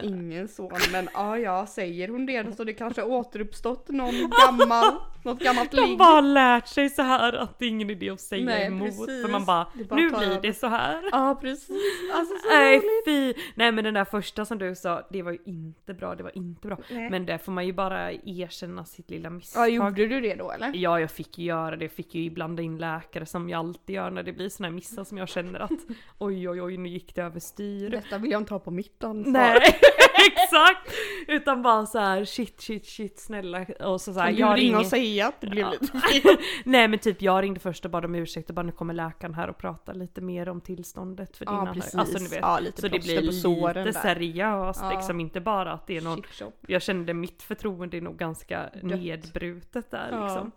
Ingen 0.03 0.47
son 0.47 0.71
men 0.91 1.09
ja 1.13 1.37
ja 1.37 1.65
säger 1.67 2.07
hon 2.07 2.25
det 2.25 2.55
så 2.57 2.63
det 2.63 2.73
kanske 2.73 3.03
återuppstått 3.03 3.89
någon 3.89 4.13
gammal, 4.45 4.85
något 5.23 5.39
gammalt 5.39 5.71
De 5.71 5.81
ligg. 5.81 5.97
bara 5.97 6.13
har 6.15 6.21
lärt 6.21 6.67
sig 6.67 6.89
så 6.89 7.01
här 7.01 7.33
att 7.33 7.59
det 7.59 7.65
är 7.65 7.69
ingen 7.69 7.89
idé 7.89 8.09
att 8.09 8.21
säga 8.21 8.45
Nej, 8.45 8.65
emot. 8.67 8.87
precis. 8.87 9.21
För 9.21 9.29
man 9.31 9.45
bara, 9.45 9.67
bara 9.89 9.95
nu 9.95 10.09
blir 10.09 10.23
över." 10.23 10.41
det 10.41 10.53
så 10.53 10.67
här. 10.67 11.03
Ja 11.11 11.37
precis, 11.41 11.69
alltså 12.13 12.33
så 12.37 12.49
Nej 12.49 12.81
fy! 13.05 13.33
Nej 13.55 13.71
men 13.71 13.83
den 13.83 13.93
där 13.93 14.05
första 14.05 14.45
som 14.45 14.57
du 14.57 14.75
sa, 14.75 15.07
det 15.11 15.21
var 15.21 15.31
ju 15.31 15.39
inte 15.45 15.93
bra, 15.93 16.15
det 16.15 16.23
var 16.23 16.37
inte 16.37 16.67
bra. 16.67 16.77
Nej. 16.89 17.09
Men 17.09 17.25
där 17.25 17.37
får 17.37 17.51
man 17.51 17.65
ju 17.65 17.73
bara 17.73 18.11
erkänna 18.11 18.85
sitt 18.85 19.09
lilla 19.09 19.25
Ja 19.29 19.29
misstag. 19.29 19.69
gjorde 19.69 20.07
du 20.07 20.21
det 20.21 20.35
då 20.35 20.51
eller? 20.51 20.71
Ja, 20.75 20.99
jag 20.99 21.11
fick 21.11 21.37
ju 21.37 21.45
göra 21.45 21.75
det. 21.75 21.85
Jag 21.85 21.91
fick 21.91 22.15
ju 22.15 22.29
blanda 22.29 22.61
in 22.63 22.77
läkare 22.77 23.25
som 23.25 23.49
jag 23.49 23.59
alltid 23.59 23.95
gör 23.95 24.09
när 24.11 24.23
det 24.23 24.33
blir 24.33 24.49
såna 24.49 24.67
här 24.67 24.73
missar 24.75 25.03
som 25.03 25.17
jag 25.17 25.29
känner 25.29 25.59
att 25.59 25.71
oj, 26.17 26.49
oj, 26.49 26.61
oj, 26.61 26.77
nu 26.77 26.89
gick 26.89 27.15
det 27.15 27.21
överstyr. 27.21 27.89
Detta 27.89 28.17
vill 28.17 28.31
jag 28.31 28.41
inte 28.41 28.53
ha 28.53 28.59
på 28.59 28.71
mitt 28.71 29.03
ansvar. 29.03 29.31
Nej, 29.31 29.79
exakt! 30.27 30.93
Utan 31.27 31.61
bara 31.61 31.85
så 31.85 31.99
här 31.99 32.25
shit, 32.25 32.61
shit, 32.61 32.85
shit, 32.85 33.19
snälla. 33.19 33.65
Och 33.79 34.01
så, 34.01 34.13
så 34.13 34.19
här, 34.19 34.27
Kan 34.27 34.35
du 34.35 34.39
jag 34.41 34.57
ringa 34.57 34.57
ringer- 34.67 34.79
och 34.79 34.85
säga 34.85 35.27
att 35.27 35.41
det 35.41 35.47
blev 35.47 35.65
Ja. 35.65 35.71
lite 35.71 35.97
fel? 35.99 36.37
Nej 36.65 36.87
men 36.87 36.99
typ 36.99 37.21
jag 37.21 37.43
ringde 37.43 37.59
först 37.59 37.85
och 37.85 37.91
bad 37.91 38.05
om 38.05 38.15
ursäkt 38.15 38.49
och 38.49 38.55
bara 38.55 38.63
nu 38.65 38.71
kommer 38.71 38.93
läkaren 38.93 39.33
här 39.33 39.49
och 39.49 39.57
pratar 39.57 39.93
lite 39.93 40.21
mer 40.21 40.49
om 40.49 40.61
tillståndet 40.61 41.37
för 41.37 41.45
din 41.45 41.53
Ja 41.53 41.59
anhöriga. 41.61 41.81
precis, 41.81 41.95
Alltså 41.99 42.17
ni 42.17 42.27
vet. 42.27 42.39
ja 42.41 42.59
lite 42.59 42.81
så 42.81 42.87
det 42.87 42.99
blir 42.99 43.21
lite 43.21 43.73
där. 43.83 43.91
seriöst 43.91 44.79
Ja. 44.83 44.91
liksom, 44.91 45.19
inte 45.19 45.41
bara 45.41 45.71
att 45.71 45.87
det 45.87 45.97
är 45.97 46.01
någon. 46.01 46.21
Jag 46.67 46.81
kände 46.81 47.13
mitt 47.13 47.43
förtroende 47.43 47.97
är 47.97 48.01
nog 48.01 48.17
ganska 48.17 48.69
nedbrutet 48.83 49.91
där 49.91 50.07
Ja. 50.11 50.23
liksom. 50.25 50.51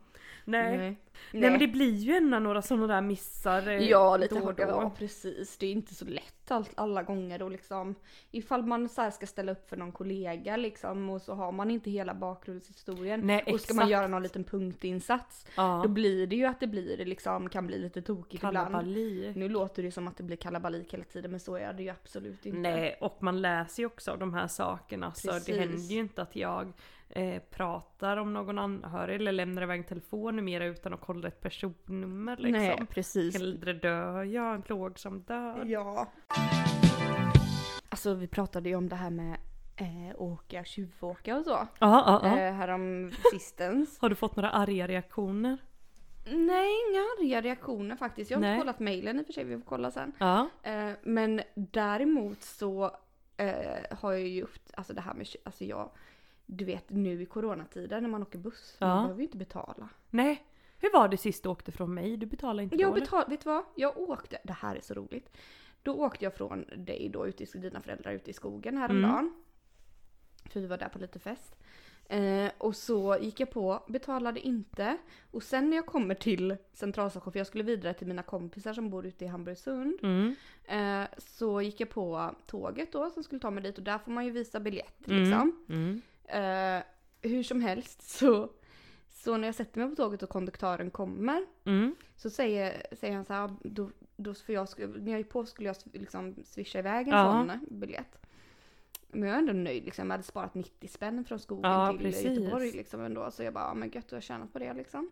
Nej. 0.44 0.76
Nej. 0.78 0.96
Nej. 1.32 1.50
men 1.50 1.58
det 1.58 1.66
blir 1.68 1.94
ju 1.94 2.14
ändå 2.16 2.38
några 2.38 2.62
sådana 2.62 2.86
där 2.86 3.00
missar 3.00 3.68
eh, 3.68 3.78
Ja, 3.78 4.16
lite 4.16 4.34
då 4.34 4.40
och 4.40 4.46
haka, 4.46 4.62
ja 4.62 4.80
då. 4.80 4.90
precis. 4.98 5.56
Det 5.58 5.66
är 5.66 5.72
inte 5.72 5.94
så 5.94 6.04
lätt 6.04 6.37
all, 6.54 6.64
alla 6.74 7.02
gånger 7.02 7.42
och 7.42 7.50
liksom 7.50 7.94
ifall 8.30 8.62
man 8.62 8.88
så 8.88 9.10
ska 9.10 9.26
ställa 9.26 9.52
upp 9.52 9.68
för 9.68 9.76
någon 9.76 9.92
kollega 9.92 10.56
liksom 10.56 11.10
och 11.10 11.22
så 11.22 11.34
har 11.34 11.52
man 11.52 11.70
inte 11.70 11.90
hela 11.90 12.14
bakgrundshistorien 12.14 13.20
Nej, 13.20 13.42
och 13.52 13.60
ska 13.60 13.74
man 13.74 13.88
göra 13.88 14.06
någon 14.06 14.22
liten 14.22 14.44
punktinsats 14.44 15.46
Ja. 15.56 15.80
då 15.82 15.88
blir 15.88 16.26
det 16.26 16.36
ju 16.36 16.44
att 16.44 16.60
det 16.60 16.66
blir 16.66 17.04
liksom 17.04 17.48
kan 17.48 17.66
bli 17.66 17.78
lite 17.78 18.02
tokigt 18.02 18.44
ibland. 18.44 18.56
Kalabali. 18.56 19.32
Nu 19.36 19.48
låter 19.48 19.82
det 19.82 19.92
som 19.92 20.08
att 20.08 20.16
det 20.16 20.22
blir 20.22 20.36
kalabalik 20.36 20.94
hela 20.94 21.04
tiden 21.04 21.30
men 21.30 21.40
så 21.40 21.56
är 21.56 21.72
det 21.72 21.82
ju 21.82 21.88
absolut 21.88 22.46
inte. 22.46 22.58
Nej, 22.58 22.98
och 23.00 23.22
man 23.22 23.40
läser 23.42 23.82
ju 23.82 23.86
också 23.86 24.10
av 24.10 24.18
de 24.18 24.34
här 24.34 24.46
sakerna 24.46 25.12
så 25.14 25.28
Precis. 25.28 25.46
det 25.46 25.60
händer 25.60 25.94
ju 25.94 26.00
inte 26.00 26.22
att 26.22 26.36
jag 26.36 26.72
eh, 27.10 27.42
pratar 27.50 28.16
om 28.16 28.32
någon 28.32 28.58
anhörig 28.58 29.14
eller 29.16 29.32
lämnar 29.32 29.62
iväg 29.62 29.78
en 29.78 29.84
telefon 29.84 30.36
numera 30.36 30.66
utan 30.66 30.94
att 30.94 31.00
kolla 31.00 31.28
ett 31.28 31.40
personnummer 31.40 32.36
liksom. 32.36 32.52
Nej 32.52 32.86
precis. 32.90 33.34
Hellre 33.34 33.72
dör 33.72 34.22
jag 34.24 34.54
en 34.54 34.62
plågsam 34.62 35.20
död. 35.22 35.68
Ja. 35.68 36.06
Alltså 37.98 38.14
vi 38.14 38.26
pratade 38.26 38.68
ju 38.68 38.74
om 38.76 38.88
det 38.88 38.96
här 38.96 39.10
med 39.10 39.36
eh, 39.76 40.20
åka, 40.22 40.64
tjuvåka 40.64 41.36
och 41.36 41.44
så. 41.44 41.50
Ja, 41.50 41.68
ja, 41.78 42.20
ja. 42.22 42.38
Eh, 42.38 42.52
härom 42.54 43.12
sistens. 43.32 43.98
Har 44.00 44.08
du 44.08 44.14
fått 44.14 44.36
några 44.36 44.50
arga 44.50 44.86
reaktioner? 44.88 45.58
Nej, 46.26 46.68
inga 46.90 47.00
arga 47.00 47.40
reaktioner 47.40 47.96
faktiskt. 47.96 48.30
Jag 48.30 48.38
har 48.38 48.40
Nej. 48.42 48.52
inte 48.54 48.60
kollat 48.62 48.80
mejlen 48.80 49.18
i 49.18 49.22
och 49.22 49.26
för 49.26 49.32
sig, 49.32 49.44
vi 49.44 49.56
får 49.58 49.64
kolla 49.64 49.90
sen. 49.90 50.12
Ja. 50.18 50.48
Eh, 50.62 50.90
men 51.02 51.40
däremot 51.54 52.42
så 52.42 52.84
eh, 53.36 53.96
har 53.98 54.12
jag 54.12 54.28
ju 54.28 54.42
haft, 54.42 54.62
alltså 54.74 54.92
det 54.92 55.00
här 55.00 55.14
med, 55.14 55.26
alltså 55.44 55.64
jag, 55.64 55.90
du 56.46 56.64
vet 56.64 56.90
nu 56.90 57.22
i 57.22 57.26
coronatider 57.26 58.00
när 58.00 58.08
man 58.08 58.22
åker 58.22 58.38
buss, 58.38 58.76
Ja. 58.78 58.86
man 58.86 59.02
behöver 59.02 59.20
ju 59.20 59.26
inte 59.26 59.38
betala. 59.38 59.88
Nej. 60.10 60.44
Hur 60.78 60.92
var 60.92 61.08
det 61.08 61.16
sist 61.16 61.42
du 61.42 61.48
åkte 61.48 61.72
från 61.72 61.94
mig? 61.94 62.16
Du 62.16 62.26
betalade 62.26 62.62
inte 62.62 62.76
Jag 62.76 62.90
då, 62.90 62.96
eller? 62.96 63.00
betal, 63.06 63.24
vet 63.28 63.40
du 63.44 63.50
vad? 63.50 63.64
Jag 63.74 63.98
åkte, 63.98 64.38
det 64.44 64.52
här 64.52 64.76
är 64.76 64.80
så 64.80 64.94
roligt. 64.94 65.30
Då 65.88 65.94
åkte 65.94 66.24
jag 66.24 66.34
från 66.34 66.64
dig 66.76 67.08
då, 67.08 67.26
ute 67.26 67.42
i, 67.42 67.46
dina 67.46 67.80
föräldrar 67.80 68.12
ute 68.12 68.30
i 68.30 68.32
skogen 68.32 68.76
häromdagen. 68.76 69.32
För 70.50 70.60
vi 70.60 70.66
var 70.66 70.78
där 70.78 70.88
på 70.88 70.98
lite 70.98 71.18
fest. 71.18 71.56
Eh, 72.08 72.50
och 72.58 72.76
så 72.76 73.16
gick 73.20 73.40
jag 73.40 73.50
på, 73.50 73.82
betalade 73.88 74.40
inte. 74.40 74.96
Och 75.30 75.42
sen 75.42 75.70
när 75.70 75.76
jag 75.76 75.86
kommer 75.86 76.14
till 76.14 76.56
centralstation, 76.72 77.32
för 77.32 77.40
jag 77.40 77.46
skulle 77.46 77.64
vidare 77.64 77.94
till 77.94 78.06
mina 78.06 78.22
kompisar 78.22 78.72
som 78.72 78.90
bor 78.90 79.06
ute 79.06 79.24
i 79.24 79.28
Hamburgsund. 79.28 79.98
Mm. 80.02 80.34
Eh, 80.64 81.08
så 81.18 81.62
gick 81.62 81.80
jag 81.80 81.90
på 81.90 82.34
tåget 82.46 82.92
då 82.92 83.10
som 83.10 83.22
skulle 83.22 83.40
ta 83.40 83.50
mig 83.50 83.62
dit 83.62 83.78
och 83.78 83.84
där 83.84 83.98
får 83.98 84.12
man 84.12 84.24
ju 84.24 84.30
visa 84.30 84.60
biljett 84.60 85.08
Mm. 85.08 85.20
liksom. 85.22 85.64
Mm. 85.68 86.02
Eh, 86.24 86.82
hur 87.30 87.42
som 87.42 87.60
helst 87.60 88.02
så, 88.02 88.50
så 89.10 89.36
när 89.36 89.48
jag 89.48 89.54
sätter 89.54 89.80
mig 89.80 89.90
på 89.90 89.96
tåget 89.96 90.22
och 90.22 90.28
konduktören 90.28 90.90
kommer 90.90 91.46
Mm. 91.64 91.94
så 92.16 92.30
säger, 92.30 92.86
säger 92.92 93.14
han 93.14 93.24
så 93.24 93.32
här, 93.32 93.50
då, 93.62 93.90
då, 94.18 94.34
för 94.34 94.52
jag 94.52 94.68
när 94.78 95.10
jag 95.12 95.18
gick 95.20 95.28
på 95.30 95.46
skulle 95.46 95.68
jag 95.68 95.76
liksom 95.92 96.34
swisha 96.44 96.78
iväg 96.78 97.08
en 97.08 97.14
Ja. 97.14 97.32
sån 97.32 97.78
biljett. 97.78 98.18
Men 99.08 99.28
jag 99.28 99.34
är 99.34 99.38
ändå 99.38 99.52
nöjd 99.52 99.84
liksom. 99.84 100.06
Jag 100.06 100.10
hade 100.12 100.22
sparat 100.22 100.54
90 100.54 100.88
spänn 100.88 101.24
från 101.24 101.38
skogen 101.38 101.70
Ja, 101.70 101.90
till 101.92 101.98
precis. 101.98 102.24
Göteborg 102.24 102.72
liksom 102.72 103.00
ändå. 103.00 103.30
Så 103.30 103.42
jag 103.42 103.54
bara, 103.54 103.64
ja, 103.64 103.74
men 103.74 103.90
gött, 103.90 104.08
du 104.08 104.16
har 104.16 104.20
tjänat 104.20 104.52
på 104.52 104.58
det 104.58 104.74
liksom. 104.74 105.10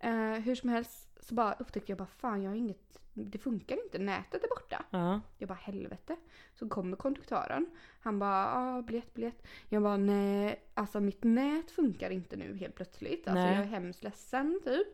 Eh, 0.00 0.12
hur 0.32 0.54
som 0.54 0.68
helst 0.68 1.08
så 1.20 1.34
bara 1.34 1.52
upptäckte 1.54 1.92
jag 1.92 1.98
bara, 1.98 2.06
fan 2.06 2.42
jag 2.42 2.50
har 2.50 2.56
inget, 2.56 2.98
det 3.14 3.38
funkar 3.38 3.84
inte, 3.84 3.98
nätet 3.98 4.44
är 4.44 4.48
borta. 4.48 4.84
Ja. 4.90 5.20
Jag 5.38 5.48
bara 5.48 5.54
helvete. 5.62 6.16
Så 6.54 6.68
kommer 6.68 6.96
konduktören. 6.96 7.66
Han 8.00 8.18
bara, 8.18 8.54
ah, 8.54 8.82
biljett, 8.82 9.14
biljett. 9.14 9.46
Jag 9.68 9.82
bara, 9.82 9.96
nej, 9.96 10.60
alltså 10.74 11.00
mitt 11.00 11.24
nät 11.24 11.70
funkar 11.70 12.10
inte 12.10 12.36
nu 12.36 12.56
helt 12.56 12.74
plötsligt. 12.74 13.28
Alltså 13.28 13.44
Nej. 13.44 13.54
jag 13.54 13.62
är 13.64 13.68
hemskt 13.68 14.02
ledsen 14.02 14.60
typ. 14.64 14.86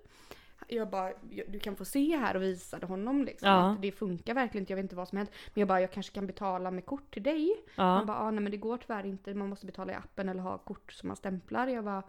Jag 0.68 0.90
bara, 0.90 1.12
"Jag- 1.30 1.46
du 1.50 1.58
kan 1.58 1.76
få 1.76 1.84
se 1.84 2.16
här 2.16 2.36
och 2.36 2.42
visade 2.42 2.86
honom 2.86 3.24
liksom. 3.24 3.48
Ja. 3.48 3.70
Att 3.72 3.82
det 3.82 3.92
funkar 3.92 4.34
verkligen 4.34 4.62
inte, 4.62 4.72
jag 4.72 4.76
vet 4.76 4.82
inte 4.84 4.96
vad 4.96 5.08
som 5.08 5.18
hänt. 5.18 5.30
Men 5.54 5.60
jag 5.60 5.68
bara, 5.68 5.80
jag 5.80 5.92
kanske 5.92 6.14
kan 6.14 6.26
betala 6.26 6.70
med 6.70 6.86
kort 6.86 7.10
till 7.14 7.22
dig. 7.22 7.56
Ja. 7.76 7.82
Han 7.82 8.06
bara, 8.06 8.18
ah, 8.18 8.30
nej 8.30 8.40
men 8.42 8.50
det 8.50 8.56
går 8.56 8.76
tyvärr 8.76 9.06
inte, 9.06 9.34
man 9.34 9.48
måste 9.48 9.66
betala 9.66 9.92
i 9.92 9.94
appen 9.96 10.28
eller 10.28 10.42
ha 10.42 10.58
kort 10.58 10.92
som 10.92 11.06
man 11.08 11.16
stämplar. 11.16 11.66
Jag 11.66 11.84
bara, 11.84 12.02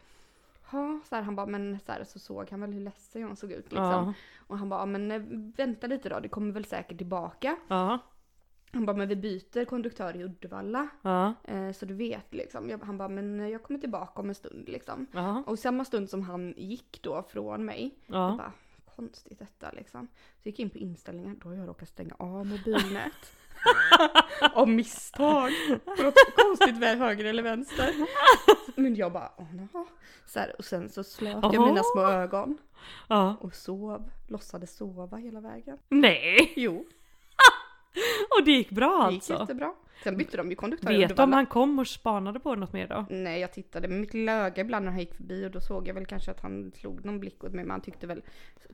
ja, 0.71 0.99
så 1.09 1.15
här, 1.15 1.21
han 1.21 1.35
bara, 1.35 1.45
men 1.45 1.79
så, 1.85 1.91
här, 1.91 2.03
så 2.03 2.19
såg 2.19 2.49
han 2.51 2.61
väl 2.61 2.73
hur 2.73 2.81
ledsen 2.81 3.21
jag 3.21 3.37
såg 3.37 3.51
ut 3.51 3.65
liksom. 3.71 3.83
Ja. 3.85 4.13
Och 4.47 4.57
han 4.57 4.69
bara, 4.69 4.85
men 4.85 5.11
eh, 5.11 5.21
vänta 5.57 5.87
lite 5.87 6.09
då, 6.09 6.19
det 6.19 6.27
kommer 6.29 6.51
väl 6.53 6.65
säkert 6.65 6.97
tillbaka. 6.97 7.57
Ja. 7.67 7.99
Han 8.71 8.85
bara, 8.85 8.95
men 8.95 9.07
vi 9.07 9.15
byter 9.15 9.65
konduktör 9.65 10.15
i 10.15 10.23
Uddevalla. 10.23 10.87
Ja. 11.01 11.33
Eh, 11.43 11.71
så 11.71 11.85
du 11.85 11.93
vet 11.93 12.33
liksom. 12.33 12.69
Jag, 12.69 12.77
han 12.83 12.97
bara, 12.97 13.09
men 13.09 13.49
jag 13.49 13.63
kommer 13.63 13.79
tillbaka 13.79 14.21
om 14.21 14.29
en 14.29 14.35
stund 14.35 14.69
liksom. 14.69 15.07
Ja. 15.11 15.43
Och 15.47 15.59
samma 15.59 15.85
stund 15.85 16.09
som 16.09 16.21
han 16.21 16.53
gick 16.57 16.99
då 17.01 17.23
från 17.23 17.65
mig. 17.65 17.95
Jag 18.05 18.15
Ja. 18.17 18.35
bara, 18.37 18.51
konstigt 18.95 19.39
detta 19.39 19.71
liksom. 19.71 20.07
Så 20.43 20.49
gick 20.49 20.59
jag 20.59 20.63
in 20.63 20.69
på 20.69 20.77
inställningar, 20.77 21.35
då 21.43 21.49
har 21.49 21.55
jag 21.55 21.67
råkat 21.67 21.89
stänga 21.89 22.15
av 22.19 22.45
mobilnät. 22.45 23.35
av 24.53 24.67
misstag. 24.69 25.51
På 25.85 26.03
något 26.03 26.13
konstigt 26.35 26.77
väl 26.77 26.97
höger 26.97 27.25
eller 27.25 27.43
vänster. 27.43 27.89
Men 28.75 28.95
jag 28.95 29.11
bara, 29.11 29.31
åh 29.37 29.45
jaha. 29.73 29.85
Så 30.25 30.39
här, 30.39 30.55
och 30.57 30.65
sen 30.65 30.89
så 30.89 31.03
slöt 31.03 31.43
jag 31.53 31.67
mina 31.67 31.81
små 31.83 32.01
ögon. 32.01 32.57
ja. 33.07 33.35
Och 33.41 33.55
sov, 33.55 34.09
låtsades 34.27 34.75
sova 34.77 35.17
hela 35.17 35.39
vägen. 35.41 35.77
Nej! 35.89 36.53
Jo, 36.55 36.85
Och 38.39 38.45
det 38.45 38.51
gick 38.51 38.69
bra 38.69 39.05
det 39.07 39.13
gick 39.13 39.17
alltså? 39.17 39.33
jättebra. 39.33 39.73
Sen 40.03 40.17
bytte 40.17 40.37
de 40.37 40.49
ju 40.49 40.55
konduktör 40.55 40.97
Vet 40.97 41.17
du 41.17 41.23
om 41.23 41.33
han 41.33 41.45
kom 41.45 41.79
och 41.79 41.87
spanade 41.87 42.39
på 42.39 42.55
något 42.55 42.73
mer 42.73 42.87
då? 42.87 43.05
Nej 43.09 43.41
jag 43.41 43.53
tittade 43.53 43.87
med 43.87 43.99
mitt 43.99 44.15
öga 44.15 44.61
ibland 44.61 44.85
när 44.85 44.91
han 44.91 44.99
gick 44.99 45.15
förbi 45.15 45.45
och 45.45 45.51
då 45.51 45.61
såg 45.61 45.87
jag 45.87 45.93
väl 45.93 46.05
kanske 46.05 46.31
att 46.31 46.39
han 46.41 46.71
slog 46.71 47.05
någon 47.05 47.19
blick 47.19 47.43
åt 47.43 47.53
mig 47.53 47.65
men 47.65 47.71
han 47.71 47.81
tyckte 47.81 48.07
väl, 48.07 48.21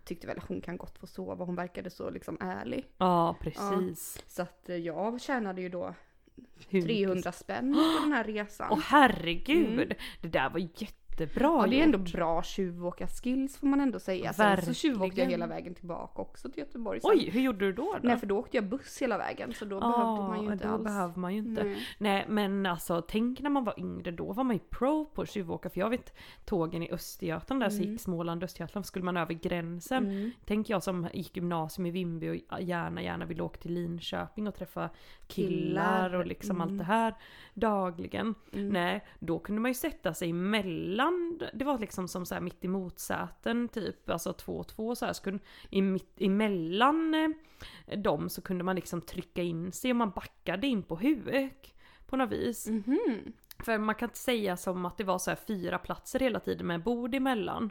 tyckte 0.04 0.28
väl 0.28 0.38
att 0.38 0.48
hon 0.48 0.62
kan 0.62 0.78
gott 0.78 0.98
få 0.98 1.08
sova. 1.08 1.46
Hon 1.46 1.56
verkade 1.56 1.90
så 1.90 2.10
liksom 2.10 2.38
ärlig. 2.40 2.86
Ja, 2.98 3.36
precis. 3.42 4.24
Så 4.28 4.42
att 4.42 4.70
eh, 4.70 4.76
jag 4.76 5.22
tjänade 5.22 5.62
ju 5.62 5.70
då 5.70 5.94
Hur 6.70 6.82
300 6.82 7.32
spänn 7.32 7.74
på 7.74 8.04
den 8.04 8.12
här 8.12 8.24
resan. 8.24 8.68
Åh 8.72 8.80
herregud! 8.84 9.94
Det 10.22 10.28
där 10.28 10.50
var 10.50 10.60
jättebra 11.12 11.50
Mm. 11.50 11.62
ja, 11.62 11.68
det 11.68 11.80
är 11.80 11.84
ändå 11.84 11.98
gjort. 12.00 12.12
bra 12.14 12.44
tjuvåkarskills 12.44 13.58
får 13.58 13.68
man 13.68 13.82
ändå 13.82 14.00
säga. 14.00 14.34
Sen 14.34 14.62
så 14.62 14.74
tjuvåkte 14.74 15.22
jag 15.22 15.30
hela 15.30 15.48
vägen 15.48 15.76
tillbaka 15.76 16.22
också 16.22 16.50
till 16.50 16.60
Göteborg. 16.60 17.02
Sen. 17.02 17.12
Oj, 17.12 17.30
hur 17.30 17.42
gjorde 17.42 17.66
du 17.66 17.74
då? 17.74 17.84
då? 17.84 18.08
Nej 18.08 18.18
för 18.18 18.28
då 18.28 18.38
åkte 18.38 18.58
jag 18.58 18.64
buss 18.66 19.02
hela 19.02 19.18
vägen 19.18 19.54
så 19.54 19.66
då 19.66 19.80
behövde 19.80 20.22
man 20.22 20.44
ju 20.44 20.52
inte 20.52 20.68
då 20.68 20.74
alls. 20.74 20.84
behöver 20.84 21.20
man 21.20 21.34
ju 21.34 21.40
inte. 21.40 21.64
Nej. 21.64 21.78
Nej 21.98 22.26
men 22.30 22.66
alltså 22.66 23.02
tänk 23.02 23.42
när 23.42 23.50
man 23.50 23.64
var 23.64 23.80
yngre, 23.80 24.12
då 24.12 24.34
var 24.34 24.44
man 24.44 24.56
ju 24.56 24.60
pro 24.60 25.06
på 25.06 25.22
att 25.22 25.30
tjuvåka. 25.30 25.70
För 25.70 25.80
jag 25.80 25.90
vet 25.90 26.18
tågen 26.46 26.84
i 26.84 26.92
Östergötland, 26.92 27.62
där 27.62 27.70
så 27.70 27.84
gick 27.84 28.02
Småland 28.02 28.44
Östergötland, 28.44 28.86
skulle 28.86 29.06
man 29.06 29.18
över 29.18 29.34
gränsen. 29.34 30.06
Mm. 30.06 30.32
Tänk 30.46 30.70
jag 30.70 30.84
som 30.84 31.08
gick 31.14 31.36
gymnasium 31.36 31.86
i 31.86 31.92
Vimby 31.92 32.30
och 32.30 32.62
gärna 32.62 33.02
gärna 33.04 33.26
ville 33.26 33.44
åka 33.44 33.58
till 33.60 33.74
Linköping 33.74 34.48
och 34.48 34.56
träffa 34.56 34.90
killar, 35.28 36.10
Killar, 36.10 36.16
och 36.16 36.26
liksom 36.26 36.56
mm. 36.56 36.62
allt 36.62 36.78
det 36.78 36.84
här 36.84 37.16
dagligen. 37.54 38.36
Nej, 38.52 39.06
då 39.20 39.40
kunde 39.40 39.62
man 39.62 39.72
ju 39.72 39.76
sätta 39.76 40.14
sig 40.14 40.34
mellan, 40.34 41.01
det 41.54 41.66
var 41.66 41.80
liksom 41.80 42.08
som 42.08 42.26
så 42.26 42.34
här 42.34 42.42
mitt 42.42 42.66
emot 42.66 43.00
säten 43.00 43.68
typ, 43.68 44.10
alltså 44.10 44.34
två 44.34 44.58
och 44.58 44.68
två 44.68 44.96
så 44.96 45.06
här. 45.06 45.14
Så 45.14 45.24
kunde, 45.24 45.44
i 45.70 45.82
mitt, 45.82 46.22
emellan 46.22 47.14
eh, 47.88 48.00
dem 48.00 48.30
så 48.30 48.42
kunde 48.42 48.64
man 48.64 48.76
liksom 48.76 49.02
trycka 49.02 49.42
in 49.42 49.72
sig 49.72 49.92
och 49.92 49.98
man 49.98 50.12
backade 50.12 50.68
in 50.68 50.84
på 50.84 50.96
huk 50.96 51.76
på 52.08 52.18
något 52.18 52.32
vis. 52.32 52.68
Mhm. 52.68 53.34
För 53.60 53.78
man 53.78 53.96
kan 53.96 54.10
inte 54.10 54.20
säga 54.20 54.58
som 54.58 54.86
att 54.86 54.98
det 54.98 55.04
var 55.04 55.20
så 55.20 55.32
här 55.32 55.38
fyra 55.48 55.78
platser 55.78 56.20
hela 56.20 56.40
tiden 56.40 56.68
med 56.68 56.84
bord 56.84 57.16
emellan. 57.16 57.70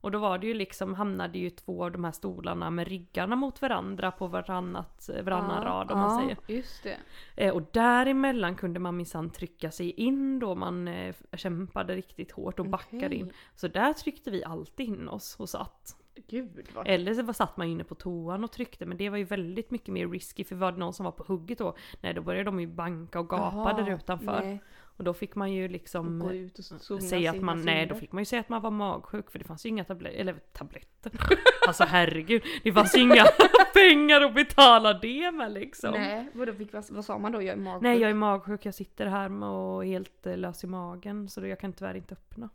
Och 0.00 0.10
då 0.10 0.18
var 0.18 0.38
det 0.38 0.46
ju 0.46 0.54
liksom, 0.54 0.94
hamnade 0.94 1.38
ju 1.38 1.50
två 1.50 1.84
av 1.84 1.92
de 1.92 2.04
här 2.04 2.12
stolarna 2.12 2.70
med 2.70 2.88
ryggarna 2.88 3.36
mot 3.36 3.62
varandra 3.62 4.10
på 4.10 4.26
varannat, 4.26 5.10
varannan 5.22 5.64
rad 5.64 5.90
om 5.90 5.98
man 5.98 6.20
säger. 6.20 6.36
just 6.46 6.82
det. 6.82 6.96
Eh, 7.36 7.54
och 7.54 7.62
däremellan 7.72 8.54
kunde 8.54 8.80
man 8.80 8.96
minsann 8.96 9.30
trycka 9.30 9.70
sig 9.70 9.90
in 9.90 10.38
då 10.38 10.54
man 10.54 10.88
eh, 10.88 11.14
kämpade 11.32 11.96
riktigt 11.96 12.32
hårt 12.32 12.58
och 12.60 12.66
backade 12.66 13.06
Okej. 13.06 13.18
in. 13.18 13.32
Så 13.54 13.68
där 13.68 13.92
tryckte 13.92 14.30
vi 14.30 14.44
alltid 14.44 14.86
in 14.88 15.08
oss 15.08 15.36
och 15.38 15.48
satt. 15.48 15.96
Gud 16.28 16.68
vad 16.74 16.88
Eller 16.88 17.14
så 17.14 17.32
satt 17.32 17.56
man 17.56 17.66
inne 17.66 17.84
på 17.84 17.94
toan 17.94 18.44
och 18.44 18.52
tryckte 18.52 18.86
men 18.86 18.96
det 18.96 19.08
var 19.08 19.16
ju 19.16 19.24
väldigt 19.24 19.70
mycket 19.70 19.88
mer 19.88 20.08
risky 20.08 20.44
för 20.44 20.56
var 20.56 20.72
det 20.72 20.78
någon 20.78 20.92
som 20.94 21.04
var 21.04 21.12
på 21.12 21.24
hugget 21.26 21.58
då, 21.58 21.76
nej 22.00 22.14
då 22.14 22.22
började 22.22 22.44
de 22.44 22.60
ju 22.60 22.66
banka 22.66 23.20
och 23.20 23.28
gapa 23.28 23.56
Jaha, 23.56 23.72
där 23.72 23.94
utanför. 23.94 24.40
nej. 24.40 24.62
Och 25.00 25.04
då 25.04 25.14
fick 25.14 25.34
man 25.34 25.52
ju 25.52 25.68
liksom 25.68 26.18
Gå 26.18 26.32
ut 26.32 26.58
och 26.90 27.02
säga 27.02 27.30
att 27.30 27.40
man, 27.40 27.62
nej 27.62 27.86
då 27.86 27.94
fick 27.94 28.12
man 28.12 28.20
ju 28.20 28.24
säga 28.24 28.40
att 28.40 28.48
man 28.48 28.62
var 28.62 28.70
magsjuk 28.70 29.30
för 29.30 29.38
det 29.38 29.44
fanns 29.44 29.66
ju 29.66 29.68
inga 29.68 29.84
tabletter, 29.84 30.18
eller 30.18 30.34
tabletter. 30.52 31.12
Alltså 31.66 31.84
herregud, 31.84 32.42
det 32.62 32.72
fanns 32.72 32.96
ju 32.96 33.00
inga 33.00 33.24
pengar 33.74 34.20
att 34.20 34.34
betala 34.34 34.94
det 34.94 35.30
med 35.30 35.52
liksom. 35.52 35.90
Nej. 35.90 36.14
Nej, 36.14 36.30
vadå, 36.32 36.52
fick, 36.52 36.72
vad, 36.72 36.84
vad 36.90 37.04
sa 37.04 37.18
man 37.18 37.32
då? 37.32 37.42
Jag 37.42 37.52
är 37.52 37.56
magsjuk. 37.56 38.00
jag 38.00 38.10
är 38.10 38.14
magsjuk, 38.14 38.66
jag 38.66 38.74
sitter 38.74 39.06
här 39.06 39.44
och 39.44 39.84
är 39.84 39.88
helt 39.88 40.26
eh, 40.26 40.36
lös 40.36 40.64
i 40.64 40.66
magen 40.66 41.28
så 41.28 41.40
då 41.40 41.46
jag 41.46 41.60
kan 41.60 41.72
tyvärr 41.72 41.96
inte 41.96 42.14
öppna. 42.14 42.48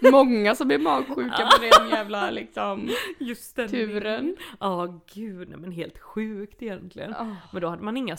Många 0.12 0.54
som 0.54 0.70
är 0.70 0.78
magsjuka 0.78 1.48
på 1.52 1.62
den 1.62 1.88
jävla 1.88 2.30
liksom 2.30 2.90
Just 3.18 3.56
den 3.56 3.68
turen. 3.68 4.36
Ja 4.60 5.00
gud, 5.14 5.48
nej, 5.48 5.58
men 5.58 5.72
helt 5.72 5.98
sjukt 5.98 6.62
egentligen. 6.62 7.14
Ah. 7.14 7.36
Men 7.52 7.62
då 7.62 7.68
hade 7.68 7.82
man 7.82 7.96
inga 7.96 8.16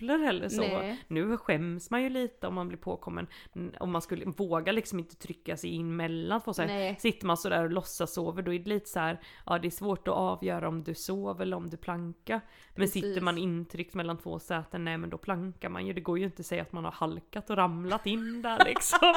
skrupler 0.00 0.18
heller 0.18 0.48
så. 0.48 0.60
Nej. 0.62 0.98
Nu 1.08 1.36
skäms 1.36 1.90
man 1.90 2.02
ju 2.02 2.08
lite 2.08 2.46
om 2.46 2.54
man 2.54 2.68
blir 2.68 2.78
påkommen. 2.78 3.26
Om 3.80 3.90
man 3.90 4.02
skulle 4.02 4.24
våga 4.24 4.72
liksom 4.72 4.98
inte 4.98 5.16
trycka 5.16 5.56
sig 5.56 5.70
in 5.70 5.96
mellan 5.96 6.40
två 6.40 6.52
så 6.52 6.62
här. 6.62 6.68
Nej. 6.68 6.96
Sitter 6.98 7.26
man 7.26 7.36
sådär 7.36 7.64
och 7.64 7.70
låtsas 7.70 8.14
sover 8.14 8.42
då 8.42 8.54
är 8.54 8.58
det 8.58 8.68
lite 8.68 8.88
så 8.88 9.00
här. 9.00 9.20
Ja 9.46 9.58
det 9.58 9.68
är 9.68 9.70
svårt 9.70 10.08
att 10.08 10.14
avgöra 10.14 10.68
om 10.68 10.82
du 10.84 10.94
sover 10.94 11.42
eller 11.42 11.56
om 11.56 11.70
du 11.70 11.76
plankar. 11.76 12.40
Men 12.74 12.76
Precis. 12.76 13.02
sitter 13.04 13.20
man 13.20 13.38
intryckt 13.38 13.94
mellan 13.94 14.18
två 14.18 14.38
säten, 14.38 14.84
nej 14.84 14.98
men 14.98 15.10
då 15.10 15.18
plankar 15.18 15.68
man 15.68 15.86
ju. 15.86 15.92
Det 15.92 16.00
går 16.00 16.18
ju 16.18 16.24
inte 16.24 16.40
att 16.40 16.46
säga 16.46 16.62
att 16.62 16.72
man 16.72 16.84
har 16.84 16.92
halkat 16.92 17.50
och 17.50 17.56
ramlat 17.56 18.06
in 18.06 18.42
där 18.42 18.64
liksom. 18.64 19.14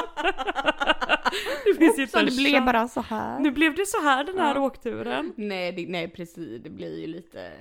det 1.66 1.74
finns 1.78 2.00
ju 2.00 2.08
Så 2.08 2.20
det 2.20 2.36
blev 2.38 2.66
bara 2.66 2.88
så 2.88 3.02
här. 3.02 3.40
Nu 3.40 3.52
blev 3.52 3.76
det 3.76 3.86
så 3.86 4.02
här 4.02 4.24
den 4.24 4.38
här 4.38 4.56
Ja. 4.56 4.62
åkturen. 4.62 5.34
Nej, 5.38 5.72
det, 5.72 5.86
nej 5.90 6.08
precis, 6.08 6.62
det 6.64 6.70
blir 6.70 7.00
ju 7.02 7.08
lite, 7.08 7.52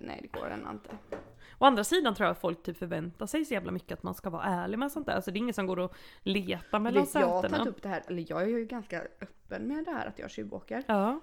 nej 0.00 0.18
det 0.22 0.38
går 0.40 0.50
ändå 0.50 0.70
inte. 0.70 0.90
Å 1.62 1.66
andra 1.66 1.84
sidan 1.84 2.14
tror 2.14 2.26
jag 2.26 2.32
att 2.32 2.40
folk 2.40 2.62
typ 2.62 2.76
förväntar 2.78 3.26
sig 3.26 3.44
så 3.44 3.54
jävla 3.54 3.72
mycket 3.72 3.92
att 3.92 4.02
man 4.02 4.14
ska 4.14 4.30
vara 4.30 4.42
ärlig 4.42 4.78
med 4.78 4.92
sånt 4.92 5.06
där. 5.06 5.20
Så 5.20 5.30
det 5.30 5.36
är 5.36 5.38
ingen 5.38 5.54
som 5.54 5.66
går 5.66 5.78
och 5.78 5.94
letar 6.22 6.78
mellan 6.78 7.04
Vet, 7.04 7.14
jag 7.14 7.26
har 7.26 7.42
sätena. 7.42 7.58
tagit 7.58 7.76
upp 7.76 7.82
det 7.82 7.88
här, 7.88 8.02
eller 8.06 8.24
jag 8.28 8.42
är 8.42 8.46
ju 8.46 8.64
ganska 8.64 9.00
öppen 9.20 9.68
med 9.68 9.84
det 9.84 9.90
här 9.90 10.06
att 10.06 10.18
jag 10.18 10.30
tjuvåker. 10.30 10.82
Ja. 10.86 11.20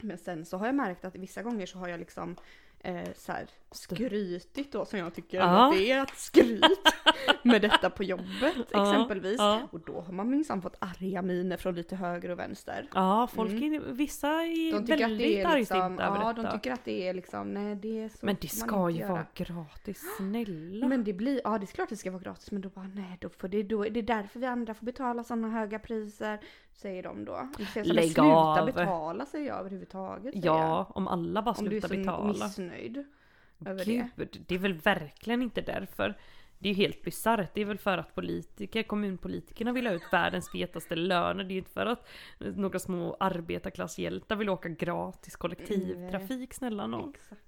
Men 0.00 0.18
sen 0.18 0.44
så 0.44 0.56
har 0.56 0.66
jag 0.66 0.74
märkt 0.74 1.04
att 1.04 1.14
vissa 1.14 1.42
gånger 1.42 1.66
så 1.66 1.78
har 1.78 1.88
jag 1.88 2.00
liksom 2.00 2.36
eh, 2.80 3.08
så 3.16 3.32
här 3.32 3.46
skrytit 3.76 4.72
då 4.72 4.84
som 4.84 4.98
jag 4.98 5.14
tycker 5.14 5.38
Ja. 5.38 5.44
att 5.68 5.72
det 5.72 5.90
är 5.90 6.00
att 6.02 6.16
skryt 6.18 6.62
med 7.42 7.62
detta 7.62 7.90
på 7.90 8.04
jobbet 8.04 8.54
Ja, 8.72 8.92
exempelvis. 8.92 9.36
ja. 9.38 9.68
Och 9.72 9.80
då 9.80 10.00
har 10.00 10.12
man 10.12 10.30
minsann 10.30 10.62
fått 10.62 10.76
arga 10.78 11.22
miner 11.22 11.56
från 11.56 11.74
lite 11.74 11.96
höger 11.96 12.30
och 12.30 12.38
vänster. 12.38 12.88
Ja, 12.94 13.26
folk 13.34 13.52
är, 13.52 13.80
vissa 13.92 14.28
är 14.28 14.54
Mm. 14.74 14.86
De 14.86 14.92
tycker 14.92 15.04
att 15.04 15.10
väldigt 15.10 15.26
det 15.26 15.40
är 15.42 15.46
argsinta 15.46 15.74
liksom, 15.88 15.98
över 15.98 16.16
ja 16.20 16.32
detta. 16.32 16.42
de 16.42 16.52
tycker 16.58 16.72
att 16.72 16.84
det 16.84 17.08
är 17.08 17.14
liksom, 17.14 17.54
nej 17.54 17.76
det 17.76 18.02
är 18.02 18.08
så 18.08 18.16
Men 18.26 18.36
det 18.40 18.48
ska 18.48 18.90
ju 18.90 18.98
göra. 19.00 19.12
vara 19.12 19.26
gratis, 19.34 20.02
snälla. 20.16 20.86
Men 20.88 21.04
det 21.04 21.12
blir, 21.12 21.40
ja 21.44 21.58
det 21.58 21.64
är 21.64 21.66
klart 21.66 21.88
det 21.88 21.96
ska 21.96 22.10
vara 22.10 22.22
gratis 22.22 22.50
men 22.52 22.60
då 22.62 22.68
bara 22.68 22.90
nej 22.94 23.18
då 23.20 23.28
får 23.28 23.48
det, 23.48 23.62
då, 23.62 23.82
det 23.82 24.00
är 24.00 24.02
därför 24.02 24.40
vi 24.40 24.46
andra 24.46 24.74
får 24.74 24.86
betala 24.86 25.24
sådana 25.24 25.48
höga 25.50 25.78
priser. 25.78 26.40
Säger 26.72 27.02
de 27.02 27.24
då. 27.24 27.48
Jag 27.74 27.86
Lägg 27.86 28.04
sluta 28.12 28.22
av. 28.22 28.66
betala 28.66 29.26
säger 29.26 29.46
jag 29.48 29.58
överhuvudtaget. 29.58 30.32
säger 30.34 30.46
ja, 30.46 30.86
om 30.94 31.08
alla 31.08 31.42
bara 31.42 31.54
jag. 31.56 31.58
Om 31.58 31.68
du 31.68 31.76
är 31.76 31.80
slutar 31.80 31.88
så 31.88 32.00
betala. 32.00 32.28
missnöjd 32.46 33.04
över 33.66 33.84
det. 33.84 34.08
Gud, 34.16 34.44
det 34.46 34.54
är 34.54 34.58
väl 34.58 34.74
verkligen 34.74 35.42
inte 35.42 35.60
därför. 35.60 36.14
Det 36.58 36.68
är 36.68 36.72
ju 36.72 36.76
helt 36.76 37.02
bisarrt. 37.02 37.54
Det 37.54 37.60
är 37.60 37.64
väl 37.64 37.78
för 37.78 37.98
att 37.98 38.14
politiker, 38.14 38.82
kommunpolitikerna 38.82 39.72
vill 39.72 39.86
ha 39.86 39.94
ut 39.94 40.12
världens 40.12 40.50
fetaste 40.50 40.96
löner. 40.96 41.44
Det 41.44 41.50
är 41.50 41.54
ju 41.54 41.58
inte 41.58 41.70
för 41.70 41.86
att 41.86 42.08
några 42.38 42.78
små 42.78 43.16
arbetarklasshjältar 43.20 44.36
vill 44.36 44.48
åka 44.48 44.68
gratis 44.68 45.36
kollektivtrafik, 45.36 46.54
snälla 46.54 46.86
nån. 46.86 47.12
Exakt. 47.14 47.40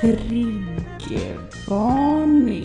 Triggervarning. 0.00 2.64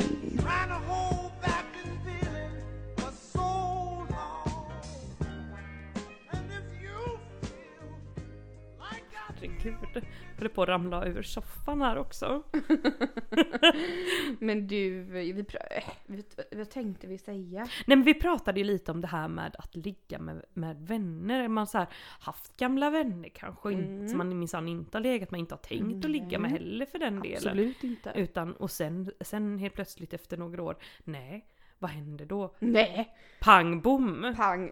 Herregud. 9.71 10.03
höll 10.37 10.49
på 10.49 10.63
att 10.63 10.69
ramla 10.69 11.05
ur 11.05 11.21
soffan 11.21 11.81
här 11.81 11.97
också. 11.97 12.43
Men 14.39 14.67
du, 14.67 15.01
vi, 15.03 15.29
äh, 15.29 15.83
vi, 16.05 16.23
vad 16.51 16.69
tänkte 16.69 17.07
vi 17.07 17.17
säga? 17.17 17.59
Nej 17.59 17.97
men 17.97 18.03
vi 18.03 18.13
pratade 18.13 18.59
ju 18.59 18.63
lite 18.65 18.91
om 18.91 19.01
det 19.01 19.07
här 19.07 19.27
med 19.27 19.55
att 19.59 19.75
ligga 19.75 20.19
med, 20.19 20.45
med 20.53 20.87
vänner. 20.87 21.47
Man 21.47 21.67
här, 21.73 21.87
haft 22.19 22.57
gamla 22.57 22.89
vänner 22.89 23.29
kanske 23.29 23.69
Mm. 23.69 23.81
inte, 23.81 24.07
som 24.07 24.17
man 24.17 24.39
minsann 24.39 24.67
inte 24.67 24.97
har 24.97 25.03
legat 25.03 25.31
med, 25.31 25.39
inte 25.39 25.53
har 25.53 25.59
tänkt 25.59 26.05
att 26.05 26.11
ligga 26.11 26.39
med 26.39 26.51
heller 26.51 26.85
för 26.85 26.99
den 26.99 27.19
delen. 27.19 27.37
Absolut 27.37 27.83
inte. 27.83 28.11
Utan, 28.15 28.53
och 28.53 28.71
sen, 28.71 29.11
sen 29.21 29.57
helt 29.59 29.73
plötsligt 29.73 30.13
efter 30.13 30.37
några 30.37 30.63
år, 30.63 30.77
nej, 31.03 31.45
vad 31.79 31.91
händer 31.91 32.25
då? 32.25 32.55
Nej! 32.59 33.15
Pang 33.41 33.81
bom! 33.81 34.33
Pang, 34.37 34.71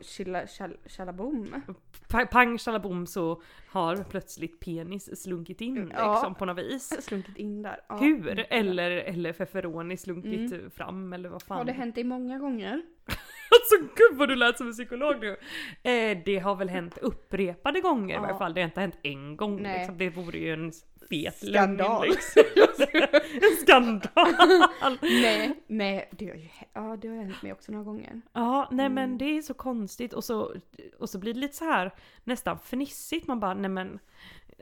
tjalabom. 0.88 1.62
Pa- 2.10 2.26
Pang 2.26 2.58
shalabom 2.58 3.08
så 3.08 3.42
har 3.68 3.96
plötsligt 4.10 4.60
penis 4.60 5.22
slunkit 5.24 5.62
in 5.62 5.92
Ja. 5.96 6.14
liksom 6.14 6.36
på 6.36 6.46
något 6.46 6.58
vis. 6.58 6.90
Slunkit 7.06 7.38
in 7.38 7.62
där. 7.62 7.80
Ja. 7.90 7.98
Hur? 7.98 8.46
Eller, 8.50 8.92
eller 8.92 9.34
feferoni 9.34 9.98
slunkit 9.98 10.74
fram 10.74 11.14
eller 11.14 11.30
vad 11.30 11.42
fan. 11.42 11.58
Har 11.58 11.66
det 11.66 11.72
hänt 11.72 11.96
dig 11.96 12.04
många 12.04 12.40
gånger? 12.40 12.82
Alltså 13.54 13.94
gud 13.96 14.18
vad 14.18 14.30
du 14.30 14.36
lät 14.36 14.58
som 14.58 14.68
en 14.68 14.74
psykolog 14.74 15.16
nu. 15.22 15.38
Eh, 15.92 16.18
det 16.26 16.40
har 16.40 16.56
väl 16.56 16.70
hänt 16.70 16.98
upprepade 16.98 17.82
gånger 17.82 18.14
i 18.14 18.18
Ja. 18.18 18.22
varje 18.22 18.38
fall. 18.38 18.54
Det 18.54 18.62
har 18.62 18.66
inte 18.66 18.82
hänt 18.82 19.00
en 19.04 19.38
gång 19.38 19.62
Nej. 19.62 19.78
liksom. 19.78 19.98
Det 19.98 20.10
vore 20.10 20.38
ju 20.40 20.54
en 20.54 20.72
fet 21.10 21.38
Skandal. 21.38 22.08
liksom. 22.08 22.44
En 23.42 23.58
skandal. 23.62 24.34
nej, 25.02 25.64
nej, 25.68 26.10
det 26.12 26.26
har 26.28 26.36
ju 26.36 26.48
ja, 26.74 26.98
det 27.02 27.08
har 27.08 27.16
hänt 27.16 27.42
mig 27.44 27.52
också 27.54 27.72
några 27.72 27.86
gånger. 27.86 28.22
Ja, 28.34 28.68
nej 28.72 28.86
Mm. 28.86 28.94
men 28.94 29.18
det 29.18 29.26
är 29.38 29.42
så 29.42 29.54
konstigt 29.54 30.14
och 30.14 30.24
så, 30.24 30.56
och 31.00 31.10
så 31.10 31.20
blir 31.20 31.34
det 31.34 31.40
lite 31.40 31.56
så 31.56 31.66
här 31.66 31.92
nästan 32.24 32.60
fnissigt. 32.60 33.28
Man 33.28 33.40
bara, 33.40 33.54
nej 33.54 33.70
men 33.70 34.00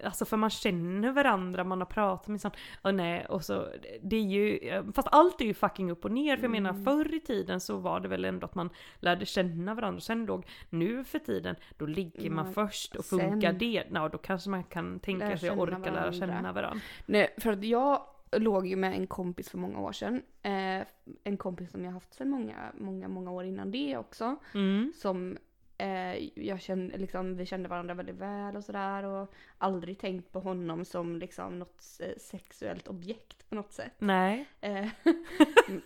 Alltså 0.03 0.25
för 0.25 0.37
man 0.37 0.49
känner 0.49 1.11
varandra, 1.11 1.63
man 1.63 1.79
har 1.81 1.85
pratat 1.85 2.27
med 2.27 2.41
sånt. 2.41 2.55
Och 2.81 2.95
nej, 2.95 3.25
och 3.25 3.43
så, 3.43 3.67
det 4.01 4.15
är 4.15 4.21
ju, 4.21 4.59
fast 4.93 5.07
allt 5.11 5.41
är 5.41 5.45
ju 5.45 5.53
fucking 5.53 5.91
upp 5.91 6.05
och 6.05 6.11
ner. 6.11 6.37
För 6.37 6.43
jag 6.43 6.55
Mm. 6.55 6.63
menar 6.63 6.83
förr 6.83 7.13
i 7.15 7.19
tiden 7.19 7.59
så 7.59 7.77
var 7.77 7.99
det 7.99 8.07
väl 8.07 8.25
ändå 8.25 8.45
att 8.45 8.55
man 8.55 8.69
lärde 8.99 9.25
känna 9.25 9.73
varandra. 9.75 10.01
Sen 10.01 10.25
låg, 10.25 10.45
nu 10.69 11.03
för 11.03 11.19
tiden, 11.19 11.55
då 11.77 11.85
ligger 11.85 12.29
man 12.29 12.45
Mm, 12.45 12.53
först 12.53 12.95
och 12.95 13.05
sen- 13.05 13.19
funkar 13.19 13.53
det, 13.53 13.83
ja 13.93 14.09
då 14.09 14.17
kanske 14.17 14.49
man 14.49 14.63
kan 14.63 14.99
tänka 14.99 15.27
Lära 15.27 15.37
sig 15.37 15.49
att 15.49 15.57
orka 15.57 15.77
lära 15.77 15.91
varandra. 15.91 16.13
känna 16.13 16.51
varandra. 16.53 16.79
Nej, 17.05 17.35
för 17.37 17.51
att 17.53 17.63
jag 17.63 18.01
låg 18.37 18.67
ju 18.67 18.75
med 18.75 18.93
en 18.93 19.07
kompis 19.07 19.49
för 19.49 19.57
många 19.57 19.79
år 19.79 19.91
sedan. 19.91 20.21
Eh, 20.41 20.85
en 21.23 21.37
kompis 21.37 21.71
som 21.71 21.85
jag 21.85 21.91
haft 21.91 22.13
sedan 22.13 22.29
många, 22.29 22.55
många, 22.77 23.07
många 23.07 23.31
år 23.31 23.43
innan 23.45 23.71
det 23.71 23.97
också. 23.97 24.35
Mm. 24.53 24.93
Som 24.95 25.37
eh, 25.81 26.29
jag 26.35 26.61
kände, 26.61 26.97
liksom, 26.97 27.37
vi 27.37 27.45
kände 27.45 27.69
varandra 27.69 27.93
väldigt 27.93 28.15
väl 28.15 28.55
och 28.55 28.63
sådär. 28.63 29.03
Och 29.03 29.33
aldrig 29.57 29.99
tänkt 29.99 30.31
på 30.31 30.39
honom 30.39 30.85
som 30.85 31.17
liksom 31.17 31.59
något 31.59 31.81
sexuellt 32.17 32.87
objekt 32.87 33.49
på 33.49 33.55
något 33.55 33.73
sätt. 33.73 33.93
Nej. 33.97 34.45
Eh, 34.61 34.83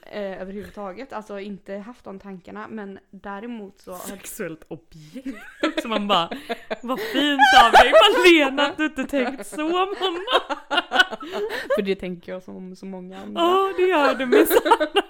eh, 0.01 0.41
överhuvudtaget. 0.41 1.13
Alltså 1.13 1.39
inte 1.39 1.73
haft 1.73 2.03
de 2.03 2.19
tankarna. 2.19 2.67
Men 2.67 2.99
däremot 3.09 3.81
så 3.81 3.93
Sexuellt 3.93 4.65
objekt. 4.67 5.81
Så 5.81 5.87
man 5.87 6.07
bara, 6.07 6.29
vad 6.81 6.99
fint 6.99 7.41
av 7.65 7.71
dig 7.71 7.93
Malena 8.13 8.67
att 8.67 8.77
du 8.77 8.85
inte 8.85 9.05
tänkt 9.05 9.47
så 9.47 9.65
om 9.65 9.95
honom. 9.99 10.25
För 11.75 11.81
det 11.81 11.95
tänker 11.95 12.31
jag 12.31 12.43
som 12.43 12.75
så 12.75 12.85
många 12.85 13.19
andra. 13.21 13.41
Ja 13.41 13.73
det 13.77 13.83
gör 13.83 14.15
du 14.15 14.25
minsann. 14.25 15.03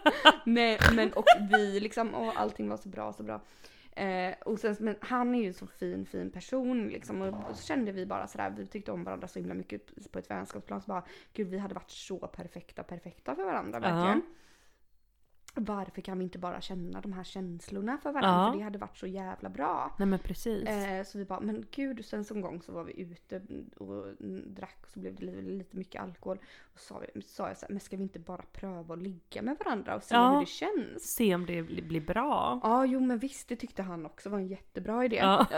Nej 0.43 0.79
men 0.95 1.13
och 1.13 1.25
vi 1.51 1.79
liksom, 1.79 2.13
och 2.13 2.39
allting 2.39 2.69
var 2.69 2.77
så 2.77 2.89
bra, 2.89 3.13
så 3.13 3.23
bra. 3.23 3.41
Eh, 3.95 4.35
och 4.45 4.59
sen, 4.59 4.75
men 4.79 4.95
han 5.01 5.35
är 5.35 5.39
ju 5.41 5.47
en 5.47 5.53
så 5.53 5.67
fin, 5.67 6.05
fin 6.05 6.31
person 6.31 6.87
liksom. 6.87 7.21
Och 7.21 7.55
så 7.55 7.63
kände 7.63 7.91
vi 7.91 8.05
bara 8.05 8.27
sådär, 8.27 8.49
vi 8.57 8.65
tyckte 8.65 8.91
om 8.91 9.03
varandra 9.03 9.27
så 9.27 9.39
himla 9.39 9.53
mycket 9.53 10.11
på 10.11 10.19
ett 10.19 10.31
vänskapsplan. 10.31 10.81
Så 10.81 10.87
bara, 10.87 11.03
gud 11.33 11.47
vi 11.47 11.57
hade 11.57 11.73
varit 11.73 11.89
så 11.91 12.27
perfekta, 12.27 12.83
perfekta 12.83 13.35
för 13.35 13.43
varandra 13.45 13.79
verkligen. 13.79 14.21
Varför 15.57 16.01
kan 16.01 16.17
vi 16.17 16.23
inte 16.23 16.39
bara 16.39 16.61
känna 16.61 17.01
de 17.01 17.13
här 17.13 17.23
känslorna 17.23 17.97
för 17.97 18.11
varandra? 18.11 18.45
Ja. 18.45 18.51
För 18.51 18.57
det 18.57 18.63
hade 18.63 18.77
varit 18.77 18.97
så 18.97 19.07
jävla 19.07 19.49
bra. 19.49 19.95
Nej 19.99 20.07
men 20.07 20.19
precis. 20.19 20.67
Eh, 20.69 21.03
så 21.03 21.17
vi 21.17 21.25
bara, 21.25 21.39
men 21.39 21.65
gud, 21.71 22.05
sen 22.05 22.25
som 22.25 22.41
gång 22.41 22.61
så 22.61 22.71
var 22.71 22.83
vi 22.83 23.01
ute 23.01 23.41
och 23.77 24.05
drack 24.45 24.77
och 24.81 24.87
så 24.89 24.99
blev 24.99 25.15
det 25.15 25.25
lite, 25.25 25.41
lite 25.41 25.77
mycket 25.77 26.01
alkohol. 26.01 26.37
Och 26.73 26.79
så 26.79 26.85
sa, 26.93 27.01
vi, 27.13 27.21
sa 27.21 27.47
jag 27.47 27.57
så 27.57 27.65
här, 27.65 27.71
men 27.73 27.79
ska 27.79 27.97
vi 27.97 28.03
inte 28.03 28.19
bara 28.19 28.43
pröva 28.53 28.93
att 28.93 29.01
ligga 29.01 29.41
med 29.41 29.57
varandra 29.65 29.95
och 29.95 30.03
se 30.03 30.15
Ja. 30.15 30.33
hur 30.33 30.39
det 30.39 30.45
känns? 30.45 31.13
Se 31.15 31.35
om 31.35 31.45
det 31.45 31.63
blir 31.63 32.01
bra. 32.01 32.59
Ja, 32.63 32.85
jo 32.85 32.99
men 32.99 33.19
visst, 33.19 33.47
det 33.49 33.55
tyckte 33.55 33.83
han 33.83 34.05
också 34.05 34.29
var 34.29 34.37
en 34.37 34.47
jättebra 34.47 35.05
idé. 35.05 35.15
Ja. 35.15 35.45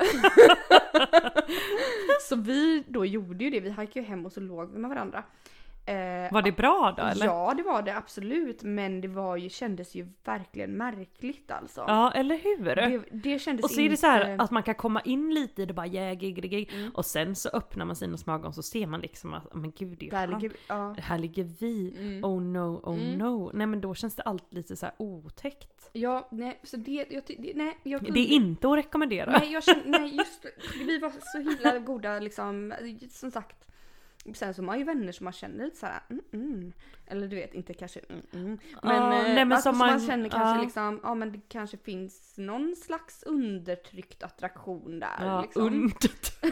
så 2.29 2.35
vi 2.35 2.83
då 2.87 3.05
gjorde 3.05 3.43
ju 3.43 3.49
det, 3.49 3.59
vi 3.59 3.75
gick 3.81 3.95
ju 3.95 4.01
hem 4.01 4.25
och 4.25 4.31
så 4.31 4.39
låg 4.39 4.71
vi 4.71 4.79
med 4.79 4.89
varandra. 4.89 5.23
Eh, 5.87 6.33
Var 6.33 6.41
det 6.41 6.51
bra 6.51 6.93
då 6.97 7.03
eller? 7.03 7.25
Ja, 7.25 7.53
det 7.57 7.63
var 7.63 7.81
det 7.81 7.97
absolut, 7.97 8.63
men 8.63 9.01
det 9.01 9.07
var 9.07 9.35
ju, 9.37 9.49
kändes 9.49 9.95
ju 9.95 10.07
verkligen 10.23 10.77
märkligt 10.77 11.51
alltså. 11.51 11.83
Ja, 11.87 12.11
eller 12.11 12.37
hur? 12.37 12.65
Det, 12.75 13.03
det 13.11 13.39
kändes 13.39 13.63
och 13.63 13.71
så 13.71 13.79
är 13.79 13.83
det 13.83 13.89
inte... 13.89 13.97
så 13.97 14.07
här 14.07 14.35
att 14.41 14.51
man 14.51 14.63
kan 14.63 14.75
komma 14.75 15.01
in 15.01 15.33
lite 15.33 15.61
i 15.61 15.65
det 15.65 15.73
bara 15.73 15.87
yeah, 15.87 16.13
gig, 16.13 16.51
gig. 16.51 16.69
Mm. 16.73 16.91
Och 16.95 17.05
sen 17.05 17.35
så 17.35 17.49
öppnar 17.49 17.85
man 17.85 17.95
sina 17.95 18.17
små 18.17 18.33
ögon 18.33 18.53
så 18.53 18.63
ser 18.63 18.87
man 18.87 18.99
liksom 19.01 19.33
att 19.33 19.53
men 19.55 19.71
gud 19.71 19.97
det 19.99 20.07
är 20.07 20.11
Där 20.11 20.27
ligger, 20.27 20.51
ja. 20.67 20.95
Här 20.97 21.17
ligger 21.17 21.43
vi. 21.59 21.93
Mm. 21.99 22.23
Oh 22.25 22.41
no, 22.41 22.81
oh 22.83 22.97
Mm. 22.97 23.17
no. 23.17 23.51
Nej 23.53 23.67
men 23.67 23.81
då 23.81 23.95
känns 23.95 24.15
det 24.15 24.23
allt 24.23 24.53
lite 24.53 24.75
så 24.75 24.85
här 24.85 24.95
otäckt. 24.97 25.89
Ja, 25.93 26.27
nej, 26.31 26.59
så 26.63 26.77
det, 26.77 27.05
jag, 27.09 27.23
det, 27.27 27.51
nej, 27.55 27.77
jag 27.83 28.13
Det 28.13 28.19
är 28.19 28.27
inte 28.35 28.69
att 28.69 28.77
rekommendera. 28.77 29.31
Nej, 29.39 29.53
jag 29.53 29.63
kände, 29.63 29.83
nej 29.99 30.15
just. 30.15 30.45
Vi 30.87 30.99
var 30.99 31.11
så 31.21 31.37
himla 31.37 31.79
goda 31.79 32.19
liksom, 32.19 32.73
som 33.11 33.31
sagt. 33.31 33.63
Sen 34.33 34.53
så 34.53 34.61
har 34.61 34.65
man 34.65 34.79
ju 34.79 34.83
vänner 34.83 35.11
som 35.11 35.23
man 35.23 35.33
känner 35.33 35.65
lite 35.65 35.77
såhär, 35.77 35.99
mm, 36.09 36.23
mm. 36.33 36.73
Eller 37.05 37.27
du 37.27 37.35
vet, 37.35 37.53
inte 37.53 37.73
kanske 37.73 37.99
mm, 38.09 38.21
mm. 38.33 38.59
Men, 38.83 39.03
eh, 39.03 39.09
nej, 39.09 39.33
men 39.35 39.51
alltså, 39.51 39.69
som 39.69 39.77
man, 39.77 39.89
man- 39.89 40.07
känner 40.07 40.29
kanske 40.29 40.57
ja. 40.57 40.61
liksom, 40.61 40.99
ja 41.03 41.15
men 41.15 41.31
det 41.31 41.41
kanske 41.49 41.77
finns 41.77 42.37
någon 42.37 42.75
slags 42.75 43.23
undertryckt 43.23 44.23
attraktion 44.23 44.99
där. 44.99 45.17
Ja, 45.19 45.41
liksom. 45.41 45.63
undet. 45.63 46.43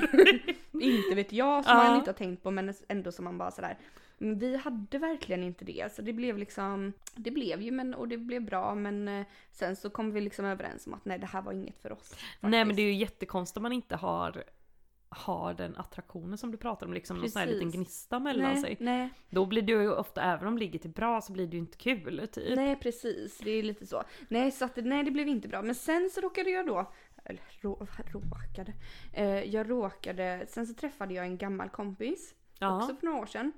Inte 0.72 1.16
vet 1.16 1.32
jag, 1.32 1.66
som 1.66 1.78
man 1.78 1.98
inte 1.98 2.10
har 2.10 2.16
tänkt 2.16 2.44
på 2.44 2.52
men 2.52 2.74
ändå 2.88 3.12
som 3.12 3.26
man 3.26 3.38
bara 3.38 3.52
sådär. 3.52 3.78
Vi 4.18 4.58
hade 4.58 4.98
verkligen 4.98 5.44
inte 5.44 5.66
det. 5.66 5.94
Så 5.96 6.02
det 6.02 6.14
blev 6.14 6.38
liksom, 6.38 6.94
det 7.16 7.32
blev 7.32 7.62
ju 7.62 7.72
men, 7.72 7.94
och 7.94 8.08
det 8.08 8.18
blev 8.18 8.42
bra 8.42 8.76
men 8.76 9.08
eh, 9.08 9.26
sen 9.52 9.76
så 9.76 9.90
kom 9.90 10.12
vi 10.12 10.22
liksom 10.22 10.46
överens 10.46 10.88
om 10.88 10.94
att 10.94 11.06
nej 11.06 11.20
det 11.20 11.26
här 11.26 11.42
var 11.42 11.54
inget 11.54 11.82
för 11.82 11.92
oss. 11.92 12.16
Nej 12.40 12.52
men 12.52 12.62
faktiskt. 12.62 12.78
det 12.78 12.82
är 12.82 12.86
ju 12.86 12.94
jättekonstigt 12.94 13.58
om 13.58 13.64
man 13.64 13.72
inte 13.72 13.96
har 13.96 14.44
har 15.16 15.54
den 15.54 15.76
attraktionen 15.78 16.38
som 16.38 16.52
du 16.52 16.58
pratar 16.58 16.86
om, 16.86 16.94
liksom 16.94 17.18
någon 17.18 17.30
sån 17.30 17.40
här 17.40 17.48
Precis. 17.48 17.64
liten 17.64 17.80
gnista 17.82 18.20
mellan 18.20 18.52
nej, 18.54 18.62
sig. 18.62 18.78
Nej, 18.80 19.10
Då 19.30 19.46
blir 19.46 19.62
det 19.62 19.72
ju 19.72 19.92
ofta, 19.92 20.22
även 20.22 20.48
om 20.48 20.58
ligger 20.58 20.80
till 20.80 20.90
bra 20.90 21.22
så 21.22 21.34
blir 21.34 21.48
det 21.48 21.54
ju 21.54 21.60
inte 21.60 21.78
kul 21.78 22.28
typ. 22.32 22.56
Nej 22.56 22.76
precis, 22.76 23.38
det 23.38 23.52
är 23.52 23.64
lite 23.64 23.86
så. 23.88 24.04
Nej 24.30 24.52
så 24.52 24.66
att, 24.66 24.76
nej 24.76 25.04
det 25.04 25.12
blev 25.12 25.28
inte 25.28 25.48
bra. 25.48 25.62
Men 25.62 25.76
sen 25.76 26.10
så 26.14 26.22
råkade 26.22 26.50
jag 26.50 26.68
då, 26.68 26.92
eller 27.24 27.42
rå, 27.62 27.88
råkade, 28.12 28.74
eh, 29.14 29.44
jag 29.44 29.70
råkade, 29.70 30.46
sen 30.50 30.68
så 30.68 30.74
träffade 30.74 31.14
jag 31.14 31.26
en 31.26 31.38
gammal 31.38 31.70
kompis, 31.70 32.36
Ja. 32.60 32.78
också 32.78 32.96
för 32.96 33.06
några 33.06 33.20
år 33.22 33.26
sedan. 33.26 33.52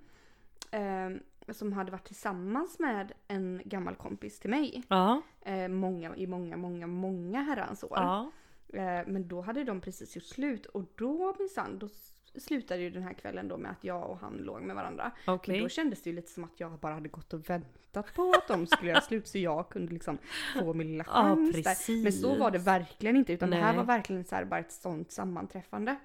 Eh, 0.71 1.09
som 1.53 1.73
hade 1.73 1.91
varit 1.91 2.05
tillsammans 2.05 2.79
med 2.79 3.11
en 3.27 3.61
gammal 3.65 3.95
kompis 3.95 4.39
till 4.39 4.49
mig. 4.49 4.83
Ja. 4.87 5.21
Eh, 5.41 5.67
många, 5.67 6.15
i 6.15 6.27
många, 6.27 6.57
många, 6.57 6.87
många 6.87 7.41
herrans 7.41 7.83
år. 7.83 7.91
Ja. 7.95 8.31
Eh, 8.73 8.81
men 9.07 9.27
då 9.27 9.41
hade 9.41 9.63
de 9.63 9.81
precis 9.81 10.15
gjort 10.15 10.23
slut 10.25 10.65
och 10.65 10.83
då 10.95 11.35
minsann, 11.39 11.79
då 11.79 11.89
slutade 12.35 12.81
ju 12.81 12.89
den 12.89 13.03
här 13.03 13.13
kvällen 13.13 13.47
då 13.47 13.57
med 13.57 13.71
att 13.71 13.83
jag 13.83 14.09
och 14.09 14.17
han 14.19 14.33
låg 14.37 14.61
med 14.61 14.75
varandra. 14.75 15.11
Okej. 15.27 15.55
Men 15.55 15.63
då 15.63 15.69
kändes 15.69 16.01
det 16.01 16.09
ju 16.09 16.15
lite 16.15 16.31
som 16.31 16.43
att 16.43 16.59
jag 16.59 16.71
bara 16.79 16.93
hade 16.93 17.09
gått 17.09 17.33
och 17.33 17.49
väntat 17.49 18.13
på 18.13 18.31
att 18.31 18.47
de 18.47 18.67
skulle 18.67 18.89
göra 18.91 19.01
slut 19.01 19.27
så 19.27 19.37
jag 19.37 19.69
kunde 19.69 19.93
liksom 19.93 20.17
få 20.59 20.73
min 20.73 20.87
lilla 20.87 21.03
Ja, 21.07 21.13
chans 21.13 21.55
där. 21.55 21.63
precis. 21.63 22.03
Men 22.03 22.13
så 22.13 22.35
var 22.35 22.51
det 22.51 22.57
verkligen 22.59 23.15
inte 23.15 23.33
utan 23.33 23.49
det 23.49 23.55
här 23.55 23.67
Nej. 23.67 23.77
var 23.77 23.83
verkligen 23.83 24.23
så 24.23 24.35
här 24.35 24.45
bara 24.45 24.59
ett 24.59 24.71
sånt 24.71 25.11
sammanträffande. 25.11 25.95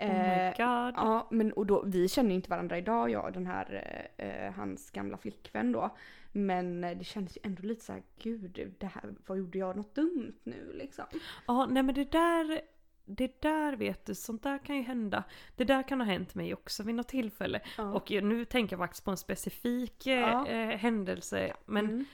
Oh 0.00 0.06
my 0.06 0.12
Eh, 0.12 0.48
god. 0.48 0.94
Ja, 0.96 1.28
men 1.30 1.52
och 1.52 1.66
då, 1.66 1.82
vi 1.86 2.08
känner 2.08 2.28
ju 2.30 2.34
inte 2.34 2.50
varandra 2.50 2.78
idag, 2.78 3.10
jag 3.10 3.24
och 3.24 3.32
den 3.32 3.46
här, 3.46 4.08
eh, 4.16 4.52
hans 4.52 4.90
gamla 4.90 5.16
flickvän 5.16 5.72
då. 5.72 5.96
Men 6.32 6.84
eh, 6.84 6.98
det 6.98 7.04
kändes 7.04 7.36
ju 7.36 7.40
ändå 7.44 7.62
lite 7.62 7.84
så 7.84 7.92
här, 7.92 8.02
gud, 8.22 8.74
det 8.78 8.86
här, 8.86 9.14
vad 9.26 9.38
gjorde 9.38 9.58
jag 9.58 9.76
något 9.76 9.94
dumt 9.94 10.34
nu 10.44 10.72
liksom? 10.74 11.04
Ja, 11.46 11.66
nej 11.66 11.82
men 11.82 11.94
det 11.94 12.12
där, 12.12 12.60
det 13.04 13.40
där 13.42 13.76
vet 13.76 14.06
du, 14.06 14.14
sånt 14.14 14.42
där 14.42 14.58
kan 14.58 14.76
ju 14.76 14.82
hända. 14.82 15.24
Det 15.56 15.64
där 15.64 15.82
kan 15.82 16.00
ha 16.00 16.06
hänt 16.06 16.34
mig 16.34 16.54
också 16.54 16.82
vid 16.82 16.94
något 16.94 17.08
tillfälle. 17.08 17.60
Ja. 17.78 17.92
Och 17.92 18.10
nu 18.10 18.44
tänker 18.44 18.72
jag 18.76 18.80
faktiskt 18.80 19.04
på 19.04 19.10
en 19.10 19.16
specifik 19.16 20.06
Ja. 20.06 20.46
eh, 20.48 20.76
händelse. 20.78 21.52
Men 21.66 21.84
Mm. 21.84 22.04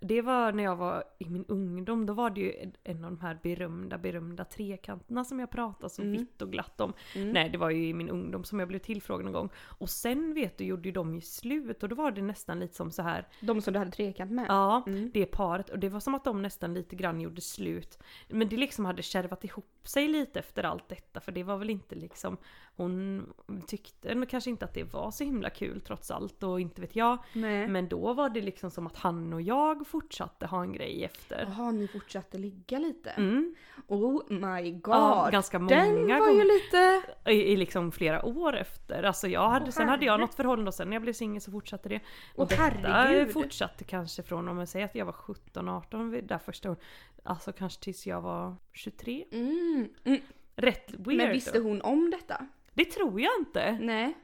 Det 0.00 0.22
var 0.22 0.52
när 0.52 0.64
jag 0.64 0.76
var 0.76 1.04
i 1.18 1.28
min 1.28 1.44
ungdom, 1.48 2.06
då 2.06 2.12
var 2.12 2.30
det 2.30 2.40
ju 2.40 2.52
en- 2.84 3.04
av 3.04 3.10
de 3.10 3.20
här 3.20 3.38
berömda, 3.42 3.98
berömda 3.98 4.44
trekanterna 4.44 5.24
som 5.24 5.40
jag 5.40 5.50
pratade 5.50 5.90
så 5.90 6.02
Mm. 6.02 6.12
vitt 6.12 6.42
och 6.42 6.52
glatt 6.52 6.80
om. 6.80 6.92
Mm. 7.14 7.30
Nej, 7.30 7.48
det 7.50 7.58
var 7.58 7.70
ju 7.70 7.88
i 7.88 7.94
min 7.94 8.08
ungdom 8.10 8.44
som 8.44 8.58
jag 8.58 8.68
blev 8.68 8.78
tillfrågad 8.78 9.24
någon 9.24 9.32
gång. 9.32 9.48
Och 9.56 9.90
sen 9.90 10.34
vet 10.34 10.58
du, 10.58 10.64
gjorde 10.64 10.88
ju 10.88 10.92
de 10.92 11.14
ju 11.14 11.20
slut 11.20 11.82
och 11.82 11.88
då 11.88 11.96
var 11.96 12.10
det 12.10 12.22
nästan 12.22 12.60
lite 12.60 12.74
som 12.74 12.90
så 12.90 13.02
här. 13.02 13.26
De 13.40 13.60
som 13.60 13.72
du 13.72 13.78
hade 13.78 13.90
trekant 13.90 14.30
med? 14.30 14.46
ja, 14.48 14.84
Mm. 14.86 15.10
det 15.14 15.26
paret. 15.26 15.70
Och 15.70 15.78
det 15.78 15.88
var 15.88 16.00
som 16.00 16.14
att 16.14 16.24
de 16.24 16.42
nästan 16.42 16.74
lite 16.74 16.96
grann 16.96 17.20
gjorde 17.20 17.40
slut. 17.40 17.98
Men 18.28 18.48
det 18.48 18.56
liksom 18.56 18.84
hade 18.84 19.02
kärvat 19.02 19.44
ihop 19.44 19.88
sig 19.88 20.08
lite 20.08 20.38
efter 20.38 20.64
allt 20.64 20.88
detta, 20.88 21.20
för 21.20 21.32
det 21.32 21.42
var 21.42 21.56
väl 21.58 21.70
inte 21.70 21.94
liksom, 21.94 22.36
hon 22.76 23.26
tyckte 23.66 24.14
nog 24.14 24.28
kanske 24.28 24.50
inte 24.50 24.64
att 24.64 24.74
det 24.74 24.84
var 24.92 25.10
så 25.10 25.24
himla 25.24 25.50
kul 25.50 25.80
trots 25.80 26.10
allt 26.10 26.42
och 26.42 26.60
inte 26.60 26.80
vet 26.80 26.96
jag. 26.96 27.18
Nej. 27.32 27.68
Men 27.68 27.88
då 27.88 28.12
var 28.12 28.28
det 28.28 28.40
liksom 28.40 28.70
som 28.70 28.86
att 28.86 28.96
han 28.96 29.32
och 29.32 29.42
jag 29.42 29.86
fortsatte 29.88 30.46
ha 30.46 30.62
en 30.62 30.72
grej 30.72 31.04
efter. 31.04 31.46
Jaha, 31.56 31.70
ni 31.70 31.88
fortsatte 31.88 32.38
ligga 32.38 32.78
lite? 32.78 33.10
Mm. 33.10 33.54
Oh 33.86 34.22
my 34.28 34.70
god! 34.72 34.94
Ja, 34.94 35.28
ganska 35.32 35.58
många 35.58 35.76
Den 35.76 36.08
var 36.08 36.18
gånger. 36.18 36.32
ju 36.44 36.44
lite... 36.44 37.02
I, 37.26 37.52
I 37.52 37.56
liksom 37.56 37.92
flera 37.92 38.24
år 38.24 38.56
efter. 38.56 39.02
Alltså 39.02 39.28
jag 39.28 39.48
hade, 39.48 39.64
Åh, 39.64 39.70
sen 39.70 39.88
hade 39.88 40.04
jag 40.06 40.20
något 40.20 40.34
förhållande 40.34 40.68
och 40.68 40.74
sen 40.74 40.88
när 40.88 40.94
jag 40.96 41.02
blev 41.02 41.12
singel 41.12 41.40
så 41.40 41.50
fortsatte 41.50 41.88
det. 41.88 42.00
Och 42.34 42.42
Åh, 42.42 42.48
detta 42.48 42.62
herregud. 42.62 43.32
fortsatte 43.32 43.84
kanske 43.84 44.22
från, 44.22 44.48
om 44.48 44.56
man 44.56 44.66
säger 44.66 44.84
att 44.84 44.94
jag 44.94 45.04
var 45.04 45.12
17-18 45.12 46.10
vid- 46.10 46.24
där 46.24 46.38
första 46.38 46.70
året. 46.70 46.80
Alltså 47.22 47.52
kanske 47.52 47.82
tills 47.82 48.06
jag 48.06 48.20
var 48.20 48.56
23. 48.72 49.24
Mm. 49.32 49.88
Mm. 50.04 50.20
Rätt 50.56 50.90
weird. 50.98 51.16
Men 51.18 51.30
visste 51.30 51.58
hon 51.60 51.80
om 51.80 52.10
detta? 52.10 52.46
Det 52.74 52.84
tror 52.84 53.20
jag 53.20 53.32
inte. 53.38 53.78
Nej. 53.80 54.14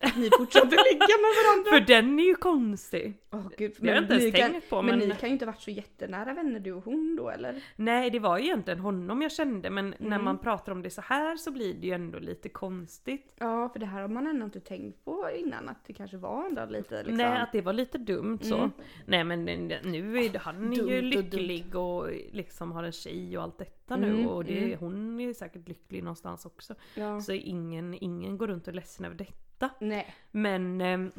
Att 0.00 0.16
ni 0.16 0.30
fortsatte 0.38 0.66
ligga 0.66 1.16
med 1.24 1.32
varandra? 1.44 1.70
För 1.70 1.80
den 1.80 2.18
är 2.18 2.24
ju 2.24 2.34
konstig. 2.34 3.14
Åh 3.30 3.48
gud, 3.58 3.74
har 3.80 3.86
jag 3.88 3.98
inte 3.98 4.14
ens 4.14 4.36
kan, 4.36 4.50
tänkt 4.52 4.70
på, 4.70 4.82
men... 4.82 4.98
men- 4.98 5.08
ni 5.08 5.14
kan 5.14 5.28
ju 5.28 5.32
inte 5.32 5.44
ha 5.44 5.52
varit 5.52 5.60
så 5.62 5.70
jättenära 5.70 6.34
vänner 6.34 6.60
du 6.60 6.72
och 6.72 6.84
hon 6.84 7.16
då 7.16 7.30
eller? 7.30 7.62
Nej 7.76 8.10
det 8.10 8.18
var 8.18 8.38
ju 8.38 8.44
egentligen 8.44 8.78
honom 8.80 9.22
jag 9.22 9.32
kände 9.32 9.70
men 9.70 9.94
när 9.98 10.06
Mm. 10.06 10.24
man 10.24 10.38
pratar 10.38 10.72
om 10.72 10.82
det 10.82 10.90
så 10.90 11.00
här 11.00 11.36
så 11.36 11.50
blir 11.50 11.74
det 11.74 11.86
ju 11.86 11.92
ändå 11.92 12.18
lite 12.18 12.48
konstigt. 12.48 13.34
Ja, 13.38 13.68
för 13.68 13.78
det 13.78 13.86
här 13.86 14.00
har 14.00 14.08
man 14.08 14.26
ändå 14.26 14.44
inte 14.44 14.60
tänkt 14.60 15.04
på 15.04 15.30
innan 15.36 15.68
att 15.68 15.84
det 15.86 15.92
kanske 15.92 16.16
var 16.16 16.46
ändå 16.46 16.64
lite 16.70 16.96
liksom. 16.96 17.16
Nej 17.16 17.40
att 17.40 17.52
det 17.52 17.60
var 17.60 17.72
lite 17.72 17.98
dumt 17.98 18.38
så. 18.42 18.56
Mm. 18.56 18.70
Nej 19.06 19.24
men 19.24 19.44
nu 19.44 20.18
är 20.18 20.28
det, 20.28 20.38
han 20.38 20.56
är 20.72 20.76
Dumt 20.76 20.88
ju 20.90 20.96
och 20.98 21.02
lycklig 21.02 21.74
och, 21.76 22.08
liksom 22.32 22.72
har 22.72 22.82
en 22.84 22.92
tjej 22.92 23.38
och 23.38 23.44
allt 23.44 23.58
detta 23.58 23.96
nu 23.96 24.06
Mm, 24.10 24.26
och 24.26 24.44
det, 24.44 24.64
mm. 24.64 24.78
hon 24.78 25.20
är 25.20 25.32
säkert 25.32 25.68
lycklig 25.68 26.02
någonstans 26.02 26.46
också. 26.46 26.74
Ja. 26.94 27.20
Så 27.20 27.32
ingen, 27.32 27.94
ingen 27.94 28.38
går 28.38 28.46
runt 28.46 28.62
och 28.62 28.68
är 28.68 28.72
ledsen 28.76 29.06
över 29.06 29.16
detta. 29.16 29.32
Nej. 29.80 30.14
Men 30.30 30.80
ehm, 30.80 31.12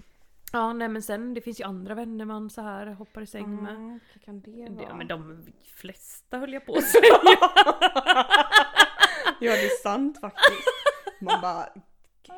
Ja 0.52 0.74
nej 0.74 0.88
men 0.90 1.02
sen 1.02 1.34
det 1.34 1.42
finns 1.42 1.60
ju 1.60 1.64
andra 1.64 1.96
vänner 1.96 2.26
man 2.26 2.50
så 2.50 2.62
här 2.62 2.88
hoppar 2.88 3.22
i 3.22 3.26
säng 3.26 3.64
med. 3.64 3.74
Ja, 3.74 4.00
vad 4.14 4.24
kan 4.24 4.42
det 4.42 4.70
vara? 4.70 4.96
men 4.96 5.08
de 5.08 5.46
flesta 5.64 6.38
höll 6.38 6.54
jag 6.54 6.66
på 6.66 6.76
att 6.76 6.84
säga. 6.88 7.04
Ja 9.40 9.52
det 9.52 9.66
är 9.66 9.84
sant 9.84 10.20
faktiskt. 10.22 10.68
Man 11.22 11.42
bara, 11.42 11.70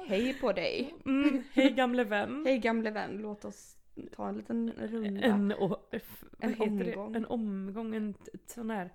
hej 0.07 0.33
på 0.33 0.53
dig. 0.53 0.95
Mm, 1.05 1.43
hej 1.53 1.71
gamle 1.71 2.03
vän. 2.03 2.43
Hej 2.45 2.57
gamle 2.57 2.91
vän, 2.91 3.17
låt 3.17 3.45
oss 3.45 3.77
ta 4.15 4.29
en 4.29 4.37
liten 4.37 4.71
runda. 4.77 5.21
En, 5.21 5.53
vad 5.59 5.79
En 6.39 6.61
omgång. 6.61 7.11
Det? 7.11 7.17
En 7.17 7.25
omgång, 7.25 7.95
en 7.95 8.13
sån 8.47 8.69
här... 8.69 8.93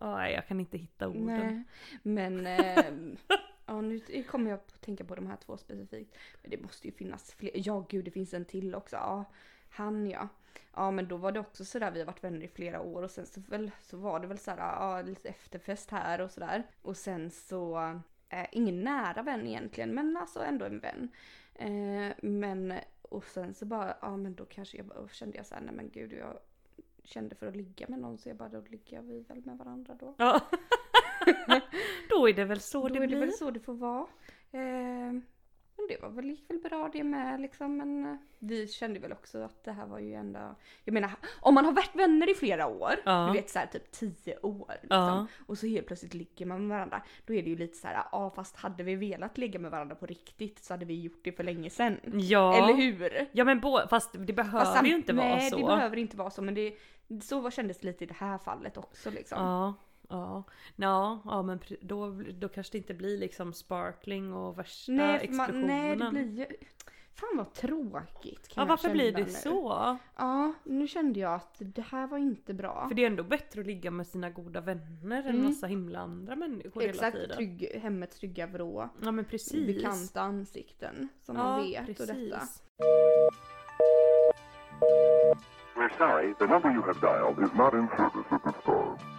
Ja, 0.00 0.16
nej 0.16 0.34
jag 0.34 0.48
kan 0.48 0.60
inte 0.60 0.78
hitta 0.78 1.08
orden. 1.08 1.24
Nej, 1.26 1.64
men 2.02 2.46
ehm, 2.46 3.16
ja, 3.66 3.80
nu 3.80 4.00
kommer 4.28 4.50
jag 4.50 4.56
att 4.56 4.80
tänka 4.80 5.04
på 5.04 5.14
de 5.14 5.26
här 5.26 5.36
två 5.36 5.56
specifikt. 5.56 6.16
Men 6.42 6.50
det 6.50 6.62
måste 6.62 6.88
ju 6.88 6.92
finnas 6.92 7.32
fler. 7.32 7.50
Ja 7.54 7.86
gud, 7.88 8.04
det 8.04 8.10
finns 8.10 8.34
en 8.34 8.44
till 8.44 8.74
också. 8.74 8.96
Ja, 8.96 9.24
han 9.70 10.10
ja. 10.10 10.28
Ja 10.74 10.90
men 10.90 11.08
då 11.08 11.16
var 11.16 11.32
det 11.32 11.40
också 11.40 11.64
sådär, 11.64 11.90
vi 11.90 11.98
har 11.98 12.06
varit 12.06 12.24
vänner 12.24 12.42
i 12.42 12.48
flera 12.48 12.80
år 12.80 13.02
och 13.02 13.10
sen 13.10 13.26
så, 13.26 13.40
väl, 13.40 13.70
så 13.80 13.96
var 13.96 14.20
det 14.20 14.26
väl 14.26 14.38
sådär, 14.38 14.58
ja 14.58 15.02
lite 15.02 15.28
efterfest 15.28 15.90
här 15.90 16.20
och 16.20 16.30
sådär. 16.30 16.66
Och 16.82 16.96
sen 16.96 17.30
så, 17.30 17.78
eh, 18.28 18.46
ingen 18.52 18.80
nära 18.80 19.22
vän 19.22 19.46
egentligen 19.46 19.94
men 19.94 20.16
alltså 20.16 20.40
ändå 20.40 20.64
en 20.64 20.80
vän. 20.80 21.08
Eh, 21.54 22.16
men 22.22 22.74
och 23.02 23.24
sen 23.24 23.54
så 23.54 23.66
bara, 23.66 23.96
ja 24.00 24.16
men 24.16 24.34
då 24.34 24.44
kanske 24.44 24.76
jag 24.76 24.86
bara, 24.86 25.08
kände 25.08 25.36
jag 25.36 25.46
såhär, 25.46 25.62
nej 25.62 25.74
men 25.74 25.90
gud 25.90 26.12
jag 26.12 26.38
kände 27.04 27.34
för 27.34 27.46
att 27.46 27.56
ligga 27.56 27.86
med 27.88 27.98
någon 27.98 28.18
så 28.18 28.28
jag 28.28 28.36
bara, 28.36 28.48
då 28.48 28.60
ligger 28.60 29.02
vi 29.02 29.20
väl 29.20 29.46
med 29.46 29.58
varandra 29.58 29.94
då. 30.00 30.14
Ja. 30.18 30.40
Då 32.10 32.28
är 32.28 32.32
det 32.32 32.44
väl 32.44 32.60
så 32.60 32.82
Då 32.82 32.88
det 32.88 32.98
är 32.98 33.00
det 33.00 33.06
blir. 33.06 33.18
väl 33.20 33.32
så 33.32 33.50
det 33.50 33.60
får 33.60 33.74
vara. 33.74 34.06
Eh, 34.52 35.12
men 35.78 35.86
det 35.88 36.02
var 36.02 36.08
väl, 36.10 36.24
gick 36.30 36.50
väl 36.50 36.58
bra 36.58 36.90
det 36.92 37.04
med 37.04 37.40
liksom. 37.40 37.76
Men 37.76 38.04
eh, 38.04 38.16
vi 38.38 38.68
kände 38.68 39.00
väl 39.00 39.12
också 39.12 39.42
att 39.42 39.64
det 39.64 39.72
här 39.72 39.86
var 39.86 39.98
ju 39.98 40.14
ändå... 40.14 40.54
Jag 40.84 40.92
menar, 40.92 41.10
om 41.40 41.54
man 41.54 41.64
har 41.64 41.72
varit 41.72 41.96
vänner 41.96 42.30
i 42.30 42.34
flera 42.34 42.66
år, 42.66 42.94
Ja. 43.04 43.26
du 43.26 43.32
vet 43.40 43.50
såhär 43.50 43.66
typ 43.66 43.92
tio 43.92 44.38
år 44.42 44.68
liksom, 44.82 44.98
Ja. 44.98 45.26
och 45.46 45.58
så 45.58 45.66
helt 45.66 45.86
plötsligt 45.86 46.14
ligger 46.14 46.46
man 46.46 46.66
med 46.66 46.76
varandra. 46.76 47.02
Då 47.26 47.34
är 47.34 47.42
det 47.42 47.50
ju 47.50 47.56
lite 47.56 47.76
så 47.78 47.86
här, 47.86 48.04
ja 48.12 48.30
fast 48.30 48.56
hade 48.56 48.82
vi 48.82 48.94
velat 48.94 49.38
ligga 49.38 49.58
med 49.58 49.70
varandra 49.70 49.94
på 49.96 50.06
riktigt 50.06 50.64
så 50.64 50.72
hade 50.74 50.84
vi 50.84 51.00
gjort 51.02 51.20
det 51.24 51.32
för 51.32 51.44
länge 51.44 51.70
sedan. 51.70 52.00
Ja. 52.14 52.56
Eller 52.56 52.74
hur? 52.74 53.28
Ja 53.32 53.44
men 53.44 53.60
bo, 53.60 53.78
fast 53.90 54.12
det 54.18 54.32
behöver 54.32 54.64
Fast 54.64 54.86
ju 54.86 54.94
inte 54.94 55.12
vara 55.12 55.28
nej, 55.28 55.50
så. 55.50 55.56
det 55.56 55.62
behöver 55.64 55.96
inte 55.96 56.16
vara 56.16 56.30
så 56.30 56.42
men 56.42 56.54
det, 56.54 56.74
så 57.22 57.50
kändes 57.50 57.78
det 57.80 57.86
lite 57.86 58.04
i 58.04 58.06
det 58.06 58.14
här 58.14 58.38
fallet 58.38 58.76
också 58.76 59.10
liksom. 59.10 59.38
Ja. 59.38 59.74
Ja, 60.08 60.44
ja, 60.76 61.20
ja 61.24 61.42
men 61.42 61.60
då, 61.80 62.10
då 62.38 62.48
kanske 62.48 62.72
det 62.72 62.78
inte 62.78 62.94
blir 62.94 63.18
liksom 63.18 63.52
sparkling 63.52 64.32
och 64.32 64.58
värsta 64.58 64.92
Nej, 64.92 65.18
explosionen. 65.22 65.58
man, 65.60 65.68
nej 65.68 65.96
det 65.96 66.10
blir 66.10 66.38
ju... 66.38 66.46
Fan 67.20 67.36
vad 67.36 67.52
tråkigt. 67.52 68.48
kan 68.48 68.54
ja 68.54 68.62
jag 68.62 68.66
varför 68.66 68.90
blir 68.90 69.12
det 69.12 69.24
nu. 69.24 69.30
så? 69.30 69.96
Ja, 70.16 70.52
nu 70.64 70.88
kände 70.88 71.20
jag 71.20 71.34
att 71.34 71.54
det 71.58 71.82
här 71.82 72.06
var 72.06 72.18
inte 72.18 72.54
bra. 72.54 72.88
För 72.88 72.94
det 72.94 73.02
är 73.02 73.06
ändå 73.06 73.22
bättre 73.22 73.60
att 73.60 73.66
ligga 73.66 73.90
med 73.90 74.06
sina 74.06 74.30
goda 74.30 74.60
vänner 74.60 75.22
än 75.22 75.28
Mm. 75.34 75.44
massa 75.44 75.66
himla 75.66 75.98
andra 75.98 76.36
människor 76.36 76.80
hela 76.80 76.92
Exakt, 76.92 77.16
tiden. 77.16 77.36
trygg, 77.36 77.70
hemmets 77.82 78.18
trygga 78.18 78.46
vrå. 78.46 78.88
Ja 79.02 79.10
men 79.12 79.24
precis. 79.24 79.66
Bekanta 79.66 80.20
ansikten 80.20 81.08
som 81.22 81.36
ja, 81.36 81.42
man 81.42 81.62
vet 81.66 81.86
precis. 81.86 82.10
och 82.10 82.16
detta. 82.16 82.40
We're 85.76 85.98
sorry, 85.98 86.34
the 86.38 86.46
number 86.46 86.70
you 86.70 86.82
have 86.82 87.00
dialed 87.00 87.38
is 87.48 87.54
not 87.54 87.74
in 87.74 87.88
service 87.96 88.26
at 88.32 88.42
this 88.44 88.64
time. 88.64 89.15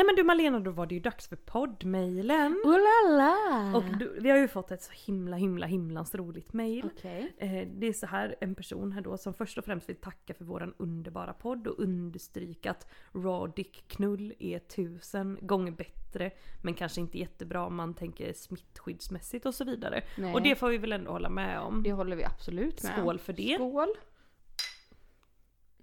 Nej 0.00 0.06
men 0.06 0.16
du 0.16 0.22
Malena, 0.22 0.60
då 0.60 0.70
var 0.70 0.86
det 0.86 0.94
ju 0.94 1.00
dags 1.00 1.28
för 1.28 1.36
poddmailen. 1.36 2.60
Oh 2.64 2.78
la 2.78 3.16
la! 3.16 3.76
Och 3.76 3.98
du, 3.98 4.20
vi 4.20 4.30
har 4.30 4.38
ju 4.38 4.48
fått 4.48 4.70
ett 4.70 4.82
så 4.82 4.92
himla 5.06 5.36
himla 5.36 5.66
himlans 5.66 6.14
roligt 6.14 6.52
mail. 6.52 6.90
Okej. 6.96 7.32
Eh, 7.38 7.68
det 7.68 7.86
är 7.86 7.92
så 7.92 8.06
här 8.06 8.36
en 8.40 8.54
person 8.54 8.92
här 8.92 9.00
då 9.00 9.16
som 9.18 9.34
först 9.34 9.58
och 9.58 9.64
främst 9.64 9.88
vill 9.88 9.96
tacka 9.96 10.34
för 10.34 10.44
våran 10.44 10.74
underbara 10.76 11.32
podd 11.32 11.66
och 11.66 11.78
understryka 11.78 12.70
att 12.70 12.86
raw 13.12 13.52
dick 13.56 13.88
knull 13.88 14.34
är 14.38 14.58
tusen 14.58 15.38
gånger 15.40 15.72
bättre 15.72 16.30
men 16.62 16.74
kanske 16.74 17.00
inte 17.00 17.18
jättebra 17.18 17.66
om 17.66 17.76
man 17.76 17.94
tänker 17.94 18.32
smittskyddsmässigt 18.32 19.46
och 19.46 19.54
så 19.54 19.64
vidare. 19.64 20.02
Nej. 20.18 20.34
Och 20.34 20.42
det 20.42 20.54
får 20.54 20.68
vi 20.68 20.78
väl 20.78 20.92
ändå 20.92 21.10
hålla 21.10 21.30
med 21.30 21.60
om. 21.60 21.82
Det 21.82 21.92
håller 21.92 22.16
vi 22.16 22.24
absolut 22.24 22.82
med. 22.82 22.92
Skål 22.98 23.18
för 23.18 23.32
det. 23.32 23.54
Skål! 23.54 23.88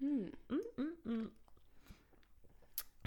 Mm, 0.02 0.32
mm, 0.50 0.96
mm. 1.06 1.30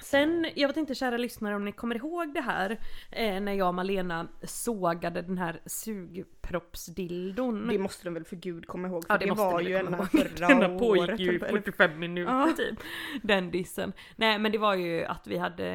Sen, 0.03 0.47
jag 0.55 0.69
vet 0.69 0.77
inte 0.77 0.95
kära 0.95 1.17
lyssnare 1.17 1.57
om 1.57 1.65
ni 1.65 1.73
kommer 1.73 1.97
ihåg 1.97 2.35
det 2.35 2.41
här 2.41 2.71
eh, 3.11 3.41
när 3.41 3.53
jag 3.53 3.69
och 3.69 3.75
Malena 3.75 4.29
sågade 4.43 5.23
den 5.23 5.39
här 5.39 5.61
sugproppsdildon. 5.67 7.69
Det 7.69 7.79
måste 7.79 8.05
de 8.05 8.15
väl 8.15 8.25
för 8.25 8.37
gud 8.37 8.67
komma 8.67 8.89
ihåg 8.89 9.07
för 9.07 9.15
Ja 9.15 9.19
det, 9.19 9.25
det 9.27 9.33
var 9.33 9.61
ju 9.61 9.73
väl 9.73 9.87
en 9.87 9.93
komma 9.93 10.09
här 10.13 10.21
ihåg. 10.21 10.39
förra 10.39 10.79
pågick 10.79 11.03
året. 11.03 11.21
ju 11.21 11.33
i 11.33 11.37
eller- 11.37 11.49
45 11.49 11.99
minuter 11.99 12.33
Ja. 12.33 12.53
typ. 12.57 12.79
Den 13.23 13.51
dissen. 13.51 13.93
Nej 14.17 14.39
men 14.39 14.53
det 14.53 14.59
var 14.59 14.75
ju 14.75 15.05
att 15.05 15.27
vi 15.27 15.39
hade 15.39 15.67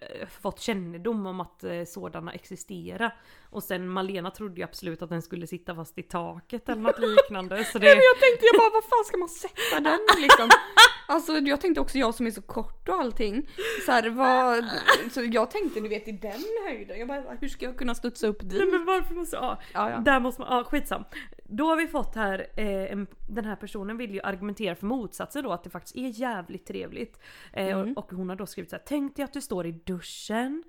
eh, 0.00 0.26
fått 0.28 0.60
kännedom 0.60 1.26
om 1.26 1.40
att 1.40 1.64
eh, 1.64 1.84
sådana 1.84 2.32
existerar. 2.32 3.14
Och 3.56 3.62
sen 3.62 3.88
Malena 3.88 4.30
trodde 4.30 4.56
ju 4.56 4.62
absolut 4.62 5.02
att 5.02 5.10
den 5.10 5.22
skulle 5.22 5.46
sitta 5.46 5.74
fast 5.74 5.98
i 5.98 6.02
taket 6.02 6.68
eller 6.68 6.82
något 6.82 6.98
liknande. 6.98 7.64
Så 7.64 7.78
Nej, 7.78 7.88
men 7.88 7.98
det, 7.98 8.04
jag 8.04 8.20
tänkte 8.20 8.46
jag 8.52 8.60
bara, 8.60 8.70
vad 8.70 8.84
fan 8.84 9.04
ska 9.06 9.16
man 9.16 9.28
sätta 9.28 9.80
den 9.80 10.22
liksom? 10.22 10.50
Alltså 11.08 11.32
jag 11.38 11.60
tänkte 11.60 11.80
också 11.80 11.98
jag 11.98 12.14
som 12.14 12.26
är 12.26 12.30
så 12.30 12.42
kort 12.42 12.88
och 12.88 12.94
allting. 12.94 13.48
Så, 13.86 13.92
här, 13.92 14.10
vad, 14.10 14.64
så 15.12 15.22
jag 15.22 15.50
tänkte 15.50 15.80
ni 15.80 15.88
vet 15.88 16.08
i 16.08 16.12
den 16.12 16.42
höjden. 16.66 16.98
Jag 16.98 17.08
bara, 17.08 17.22
hur 17.40 17.48
ska 17.48 17.64
jag 17.64 17.76
kunna 17.78 17.94
studsa 17.94 18.26
upp 18.26 18.40
dit? 18.40 18.58
Nej 18.58 18.66
men 18.66 18.84
varför 18.84 19.14
måste 19.14 19.36
ja, 19.36 19.60
Ja, 19.74 19.90
ja. 19.90 19.98
Där 19.98 20.20
måste 20.20 20.40
man, 20.40 20.56
ja 20.56 20.64
skitsam. 20.64 21.04
Då 21.44 21.66
har 21.68 21.76
vi 21.76 21.86
fått 21.86 22.14
här, 22.14 22.46
eh, 22.56 22.92
en, 22.92 23.06
den 23.28 23.44
här 23.44 23.56
personen 23.56 23.96
vill 23.96 24.14
ju 24.14 24.20
argumentera 24.20 24.74
för 24.74 24.86
motsatsen 24.86 25.44
då 25.44 25.52
att 25.52 25.64
det 25.64 25.70
faktiskt 25.70 25.96
är 25.96 26.20
jävligt 26.20 26.66
trevligt. 26.66 27.20
Eh, 27.52 27.66
Mm. 27.66 27.92
och, 27.92 27.98
och 27.98 28.12
hon 28.12 28.28
har 28.28 28.36
då 28.36 28.46
skrivit 28.46 28.70
så 28.70 28.76
här: 28.76 28.82
tänk 28.86 29.16
dig 29.16 29.24
att 29.24 29.32
du 29.32 29.40
står 29.40 29.66
i 29.66 29.72
duschen, 29.72 30.64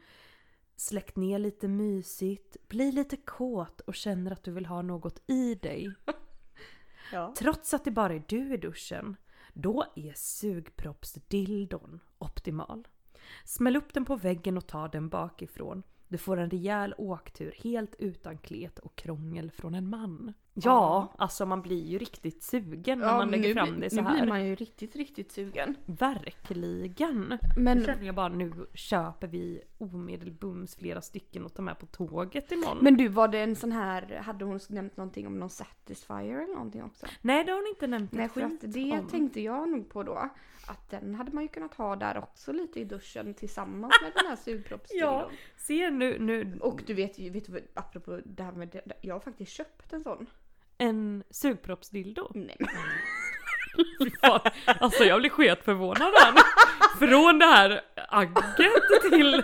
släckt 0.78 1.16
ner 1.16 1.40
lite 1.40 1.68
mysigt, 1.68 2.58
blir 2.68 2.92
lite 2.92 3.18
kåt 3.18 3.82
och 3.82 3.96
känner 3.96 4.32
att 4.32 4.44
du 4.44 4.52
vill 4.52 4.66
ha 4.66 4.82
något 4.82 5.22
i 5.28 5.56
dig. 5.56 5.94
Ja. 7.12 7.34
Trots 7.38 7.74
att 7.74 7.86
det 7.86 7.92
bara 7.92 8.14
är 8.14 8.24
du 8.28 8.54
i 8.54 8.58
duschen, 8.58 9.16
då 9.54 9.86
är 9.96 10.14
sugproppsdildon 10.16 12.00
optimal. 12.18 12.88
Smäll 13.46 13.76
upp 13.76 13.94
den 13.94 14.06
på 14.06 14.16
väggen 14.16 14.58
och 14.58 14.68
ta 14.68 14.88
den 14.88 15.10
bakifrån. 15.10 15.84
Du 16.08 16.18
får 16.18 16.38
en 16.38 16.50
rejäl 16.50 16.96
åktur 16.98 17.56
helt 17.64 17.96
utan 18.00 18.38
klet 18.38 18.80
och 18.80 18.96
krångel 18.96 19.52
från 19.52 19.76
en 19.76 19.90
man. 19.90 20.34
Ja, 20.64 21.14
alltså 21.18 21.46
man 21.46 21.62
blir 21.62 21.86
ju 21.86 21.98
riktigt 21.98 22.44
sugen 22.44 23.00
när 23.00 23.18
man 23.18 23.32
lägger 23.32 23.48
nu, 23.48 23.54
fram 23.54 23.80
det 23.80 23.90
så 23.90 23.96
Nu 23.96 24.02
blir 24.02 24.20
här. 24.20 24.28
man 24.28 24.46
ju 24.46 24.56
riktigt, 24.56 24.96
riktigt 24.96 25.32
sugen. 25.32 25.76
Verkligen! 25.86 27.38
Men 27.58 27.86
känner 27.86 28.06
jag 28.06 28.16
bara 28.16 28.28
nu 28.28 28.52
köper 28.74 29.28
vi 29.28 29.62
omedelbums 29.78 30.76
flera 30.76 31.02
stycken 31.02 31.46
och 31.46 31.54
tar 31.54 31.64
med 31.64 31.80
på 31.80 31.86
tåget 31.86 32.52
imorgon. 32.52 32.78
Men 32.82 32.98
du, 32.98 33.08
var 33.08 33.28
det 33.28 33.40
en 33.40 33.56
sån 33.56 33.72
här, 33.72 34.16
hade 34.16 34.46
hon 34.46 34.60
nämnt 34.70 34.98
någonting 34.98 35.28
om 35.28 35.40
någon 35.40 35.50
Satisfyer 35.50 36.44
eller 36.44 36.54
någonting 36.54 36.84
också? 36.84 37.06
Nej 37.22 37.44
det 37.44 37.52
har 37.52 37.60
hon 37.60 37.68
inte 37.68 37.88
nämnt 37.88 38.12
Nej 38.12 38.30
för 38.30 38.42
att 38.42 38.62
det 38.62 38.92
om. 38.92 39.08
tänkte 39.08 39.42
jag 39.42 39.70
nog 39.70 39.90
på 39.90 40.04
då. 40.04 40.30
Att 40.68 40.90
den 40.90 41.16
hade 41.16 41.32
man 41.32 41.44
ju 41.44 41.48
kunnat 41.48 41.74
ha 41.74 41.96
där 41.96 42.18
också 42.18 42.52
lite 42.52 42.80
i 42.80 42.84
duschen 42.84 43.34
tillsammans 43.34 43.94
med 44.02 44.12
den 44.16 44.26
här 44.30 44.36
sugproppsdildon. 44.36 45.10
Ja, 45.14 45.30
se 45.58 45.90
nu, 45.90 46.20
nu 46.20 46.60
Och 46.62 46.84
du 46.88 46.94
vet 46.94 47.20
ju, 47.20 47.30
vet 47.30 47.46
du 47.46 47.68
apropå 47.74 48.20
det 48.26 48.44
här 48.44 48.52
med 48.52 48.82
jag 49.02 49.16
har 49.16 49.20
faktiskt 49.20 49.52
köpt 49.52 49.94
en 49.94 50.04
sån. 50.04 50.28
En 50.78 51.24
sugproppsdildo. 51.30 52.32
Nej. 52.36 52.58
Fan. 54.22 54.40
Alltså 54.66 55.04
jag 55.04 55.20
blir 55.20 55.30
sketförvånad 55.30 56.14
här 56.16 56.32
nu. 56.34 56.40
Från 57.08 57.40
det 57.40 57.46
här 57.46 57.82
agget 58.10 58.46
till 59.10 59.44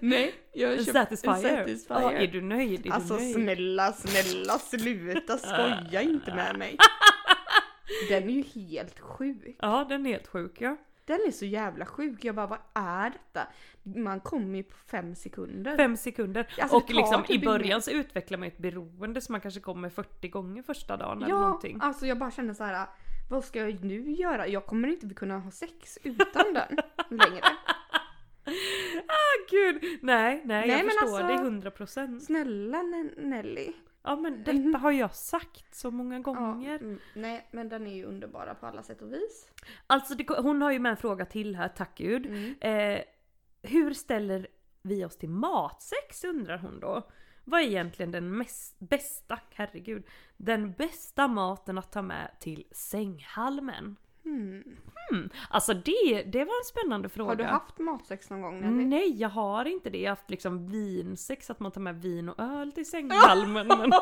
Nej, 0.00 0.34
jag 0.52 0.68
har 0.68 0.76
en 0.76 0.84
köpt 0.84 0.96
satisfier. 0.96 1.32
en 1.34 1.58
Satisfyer. 1.58 2.00
Ja, 2.00 2.12
är 2.12 2.26
du 2.26 2.40
nöjd? 2.42 2.86
Är 2.86 2.90
alltså 2.92 3.14
du 3.14 3.20
nöjd? 3.20 3.34
snälla, 3.34 3.92
snälla 3.92 4.58
sluta 4.58 5.38
skoja 5.38 6.02
inte 6.02 6.34
med 6.34 6.58
mig. 6.58 6.76
Den 8.08 8.28
är 8.28 8.32
ju 8.32 8.42
helt 8.42 9.00
sjuk. 9.00 9.56
Ja 9.58 9.86
den 9.88 10.06
är 10.06 10.10
helt 10.10 10.26
sjuk 10.26 10.56
ja. 10.58 10.76
Den 11.08 11.20
är 11.26 11.30
så 11.30 11.44
jävla 11.44 11.86
sjuk. 11.86 12.24
Jag 12.24 12.34
bara, 12.34 12.46
vad 12.46 12.58
är 12.74 13.10
detta? 13.10 13.46
Man 13.82 14.20
kommer 14.20 14.56
ju 14.56 14.62
på 14.62 14.76
fem 14.76 15.14
sekunder. 15.14 15.76
Fem 15.76 15.96
sekunder. 15.96 16.46
Alltså, 16.60 16.76
och 16.76 16.90
liksom 16.90 17.22
typ 17.22 17.42
i 17.42 17.44
början 17.46 17.82
så 17.82 17.90
utvecklar 17.90 18.38
man 18.38 18.48
ett 18.48 18.58
beroende 18.58 19.20
så 19.20 19.32
man 19.32 19.40
kanske 19.40 19.60
kommer 19.60 19.88
40 19.90 20.28
gånger 20.28 20.62
första 20.62 20.96
dagen 20.96 21.16
eller 21.22 21.28
Ja, 21.34 21.40
någonting. 21.40 21.78
alltså 21.82 22.06
jag 22.06 22.18
bara 22.18 22.30
känner 22.30 22.54
så 22.54 22.64
här. 22.64 22.86
Vad 23.30 23.44
ska 23.44 23.58
jag 23.58 23.84
nu 23.84 24.10
göra? 24.10 24.46
Jag 24.48 24.66
kommer 24.66 24.88
inte 24.88 25.14
kunna 25.14 25.38
ha 25.38 25.50
sex 25.50 25.98
utan 26.02 26.54
den 26.54 26.76
längre. 27.18 27.42
Ah 29.06 29.46
gud! 29.50 29.82
Nej, 30.02 30.42
nej, 30.44 30.68
jag 30.68 30.76
Nej, 30.76 30.82
men 30.84 30.90
förstår 30.90 31.20
alltså- 31.20 31.26
dig 31.26 31.36
100%. 31.36 32.20
Snälla 32.20 32.82
Nelly. 33.16 33.72
Ja 34.02 34.16
men 34.16 34.44
detta 34.44 34.78
har 34.78 34.92
jag 34.92 35.14
sagt 35.14 35.74
så 35.74 35.90
många 35.90 36.16
Ja, 36.16 36.22
gånger. 36.22 36.78
mm, 36.78 36.98
nej, 37.14 37.48
men 37.50 37.68
den 37.68 37.86
är 37.86 37.94
ju 37.94 38.04
underbara 38.04 38.54
på 38.54 38.66
alla 38.66 38.82
sätt 38.82 39.02
och 39.02 39.12
vis. 39.12 39.50
Alltså 39.86 40.14
det, 40.14 40.26
hon 40.38 40.62
har 40.62 40.70
ju 40.72 40.78
med 40.78 40.90
en 40.90 40.96
fråga 40.96 41.24
till 41.26 41.56
här, 41.56 41.68
tack 41.68 41.98
gud. 41.98 42.26
Mm. 42.26 42.54
Eh, 42.60 43.02
hur 43.62 43.94
ställer 43.94 44.46
vi 44.82 45.04
oss 45.04 45.16
till 45.16 45.28
matsex 45.30 46.24
undrar 46.24 46.58
hon 46.58 46.80
då. 46.80 47.10
Vad 47.44 47.60
är 47.60 47.64
egentligen 47.64 48.10
den 48.12 48.36
mest, 48.38 48.78
bästa, 48.78 49.38
herregud, 49.54 50.06
den 50.36 50.72
bästa 50.72 51.28
maten 51.28 51.78
att 51.78 51.92
ta 51.92 52.02
med 52.02 52.30
till 52.40 52.64
sänghalmen? 52.72 53.96
Hmm. 54.28 54.62
Hmm, 55.10 55.28
alltså 55.50 55.74
det, 55.74 56.22
det 56.26 56.38
var 56.38 56.60
en 56.60 56.64
spännande 56.64 57.08
fråga. 57.08 57.28
Har 57.30 57.36
du 57.36 57.44
haft 57.44 57.78
matsex 57.78 58.30
någon 58.30 58.42
gång 58.42 58.60
Nelly? 58.60 58.84
Nej 58.84 59.20
jag 59.20 59.28
har 59.28 59.64
inte 59.64 59.90
det, 59.90 59.98
jag 59.98 60.10
har 60.10 60.16
haft 60.16 60.30
liksom 60.30 60.66
vinsex, 60.70 61.50
att 61.50 61.60
man 61.60 61.72
tar 61.72 61.80
med 61.80 62.02
vin 62.02 62.28
och 62.28 62.38
öl 62.40 62.72
till 62.72 62.86
sänghalmen. 62.90 63.66
men, 63.68 63.92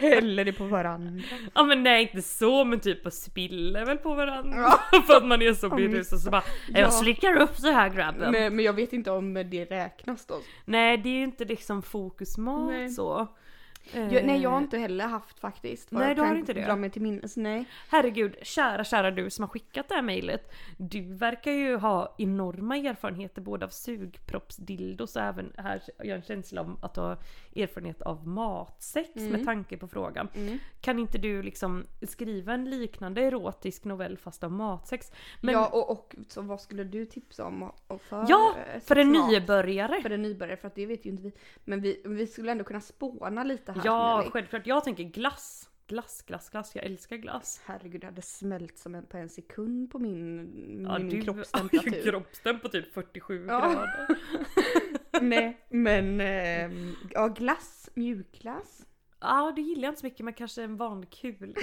Häller 0.00 0.44
det 0.44 0.52
på 0.52 0.64
varandra. 0.64 1.24
ja 1.54 1.62
men 1.62 1.82
nej 1.82 2.02
inte 2.02 2.22
så 2.22 2.64
men 2.64 2.80
typ 2.80 3.06
och 3.06 3.12
spiller 3.12 3.84
väl 3.86 3.98
på 3.98 4.14
varandra. 4.14 4.70
För 5.06 5.16
att 5.16 5.26
man 5.26 5.42
är 5.42 5.52
så 5.52 5.68
berusad 5.68 6.20
så 6.20 6.30
bara 6.30 6.42
Ja. 6.68 6.78
jag 6.80 6.92
slickar 6.92 7.36
upp 7.36 7.56
så 7.56 7.70
här 7.70 7.88
grabben. 7.88 8.32
Men, 8.32 8.56
men 8.56 8.64
jag 8.64 8.72
vet 8.72 8.92
inte 8.92 9.10
om 9.10 9.34
det 9.34 9.64
räknas 9.64 10.26
då. 10.26 10.34
Nej 10.64 10.96
det 10.98 11.08
är 11.08 11.14
ju 11.14 11.22
inte 11.24 11.44
liksom 11.44 11.82
fokusmat 11.82 12.70
Nej. 12.70 12.88
så. 12.90 13.26
Jag, 13.94 14.24
nej 14.26 14.42
jag 14.42 14.50
har 14.50 14.56
Eh, 14.56 14.62
inte 14.62 14.78
heller 14.78 15.04
haft 15.04 15.40
faktiskt. 15.40 15.90
Nej, 15.90 16.14
du 16.14 16.20
har 16.22 16.34
inte 16.34 16.52
det? 16.52 16.64
Dra 16.64 16.76
mig 16.76 16.90
till 16.90 17.02
minnes, 17.02 17.36
nej. 17.36 17.64
Herregud, 17.88 18.36
kära 18.42 18.84
kära 18.84 19.10
du 19.10 19.30
som 19.30 19.42
har 19.42 19.48
skickat 19.48 19.88
det 19.88 19.94
här 19.94 20.02
mejlet. 20.02 20.52
Du 20.76 21.14
verkar 21.14 21.52
ju 21.52 21.76
ha 21.76 22.14
enorma 22.18 22.76
erfarenheter 22.76 23.42
både 23.42 23.64
av 23.64 23.68
sugproppsdildos 23.68 25.16
och 25.16 25.22
även 25.22 25.52
här 25.56 25.82
har 25.98 26.04
jag 26.04 26.16
en 26.16 26.22
känsla 26.22 26.60
av 26.60 26.78
att 26.82 26.94
du 26.94 27.00
har 27.00 27.18
erfarenhet 27.56 28.02
av 28.02 28.28
matsex 28.28 29.10
med 29.14 29.44
tanke 29.44 29.76
på 29.76 29.88
frågan. 29.88 30.28
Mm. 30.34 30.58
Kan 30.80 30.98
inte 30.98 31.18
du 31.18 31.42
liksom 31.42 31.86
skriva 32.02 32.54
en 32.54 32.70
liknande 32.70 33.22
erotisk 33.22 33.84
novell 33.84 34.18
fast 34.18 34.44
av 34.44 34.52
matsex? 34.52 35.12
Men 35.40 35.54
Ja 35.54 35.66
och, 35.66 35.90
och 35.90 36.14
så 36.28 36.42
vad 36.42 36.60
skulle 36.60 36.84
du 36.84 37.06
tipsa 37.06 37.44
om 37.44 37.72
för? 38.08 38.26
ja, 38.28 38.54
eh, 38.74 38.80
för 38.80 38.96
en 38.96 39.12
nybörjare! 39.12 40.02
För 40.02 40.10
en 40.10 40.22
nybörjare, 40.22 40.56
för 40.56 40.68
att 40.68 40.74
det 40.74 40.86
vet 40.86 41.06
ju 41.06 41.10
inte 41.10 41.22
vi. 41.22 41.32
Men 41.64 41.80
vi, 41.80 42.02
vi 42.04 42.26
skulle 42.26 42.52
ändå 42.52 42.64
kunna 42.64 42.80
spåna 42.80 43.44
lite 43.44 43.72
här. 43.72 43.79
Ja, 43.84 44.18
Nelly. 44.18 44.30
självklart. 44.30 44.66
Jag 44.66 44.84
tänker 44.84 45.04
glass. 45.04 45.66
Glass, 45.86 46.22
glass, 46.26 46.50
glass. 46.50 46.74
Jag 46.74 46.84
älskar 46.84 47.16
glass. 47.16 47.60
Herregud, 47.64 48.00
det 48.00 48.06
hade 48.06 48.22
smält 48.22 48.78
som 48.78 48.94
en 48.94 49.06
på 49.06 49.16
en 49.16 49.28
sekund 49.28 49.90
på 49.90 49.98
min, 49.98 50.84
Ja, 50.88 50.98
min 50.98 51.08
du 51.08 51.22
kroppstemperatur. 51.22 52.02
kroppstemp 52.10 52.62
på 52.62 52.68
typ 52.68 52.92
47 52.94 53.46
Ja. 53.48 53.60
grader. 53.60 54.06
Nej, 55.20 55.60
men 55.68 56.20
ehm, 56.20 56.94
ja, 57.10 57.28
glass, 57.28 57.90
mjukglass. 57.94 58.86
Ja, 59.20 59.52
det 59.56 59.62
gillar 59.62 59.82
jag 59.82 59.90
inte 59.90 60.00
så 60.00 60.06
mycket 60.06 60.24
men 60.24 60.34
kanske 60.34 60.62
en 60.62 60.76
vanlig 60.76 61.10
kul. 61.10 61.54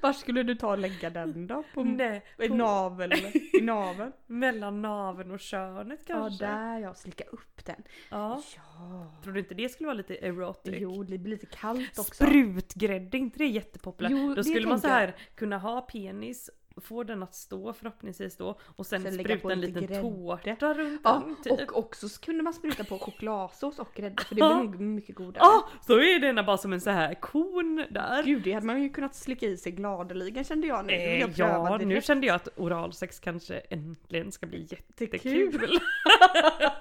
Var 0.00 0.12
skulle 0.12 0.42
du 0.42 0.54
ta 0.54 0.70
och 0.70 0.78
lägga 0.78 1.10
den 1.10 1.46
då? 1.46 1.64
På, 1.74 1.84
Nej, 1.84 2.24
I 2.38 2.48
på- 2.48 2.54
navel? 2.54 3.12
I 3.52 3.60
naveln? 3.62 4.12
Mellan 4.26 4.82
naveln 4.82 5.30
och 5.30 5.40
könet 5.40 6.00
Ja, 6.06 6.14
kanske? 6.14 6.44
där 6.46 6.78
ja, 6.78 6.94
slicka 6.94 7.24
upp 7.24 7.64
den. 7.64 7.82
Ja. 8.10 8.42
Ja. 8.56 9.06
Tror 9.22 9.32
du 9.32 9.40
inte 9.40 9.54
det 9.54 9.68
skulle 9.68 9.86
vara 9.86 9.96
lite 9.96 10.16
erotic? 10.16 10.74
Jo, 10.78 11.02
det 11.02 11.18
blir 11.18 11.30
lite 11.32 11.46
kallt 11.46 11.98
också. 11.98 12.24
Sprutgrädde, 12.24 13.18
inte 13.18 13.38
det 13.38 13.46
jättepopulärt? 13.46 14.12
Jo, 14.12 14.34
då 14.34 14.44
skulle 14.44 14.68
man 14.68 14.80
så 14.80 14.88
här 14.88 15.14
kunna 15.34 15.58
ha 15.58 15.80
penis, 15.80 16.50
få 16.76 17.02
den 17.04 17.22
att 17.22 17.34
stå 17.34 17.72
förhoppningsvis 17.72 18.36
då 18.36 18.58
och 18.76 18.86
sen, 18.86 19.00
spruta 19.12 19.52
en 19.52 19.60
lite 19.60 19.80
liten 19.80 19.86
grädde. 19.86 20.02
tårta 20.02 20.74
runt 20.74 21.00
Ja, 21.04 21.22
den 21.26 21.56
typ. 21.58 21.70
och 21.70 21.78
också 21.78 22.08
så 22.08 22.20
kunde 22.20 22.42
man 22.42 22.54
spruta 22.54 22.84
på 22.84 22.98
chokladsås 22.98 23.78
och 23.78 23.88
grädde 23.94 24.22
för 24.24 24.34
det 24.34 24.40
blir 24.40 24.54
nog 24.54 24.80
mycket 24.80 25.14
godare. 25.16 25.44
Ja, 25.44 25.68
så 25.86 25.92
är 25.92 26.18
den 26.20 26.46
bara 26.46 26.58
som 26.58 26.72
en 26.72 26.80
så 26.80 26.90
här 26.90 27.14
kon 27.14 27.84
där. 27.90 28.22
Gud, 28.22 28.42
det 28.42 28.52
hade 28.52 28.66
man 28.66 28.82
ju 28.82 28.88
kunnat 28.88 29.14
slicka 29.14 29.46
i 29.46 29.56
sig 29.56 29.72
gladeligen 29.72 30.44
kände 30.44 30.66
jag 30.66 30.84
nu. 30.86 30.92
Vill 30.96 31.20
jag 31.20 31.30
ja, 31.36 31.78
nu 31.78 32.02
kände 32.02 32.26
jag 32.26 32.36
att 32.36 32.48
oralsex 32.56 33.20
kanske 33.20 33.58
äntligen 33.58 34.32
ska 34.32 34.46
bli 34.46 34.66
jättekul. 34.70 35.78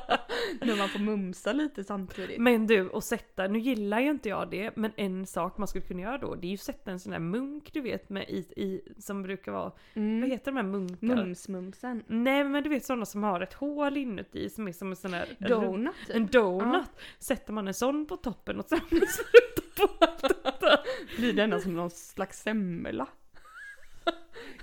När 0.62 0.78
man 0.78 0.90
får 0.90 1.00
mumsa 1.00 1.54
lite 1.54 1.84
samtidigt. 1.84 2.42
Men 2.42 2.68
du, 2.68 2.90
och 2.90 3.04
sätta, 3.04 3.48
nu 3.48 3.60
gillar 3.60 4.00
ju 4.00 4.10
inte 4.10 4.30
jag 4.30 4.50
det, 4.50 4.76
men 4.76 4.92
en 4.96 5.26
sak 5.26 5.58
man 5.58 5.68
skulle 5.68 5.86
kunna 5.86 6.02
göra 6.02 6.18
då, 6.18 6.36
det 6.36 6.48
är 6.48 6.52
ju 6.52 6.58
sätta 6.58 6.92
en 6.92 7.00
sån 7.00 7.14
här 7.14 7.20
munk 7.20 7.74
du 7.74 7.82
vet 7.82 8.10
med 8.10 8.30
i, 8.30 8.38
i 8.38 8.82
som 8.98 9.24
brukar 9.24 9.52
vara, 9.52 9.72
vad 9.94 10.30
heter 10.30 10.46
de 10.52 10.56
här 10.56 10.64
munkar? 10.64 10.98
Mumsmumsen. 11.08 12.04
Nej 12.08 12.44
men 12.44 12.64
du 12.64 12.70
vet 12.70 12.86
sådana 12.86 13.06
som 13.06 13.24
har 13.24 13.42
ett 13.42 13.54
hål 13.54 13.98
inuti 13.98 14.50
som 14.50 14.68
är 14.68 14.72
som 14.72 14.90
en 14.90 14.96
sån 14.96 15.14
här 15.14 15.28
Donut 15.40 15.96
typ. 16.08 16.16
En 16.16 16.28
donut! 16.28 16.90
Sätter 17.20 17.54
man 17.54 17.68
en 17.68 17.74
sån 17.74 18.06
på 18.06 18.18
toppen 18.18 18.60
och 18.60 18.66
sen 18.66 18.80
sprutar 18.80 19.88
på 19.88 20.06
allt 20.06 20.22
detta. 20.22 20.80
Blir 21.18 21.34
denna 21.34 21.60
som 21.60 21.74
någon 21.74 21.90
slags 21.90 22.42
semla. 22.42 23.08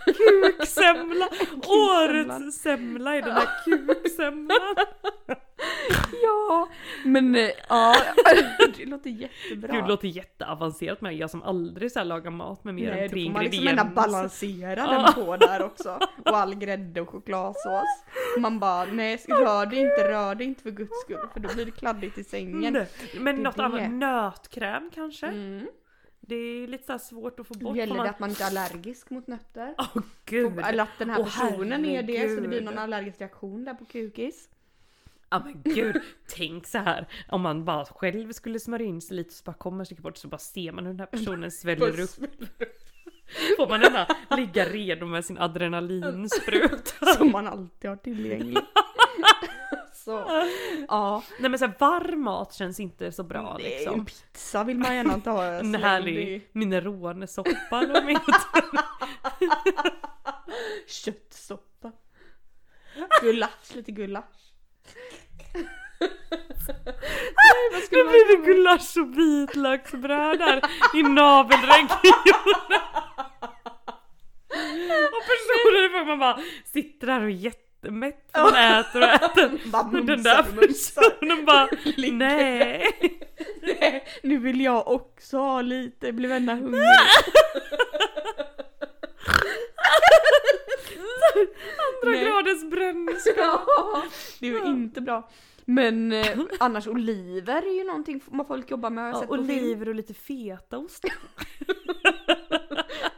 Kuksemla! 0.04 1.28
Årets 1.66 2.58
semla 2.58 3.16
är 3.16 3.22
den 3.22 3.32
här 3.32 3.64
kuksemlan! 3.64 4.76
Ja, 6.22 6.68
men 7.04 7.34
eh, 7.34 7.48
ja, 7.68 7.94
det 8.76 8.84
låter 8.86 9.10
jättebra. 9.10 9.74
Gud 9.74 9.84
det 9.84 9.88
låter 9.88 10.08
jätteavancerat 10.08 11.00
med 11.00 11.16
jag 11.16 11.30
som 11.30 11.42
aldrig 11.42 11.92
så 11.92 12.04
lagar 12.04 12.30
mat 12.30 12.64
med 12.64 12.74
mer 12.74 12.90
Nej, 12.90 13.02
än 13.04 13.10
tre 13.10 13.20
då 13.20 13.26
får 13.26 13.32
man 13.32 13.42
liksom 13.44 13.62
ingredienser. 13.62 13.94
balansera 13.94 14.86
den 14.86 15.12
på 15.24 15.36
där 15.36 15.62
också. 15.62 15.98
Och 16.24 16.36
all 16.38 16.54
grädde 16.54 17.00
och 17.00 17.08
chokladsås. 17.10 18.04
Man 18.38 18.58
bara, 18.58 18.84
nej 18.84 19.20
rör 19.28 19.66
det 19.66 19.76
inte, 19.76 20.08
rör 20.12 20.34
det 20.34 20.44
inte 20.44 20.62
för 20.62 20.70
guds 20.70 21.00
skull. 21.00 21.28
För 21.32 21.40
då 21.40 21.54
blir 21.54 21.64
det 21.64 21.70
kladdigt 21.70 22.18
i 22.18 22.24
sängen. 22.24 22.72
Nej, 22.72 22.86
Men 23.20 23.36
Det 23.36 23.40
är 23.40 23.44
något 23.44 23.56
det. 23.56 23.64
annat, 23.64 23.90
nötkräm 23.90 24.90
kanske? 24.94 25.26
Mm. 25.26 25.66
Det 26.26 26.34
är 26.34 26.66
lite 26.66 26.84
så 26.86 26.98
svårt 26.98 27.40
att 27.40 27.46
få 27.46 27.54
bort. 27.54 27.76
Gäller 27.76 27.92
det 27.94 27.98
man... 27.98 28.08
att 28.08 28.18
man 28.18 28.30
inte 28.30 28.42
är 28.44 28.46
allergisk 28.46 29.10
mot 29.10 29.26
nötter? 29.26 29.74
Åh 29.78 30.02
gud! 30.24 30.58
Eller 30.64 30.82
att 30.82 30.98
den 30.98 31.10
här 31.10 31.18
Åh, 31.20 31.24
personen 31.24 31.84
är 31.84 32.02
det 32.02 32.12
så 32.28 32.34
det 32.34 32.40
blir 32.40 32.40
herregud. 32.48 32.64
någon 32.64 32.78
allergisk 32.78 33.20
reaktion 33.20 33.64
där 33.64 33.74
på 33.74 33.84
kukis. 33.84 34.48
Ja 35.34 35.42
men 35.44 35.74
gud, 35.74 36.02
tänk 36.26 36.66
så 36.66 36.78
här 36.78 37.06
om 37.28 37.40
man 37.40 37.64
bara 37.64 37.84
själv 37.84 38.32
skulle 38.32 38.60
smörja 38.60 38.86
in 38.86 39.00
sig 39.00 39.16
lite 39.16 39.28
och 39.28 39.32
så 39.32 39.44
bara 39.44 39.54
kommer 39.54 39.84
sig 39.84 39.96
bort 39.96 40.16
så 40.16 40.28
bara 40.28 40.38
ser 40.38 40.72
man 40.72 40.86
hur 40.86 40.92
den 40.92 41.00
här 41.00 41.06
personen 41.06 41.50
sväller 41.62 42.00
upp. 42.00 42.10
Får 43.56 43.68
man 43.68 43.80
denna 43.80 44.06
ligga 44.30 44.64
redo 44.64 45.06
med 45.06 45.24
sin 45.24 45.38
adrenalinspruta. 45.38 47.06
Som 47.18 47.30
man 47.30 47.46
alltid 47.46 47.90
har 47.90 47.96
tillgänglig. 47.96 48.58
så, 49.94 50.44
ja. 50.88 51.22
Nej 51.40 51.50
men 51.50 51.58
så 51.58 51.66
här, 51.66 51.74
varm 51.78 52.20
mat 52.22 52.54
känns 52.54 52.80
inte 52.80 53.12
så 53.12 53.22
bra 53.22 53.56
Nej, 53.60 53.70
liksom. 53.70 54.00
En 54.00 54.04
pizza 54.04 54.64
vill 54.64 54.78
man 54.78 54.94
gärna 54.94 55.20
ta. 55.20 55.44
En 55.44 55.60
slängd 55.60 55.84
härlig 55.84 56.48
mineronesoppa 56.52 57.78
eller 57.82 57.94
vad 57.94 58.10
heter. 58.10 58.34
Köttsoppa. 60.86 61.92
Gulasch, 63.22 63.74
lite 63.74 63.92
gulasch. 63.92 64.43
Nu 67.90 68.04
blir 68.04 68.36
det 68.36 68.46
gulasch 68.46 68.96
och 68.96 69.18
vitlöksbröd 69.18 70.38
där 70.38 70.60
i 70.94 71.02
navelregionen. 71.02 72.82
Och 75.12 75.24
personer 75.30 75.88
för 75.88 76.04
man 76.04 76.18
bara 76.18 76.38
sitter 76.72 77.06
där 77.06 77.20
och 77.20 77.26
är 77.26 77.28
jättemätt 77.28 78.30
för 78.34 78.42
man 78.42 78.54
äter 78.54 79.02
och 79.02 79.08
äter. 79.08 79.70
Bara 79.70 79.82
Och 79.82 80.04
den 80.04 80.22
där 80.22 80.42
personen 80.42 81.44
bara 81.44 81.68
nej. 82.12 82.94
Nej, 83.62 84.04
nu 84.22 84.38
vill 84.38 84.60
jag 84.60 84.88
också 84.88 85.36
ha 85.38 85.60
lite, 85.62 86.12
blev 86.12 86.32
ända 86.32 86.54
hungrig. 86.60 86.88
Andra 91.78 91.93
Nej. 92.10 92.24
gradens 92.24 92.70
brännskada. 92.70 93.60
Ja, 93.66 94.02
det 94.40 94.46
är 94.48 94.50
ju 94.52 94.64
inte 94.66 95.00
bra. 95.00 95.28
Men 95.64 96.12
eh, 96.12 96.38
annars 96.60 96.86
oliver 96.86 97.62
är 97.62 97.74
ju 97.78 97.84
någonting 97.84 98.20
man 98.30 98.46
folk 98.46 98.70
jobbar 98.70 98.90
med 98.90 99.04
har 99.04 99.08
jag 99.08 99.16
Ja, 99.16 99.20
sett 99.20 99.28
på 99.28 99.34
film. 99.36 99.48
oliver 99.48 99.88
och 99.88 99.94
lite 99.94 100.14
fetaost. 100.14 101.04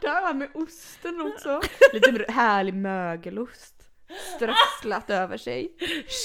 Det 0.01 0.07
här 0.09 0.33
med 0.33 0.49
osten 0.53 1.21
också. 1.21 1.61
Lite 1.93 2.25
härlig 2.31 2.73
mögelost. 2.73 3.73
Strösslat 4.35 5.09
över 5.09 5.37
sig. 5.37 5.75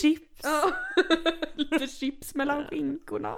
Chips. 0.01 0.41
Ja. 0.43 0.71
Lite 1.55 1.87
chips 1.87 2.35
mellan 2.35 2.65
skinkorna. 2.65 3.37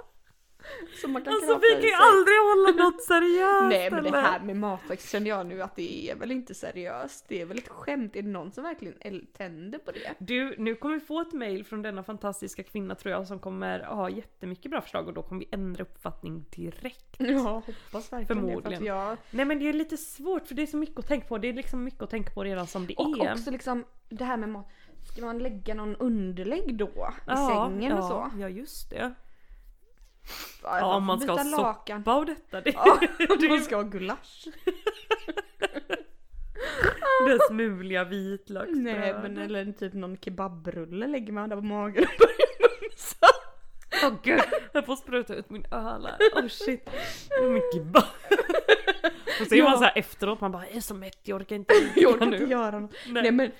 Som 1.01 1.11
man 1.11 1.21
kan 1.21 1.33
Alltså 1.33 1.57
vi 1.57 1.67
kan 1.67 1.81
ju 1.81 1.93
aldrig 1.93 2.37
hålla 2.37 2.83
något 2.83 3.03
seriöst 3.13 3.69
Nej 3.69 3.91
men 3.91 4.03
det 4.03 4.17
här 4.17 4.39
med 4.39 4.55
matväxt 4.55 5.09
känner 5.11 5.29
jag 5.29 5.45
nu 5.45 5.61
att 5.61 5.75
det 5.75 6.09
är 6.09 6.15
väl 6.15 6.31
inte 6.31 6.53
seriöst. 6.53 7.25
Det 7.27 7.41
är 7.41 7.45
väl 7.45 7.57
ett 7.57 7.69
skämt. 7.69 8.15
Är 8.15 8.21
det 8.21 8.29
någon 8.29 8.51
som 8.51 8.63
verkligen 8.63 9.25
tänder 9.37 9.79
på 9.79 9.91
det? 9.91 10.13
Du, 10.17 10.55
nu 10.57 10.75
kommer 10.75 10.95
vi 10.95 11.01
få 11.01 11.21
ett 11.21 11.33
mail 11.33 11.65
från 11.65 11.81
denna 11.81 12.03
fantastiska 12.03 12.63
kvinna 12.63 12.95
tror 12.95 13.11
jag 13.11 13.27
som 13.27 13.39
kommer 13.39 13.79
ha 13.79 14.09
jättemycket 14.09 14.71
bra 14.71 14.81
förslag 14.81 15.07
och 15.07 15.13
då 15.13 15.23
kommer 15.23 15.39
vi 15.39 15.47
ändra 15.51 15.83
uppfattning 15.83 16.45
direkt. 16.55 17.15
Ja, 17.35 17.63
hoppas 17.65 18.13
verkligen 18.13 18.19
det. 18.19 18.53
För 18.53 18.61
Förmodligen. 18.61 18.85
jag... 18.85 19.17
Nej 19.31 19.45
men 19.45 19.59
det 19.59 19.69
är 19.69 19.73
lite 19.73 19.97
svårt 19.97 20.47
för 20.47 20.55
det 20.55 20.61
är 20.61 20.67
så 20.67 20.77
mycket 20.77 20.99
att 20.99 21.07
tänka 21.07 21.27
på. 21.27 21.37
Det 21.37 21.47
är 21.47 21.53
liksom 21.53 21.83
mycket 21.83 22.01
att 22.01 22.09
tänka 22.09 22.33
på 22.33 22.43
redan 22.43 22.67
som 22.67 22.87
det 22.87 22.95
Och 22.95 23.25
är. 23.25 23.31
också 23.31 23.51
liksom 23.51 23.85
det 24.09 24.23
här 24.23 24.37
med 24.37 24.49
mat. 24.49 24.67
Ska 25.11 25.25
man 25.25 25.39
lägga 25.39 25.73
någon 25.73 25.95
underlägg 25.95 26.75
då? 26.77 26.85
I 26.85 27.27
ja, 27.27 27.69
sängen 27.69 27.91
ja, 27.91 27.97
och 27.97 28.03
så? 28.03 28.39
Ja 28.39 28.49
just 28.49 28.89
det. 28.89 29.13
Ja, 30.63 30.99
man 30.99 31.19
ska 31.19 31.31
ha 31.31 31.43
lakan. 31.43 31.99
soppa 32.01 32.15
och 32.15 32.25
detta. 32.25 32.61
Det, 32.61 32.71
Ja, 32.71 32.99
det 33.39 33.49
man 33.49 33.61
ska 33.63 33.75
ha 33.75 33.83
gulasch. 33.83 34.45
det 37.27 37.39
smuliga 37.49 38.03
vitlöksbrödet. 38.03 38.83
Nej 38.83 39.13
men 39.13 39.37
eller 39.37 39.71
typ 39.71 39.93
någon 39.93 40.17
kebabrulle 40.17 41.07
lägger 41.07 41.33
man 41.33 41.49
där 41.49 41.55
på 41.55 41.61
magen 41.61 42.03
och 42.03 42.09
börjar 42.19 42.81
mumsa. 42.81 43.27
Åh 44.03 44.13
gud, 44.23 44.41
jag 44.73 44.85
får 44.85 44.95
spruta 44.95 45.35
ut 45.35 45.49
min 45.49 45.65
öl 45.71 46.05
här. 46.07 46.17
Oh 46.43 46.47
shit. 46.47 46.89
Det 47.29 47.35
är 47.35 47.49
mycket 47.49 47.83
ba- 47.83 48.03
Och 49.41 49.47
så 49.47 49.55
är 49.55 49.59
Ja. 49.59 49.63
man 49.69 49.77
så 49.77 49.83
här 49.83 49.97
efteråt, 49.97 50.41
man 50.41 50.51
bara 50.51 50.65
jag 50.67 50.75
är 50.75 50.81
så 50.81 50.93
mätt, 50.95 51.19
jag 51.23 51.41
orkar 51.41 51.55
inte 51.55 51.73
Jag 51.95 52.13
orkar 52.13 52.25
nu. 52.25 52.37
inte 52.37 52.51
göra 52.51 52.79
något. 52.79 52.91
Nej. 53.07 53.23
Nej 53.23 53.31
men 53.31 53.51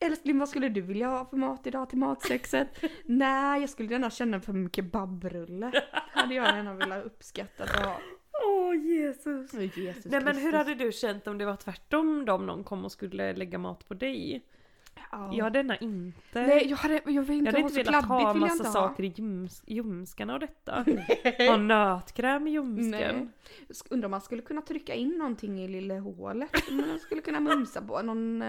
älskling 0.00 0.38
vad 0.38 0.48
skulle 0.48 0.68
du 0.68 0.80
vilja 0.80 1.08
ha 1.08 1.24
för 1.24 1.36
mat 1.36 1.66
idag 1.66 1.88
till 1.88 1.98
matsexet? 1.98 2.84
Nej 3.04 3.60
jag 3.60 3.70
skulle 3.70 3.92
gärna 3.92 4.10
känna 4.10 4.40
för 4.40 4.52
en 4.52 4.70
kebabrulle. 4.70 5.72
Hade 5.92 6.34
jag 6.34 6.56
gärna 6.56 6.74
velat 6.74 7.04
uppskatta 7.04 7.64
att 7.64 7.70
ha. 7.70 8.00
Åh 8.46 8.76
Jesus. 8.76 9.54
Åh, 9.54 9.78
Jesus 9.78 10.04
Nej 10.04 10.20
men 10.20 10.36
hur 10.36 10.52
hade 10.52 10.74
du 10.74 10.92
känt 10.92 11.26
om 11.26 11.38
det 11.38 11.46
var 11.46 11.56
tvärtom 11.56 12.24
då 12.24 12.32
om 12.32 12.46
någon 12.46 12.64
kom 12.64 12.84
och 12.84 12.92
skulle 12.92 13.32
lägga 13.32 13.58
mat 13.58 13.88
på 13.88 13.94
dig? 13.94 14.42
Ja. 15.10 15.30
Jag 15.32 15.52
denna 15.52 15.76
inte. 15.76 16.46
Nej 16.46 16.66
jag 16.70 16.76
hade, 16.76 17.00
jag 17.06 17.22
vill 17.22 17.38
inte 17.38 17.50
jag 17.50 17.52
hade 17.52 17.62
ha 17.62 17.68
inte 17.68 17.82
velat 17.82 18.04
ha 18.04 18.22
jag 18.22 18.36
massa 18.36 18.64
saker 18.64 19.04
i 19.04 19.12
ljums, 19.16 19.62
ljumskarna 19.66 20.34
och 20.34 20.40
detta. 20.40 20.84
Ha 21.48 21.56
nötkräm 21.56 22.46
i 22.46 22.50
ljumsken. 22.50 23.32
Undrar 23.90 24.06
om 24.06 24.10
man 24.10 24.20
skulle 24.20 24.42
kunna 24.42 24.62
trycka 24.62 24.94
in 24.94 25.10
någonting 25.18 25.60
i 25.60 25.68
lilla 25.68 26.00
hålet 26.00 26.50
man 26.70 26.98
skulle 26.98 27.20
kunna 27.20 27.40
mumsa 27.40 27.82
på. 27.82 28.02
Någon... 28.02 28.42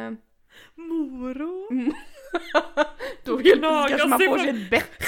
eh, 0.77 0.83
Morot. 0.83 1.69
Då 3.23 3.37
kanske 3.37 4.07
man 4.07 4.19
får 4.19 4.37
sig 4.37 4.49
ett 4.49 4.69
bett 4.69 5.03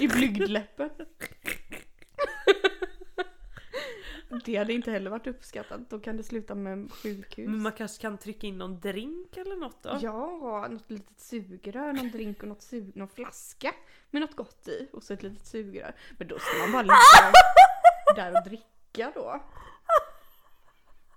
i 0.00 0.08
blygdläppen. 0.08 0.90
Det 4.44 4.56
hade 4.56 4.72
inte 4.72 4.90
heller 4.90 5.10
varit 5.10 5.26
uppskattat. 5.26 5.90
Då 5.90 6.00
kan 6.00 6.16
det 6.16 6.22
sluta 6.22 6.54
med 6.54 6.92
sjukhus. 6.92 7.48
Men 7.48 7.62
man 7.62 7.72
kanske 7.72 8.02
kan 8.02 8.18
trycka 8.18 8.46
in 8.46 8.58
någon 8.58 8.80
drink 8.80 9.36
eller 9.36 9.56
något 9.56 9.82
då? 9.82 9.98
Ja, 10.02 10.68
något 10.70 10.90
litet 10.90 11.20
sugrör, 11.20 11.92
någon 11.92 12.10
drink 12.10 12.42
och 12.42 12.48
något 12.48 12.62
sug, 12.62 12.96
någon 12.96 13.08
flaska 13.08 13.74
med 14.10 14.22
något 14.22 14.36
gott 14.36 14.68
i 14.68 14.88
och 14.92 15.02
så 15.02 15.14
ett 15.14 15.22
litet 15.22 15.46
sugrör. 15.46 15.94
Men 16.18 16.28
då 16.28 16.38
ska 16.38 16.58
man 16.58 16.72
bara 16.72 16.82
ligga 16.82 17.32
där 18.16 18.38
och 18.38 18.44
dricka 18.44 19.12
då. 19.14 19.42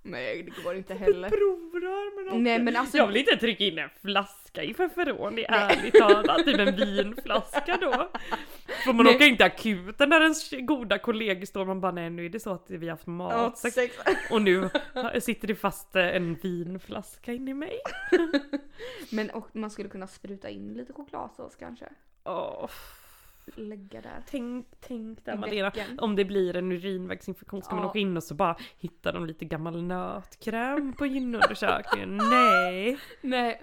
Nej, 0.10 0.44
det 0.44 0.64
går 0.64 0.76
inte 0.76 0.94
heller. 0.94 1.30
Provrör 1.30 2.16
med 2.16 2.34
något. 2.34 2.44
Nej 2.44 2.60
men 2.60 2.76
alltså, 2.76 2.98
Jag 2.98 3.08
vill 3.08 3.18
inte 3.18 3.38
trycka 3.38 3.64
in 3.64 3.78
en 3.78 3.90
flaska 4.02 4.64
i 4.64 4.74
feferoni 4.74 5.46
ärligt 5.50 5.94
talat. 5.94 6.46
Typ 6.46 6.60
en 6.60 6.76
vinflaska 6.76 7.78
då. 7.82 8.10
Får 8.86 8.94
man 8.94 9.06
Nej. 9.06 9.16
åka 9.16 9.26
in 9.26 9.38
till 9.38 9.46
akuten 9.46 10.10
när 10.10 10.22
ens 10.22 10.52
goda 10.52 10.98
kollegor 10.98 11.46
står 11.46 11.62
och 11.62 11.68
man 11.68 11.82
bara 11.82 11.92
nej 11.92 12.10
nu 12.10 12.26
är 12.26 12.30
det 12.30 12.40
så 12.40 12.54
att 12.54 12.70
vi 12.70 12.88
har 12.88 12.94
haft 12.94 13.08
matsex 13.08 13.76
sex. 13.76 13.96
och 14.32 14.42
nu 14.42 14.70
sitter 15.20 15.48
det 15.48 15.56
fast 15.56 15.96
eh, 15.96 16.16
en 16.16 16.36
vinflaska 16.36 17.34
in 17.34 17.48
i 17.48 17.54
mig. 17.54 17.80
Men 19.12 19.30
och 19.30 19.56
man 19.56 19.72
skulle 19.72 19.90
kunna 19.90 20.08
spruta 20.08 20.50
in 20.50 20.74
lite 20.74 20.94
chokladsås 20.94 21.56
kanske. 21.56 21.86
Åh, 22.24 22.70
Lägga 23.56 24.02
där. 24.02 24.24
tänk, 24.30 24.68
tänk 24.80 25.26
där 25.26 25.34
I 25.34 25.38
Malena. 25.38 25.70
bäcken. 25.70 26.00
Om 26.00 26.16
det 26.16 26.26
blir 26.26 26.56
en 26.56 26.72
urinvägsinfektion 26.72 27.62
ska 27.62 27.76
man 27.76 27.84
Ja. 27.84 27.90
åka 27.90 28.00
in 28.00 28.18
och 28.18 28.24
så 28.24 28.36
bara 28.36 28.56
hittar 28.78 29.14
de 29.14 29.26
lite 29.26 29.46
gammal 29.46 29.84
nötkräm 29.84 30.94
på 30.94 31.06
gynundersökningen. 31.06 32.18
Nej. 32.32 32.98
Nej. 33.22 33.62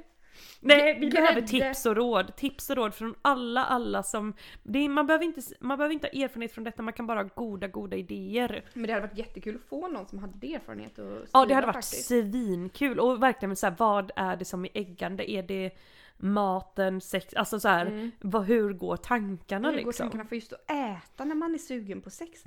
Nej, 0.60 0.98
vi 1.00 1.06
Grädde. 1.08 1.20
behöver 1.22 1.40
tips 1.40 1.86
och 1.86 1.96
råd. 1.96 2.36
Tips 2.36 2.70
och 2.70 2.76
råd 2.76 2.94
från 2.94 3.14
alla, 3.22 3.64
alla 3.64 4.02
som... 4.02 4.34
Det 4.62 4.78
är, 4.78 4.88
man, 4.88 5.06
behöver 5.06 5.24
inte, 5.24 5.40
man 5.60 5.78
behöver 5.78 5.92
inte 5.92 6.10
ha 6.12 6.24
erfarenhet 6.24 6.52
från 6.52 6.64
detta, 6.64 6.82
man 6.82 6.92
kan 6.92 7.06
bara 7.06 7.22
ha 7.22 7.28
goda, 7.34 7.68
goda 7.68 7.96
idéer. 7.96 8.64
Men 8.74 8.86
det 8.86 8.92
hade 8.92 9.06
varit 9.06 9.18
jättekul 9.18 9.56
att 9.56 9.68
få 9.68 9.88
någon 9.88 10.06
som 10.06 10.18
hade 10.18 10.54
erfarenhet 10.54 10.98
och 10.98 11.18
Ja, 11.32 11.46
det 11.46 11.54
hade 11.54 11.66
varit 11.66 11.84
svinkul. 11.84 13.00
Och 13.00 13.22
verkligen 13.22 13.56
så 13.56 13.66
här, 13.66 13.74
vad 13.78 14.10
är 14.16 14.36
det 14.36 14.44
som 14.44 14.64
är 14.64 14.70
äggande? 14.74 15.30
Är 15.30 15.42
det 15.42 15.70
maten, 16.16 17.00
sex, 17.00 17.34
alltså 17.34 17.60
så 17.60 17.68
här, 17.68 17.86
Mm. 17.86 18.10
vad, 18.20 18.44
hur 18.44 18.72
går 18.72 18.96
tankarna 18.96 19.68
Hur 19.70 19.76
går 19.78 19.86
liksom? 19.86 20.04
tankarna 20.04 20.24
för 20.24 20.36
just 20.36 20.52
att 20.52 20.70
äta 20.70 21.24
när 21.24 21.34
man 21.34 21.54
är 21.54 21.58
sugen 21.58 22.00
på 22.00 22.10
sex? 22.10 22.44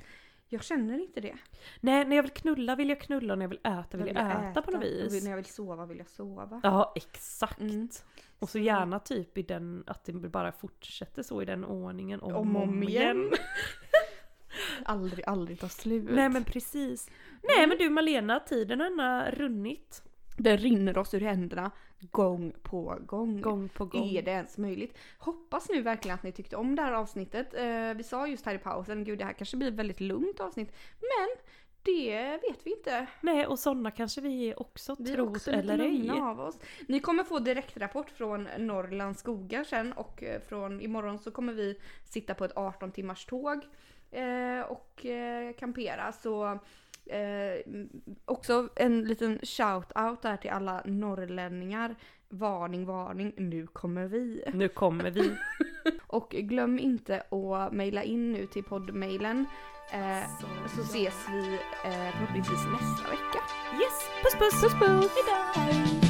Jag 0.52 0.64
känner 0.64 0.98
inte 0.98 1.20
det. 1.20 1.36
Nej, 1.80 2.04
när 2.04 2.16
jag 2.16 2.22
vill 2.22 2.32
knulla 2.32 2.76
vill 2.76 2.88
jag 2.88 3.00
knulla 3.00 3.32
och 3.34 3.38
när 3.38 3.44
jag 3.44 3.48
vill 3.48 3.60
äta 3.64 3.96
vill 3.98 4.06
jag, 4.06 4.38
vill 4.38 4.48
äta, 4.50 4.62
på 4.62 4.70
något 4.70 4.82
vis. 4.82 5.22
När 5.24 5.30
jag 5.30 5.36
vill 5.36 5.44
sova 5.44 5.86
vill 5.86 5.98
jag 5.98 6.08
sova. 6.08 6.60
Ja, 6.62 6.92
exakt. 6.96 7.60
Mm. 7.60 7.88
Och 8.38 8.48
så 8.48 8.58
gärna 8.58 8.98
typ 8.98 9.38
i 9.38 9.42
den, 9.42 9.84
att 9.86 10.04
det 10.04 10.12
bara 10.12 10.52
fortsätter 10.52 11.22
så 11.22 11.42
i 11.42 11.44
den 11.44 11.64
ordningen 11.64 12.20
om, 12.20 12.34
Om 12.34 12.56
och 12.56 12.62
om 12.62 12.82
igen. 12.82 13.30
aldrig, 14.84 15.24
aldrig 15.28 15.60
ta 15.60 15.68
slut. 15.68 16.08
Nej 16.10 16.28
men 16.28 16.44
precis. 16.44 17.10
Nej 17.42 17.66
men 17.66 17.78
du 17.78 17.90
Malena, 17.90 18.40
tiden 18.40 18.80
har 18.80 19.30
runnit. 19.30 20.02
Det 20.36 20.56
rinner 20.56 20.98
oss 20.98 21.14
ur 21.14 21.20
händerna 21.20 21.70
gång 22.00 22.52
på 22.62 22.98
gång. 23.06 23.40
Gång 23.40 23.68
på 23.68 23.84
gång. 23.84 24.08
Är 24.08 24.22
det 24.22 24.30
ens 24.30 24.58
möjligt? 24.58 24.98
Hoppas 25.18 25.68
nu 25.68 25.82
verkligen 25.82 26.14
att 26.14 26.22
ni 26.22 26.32
tyckte 26.32 26.56
om 26.56 26.76
det 26.76 26.82
här 26.82 26.92
avsnittet. 26.92 27.54
Eh, 27.54 27.94
vi 27.96 28.02
sa 28.02 28.26
just 28.26 28.46
här 28.46 28.54
i 28.54 28.58
pausen, 28.58 29.04
gud 29.04 29.18
det 29.18 29.24
här 29.24 29.32
kanske 29.32 29.56
blir 29.56 29.68
ett 29.68 29.74
väldigt 29.74 30.00
lugnt 30.00 30.40
avsnitt. 30.40 30.72
Men 31.00 31.44
det 31.82 32.40
vet 32.42 32.66
vi 32.66 32.70
inte. 32.70 33.06
Nej 33.20 33.46
och 33.46 33.58
sådana 33.58 33.90
kanske 33.90 34.20
vi 34.20 34.54
också, 34.56 34.96
Vi 34.98 35.10
är 35.10 35.14
trot 35.14 35.28
också 35.36 35.50
eller 35.50 35.78
ej. 35.78 36.10
av 36.10 36.40
oss. 36.40 36.58
Ni 36.88 37.00
kommer 37.00 37.24
få 37.24 37.38
direktrapport 37.38 38.10
från 38.10 38.48
Norrlands 38.58 39.20
skogar 39.20 39.64
sen 39.64 39.92
och 39.92 40.22
eh, 40.22 40.40
från 40.40 40.80
imorgon 40.80 41.18
så 41.18 41.30
kommer 41.30 41.52
vi 41.52 41.78
sitta 42.04 42.34
på 42.34 42.44
ett 42.44 42.56
18 42.56 42.92
timmars 42.92 43.26
tåg 43.26 43.66
eh, 44.10 44.60
och 44.60 45.06
eh, 45.06 45.52
kampera. 45.52 46.12
Så 46.12 46.58
eh, 47.10 47.84
också 48.24 48.68
en 48.76 49.04
liten 49.04 49.38
shout-out 49.42 50.22
där 50.22 50.36
till 50.36 50.50
alla 50.50 50.82
norrlänningar. 50.84 51.94
Varning, 52.28 52.86
varning, 52.86 53.32
nu 53.36 53.66
kommer 53.66 54.06
vi. 54.06 54.44
Nu 54.52 54.68
kommer 54.68 55.10
vi. 55.10 55.36
Och 56.06 56.30
glöm 56.30 56.78
inte 56.78 57.20
att 57.20 57.72
mejla 57.72 58.02
in 58.02 58.32
nu 58.32 58.46
till 58.46 58.64
poddmailen. 58.64 59.46
Eh, 59.92 60.28
så 60.76 60.80
ses 60.82 61.14
vi 61.30 61.54
eh, 61.84 62.12
förhoppningsvis 62.12 62.64
nästa 62.72 63.10
vecka. 63.10 63.40
Yes, 63.80 64.08
puss 64.22 64.34
puss! 64.38 64.62
Puss 64.62 64.74
puss! 64.80 65.10
Hejdå! 65.54 66.09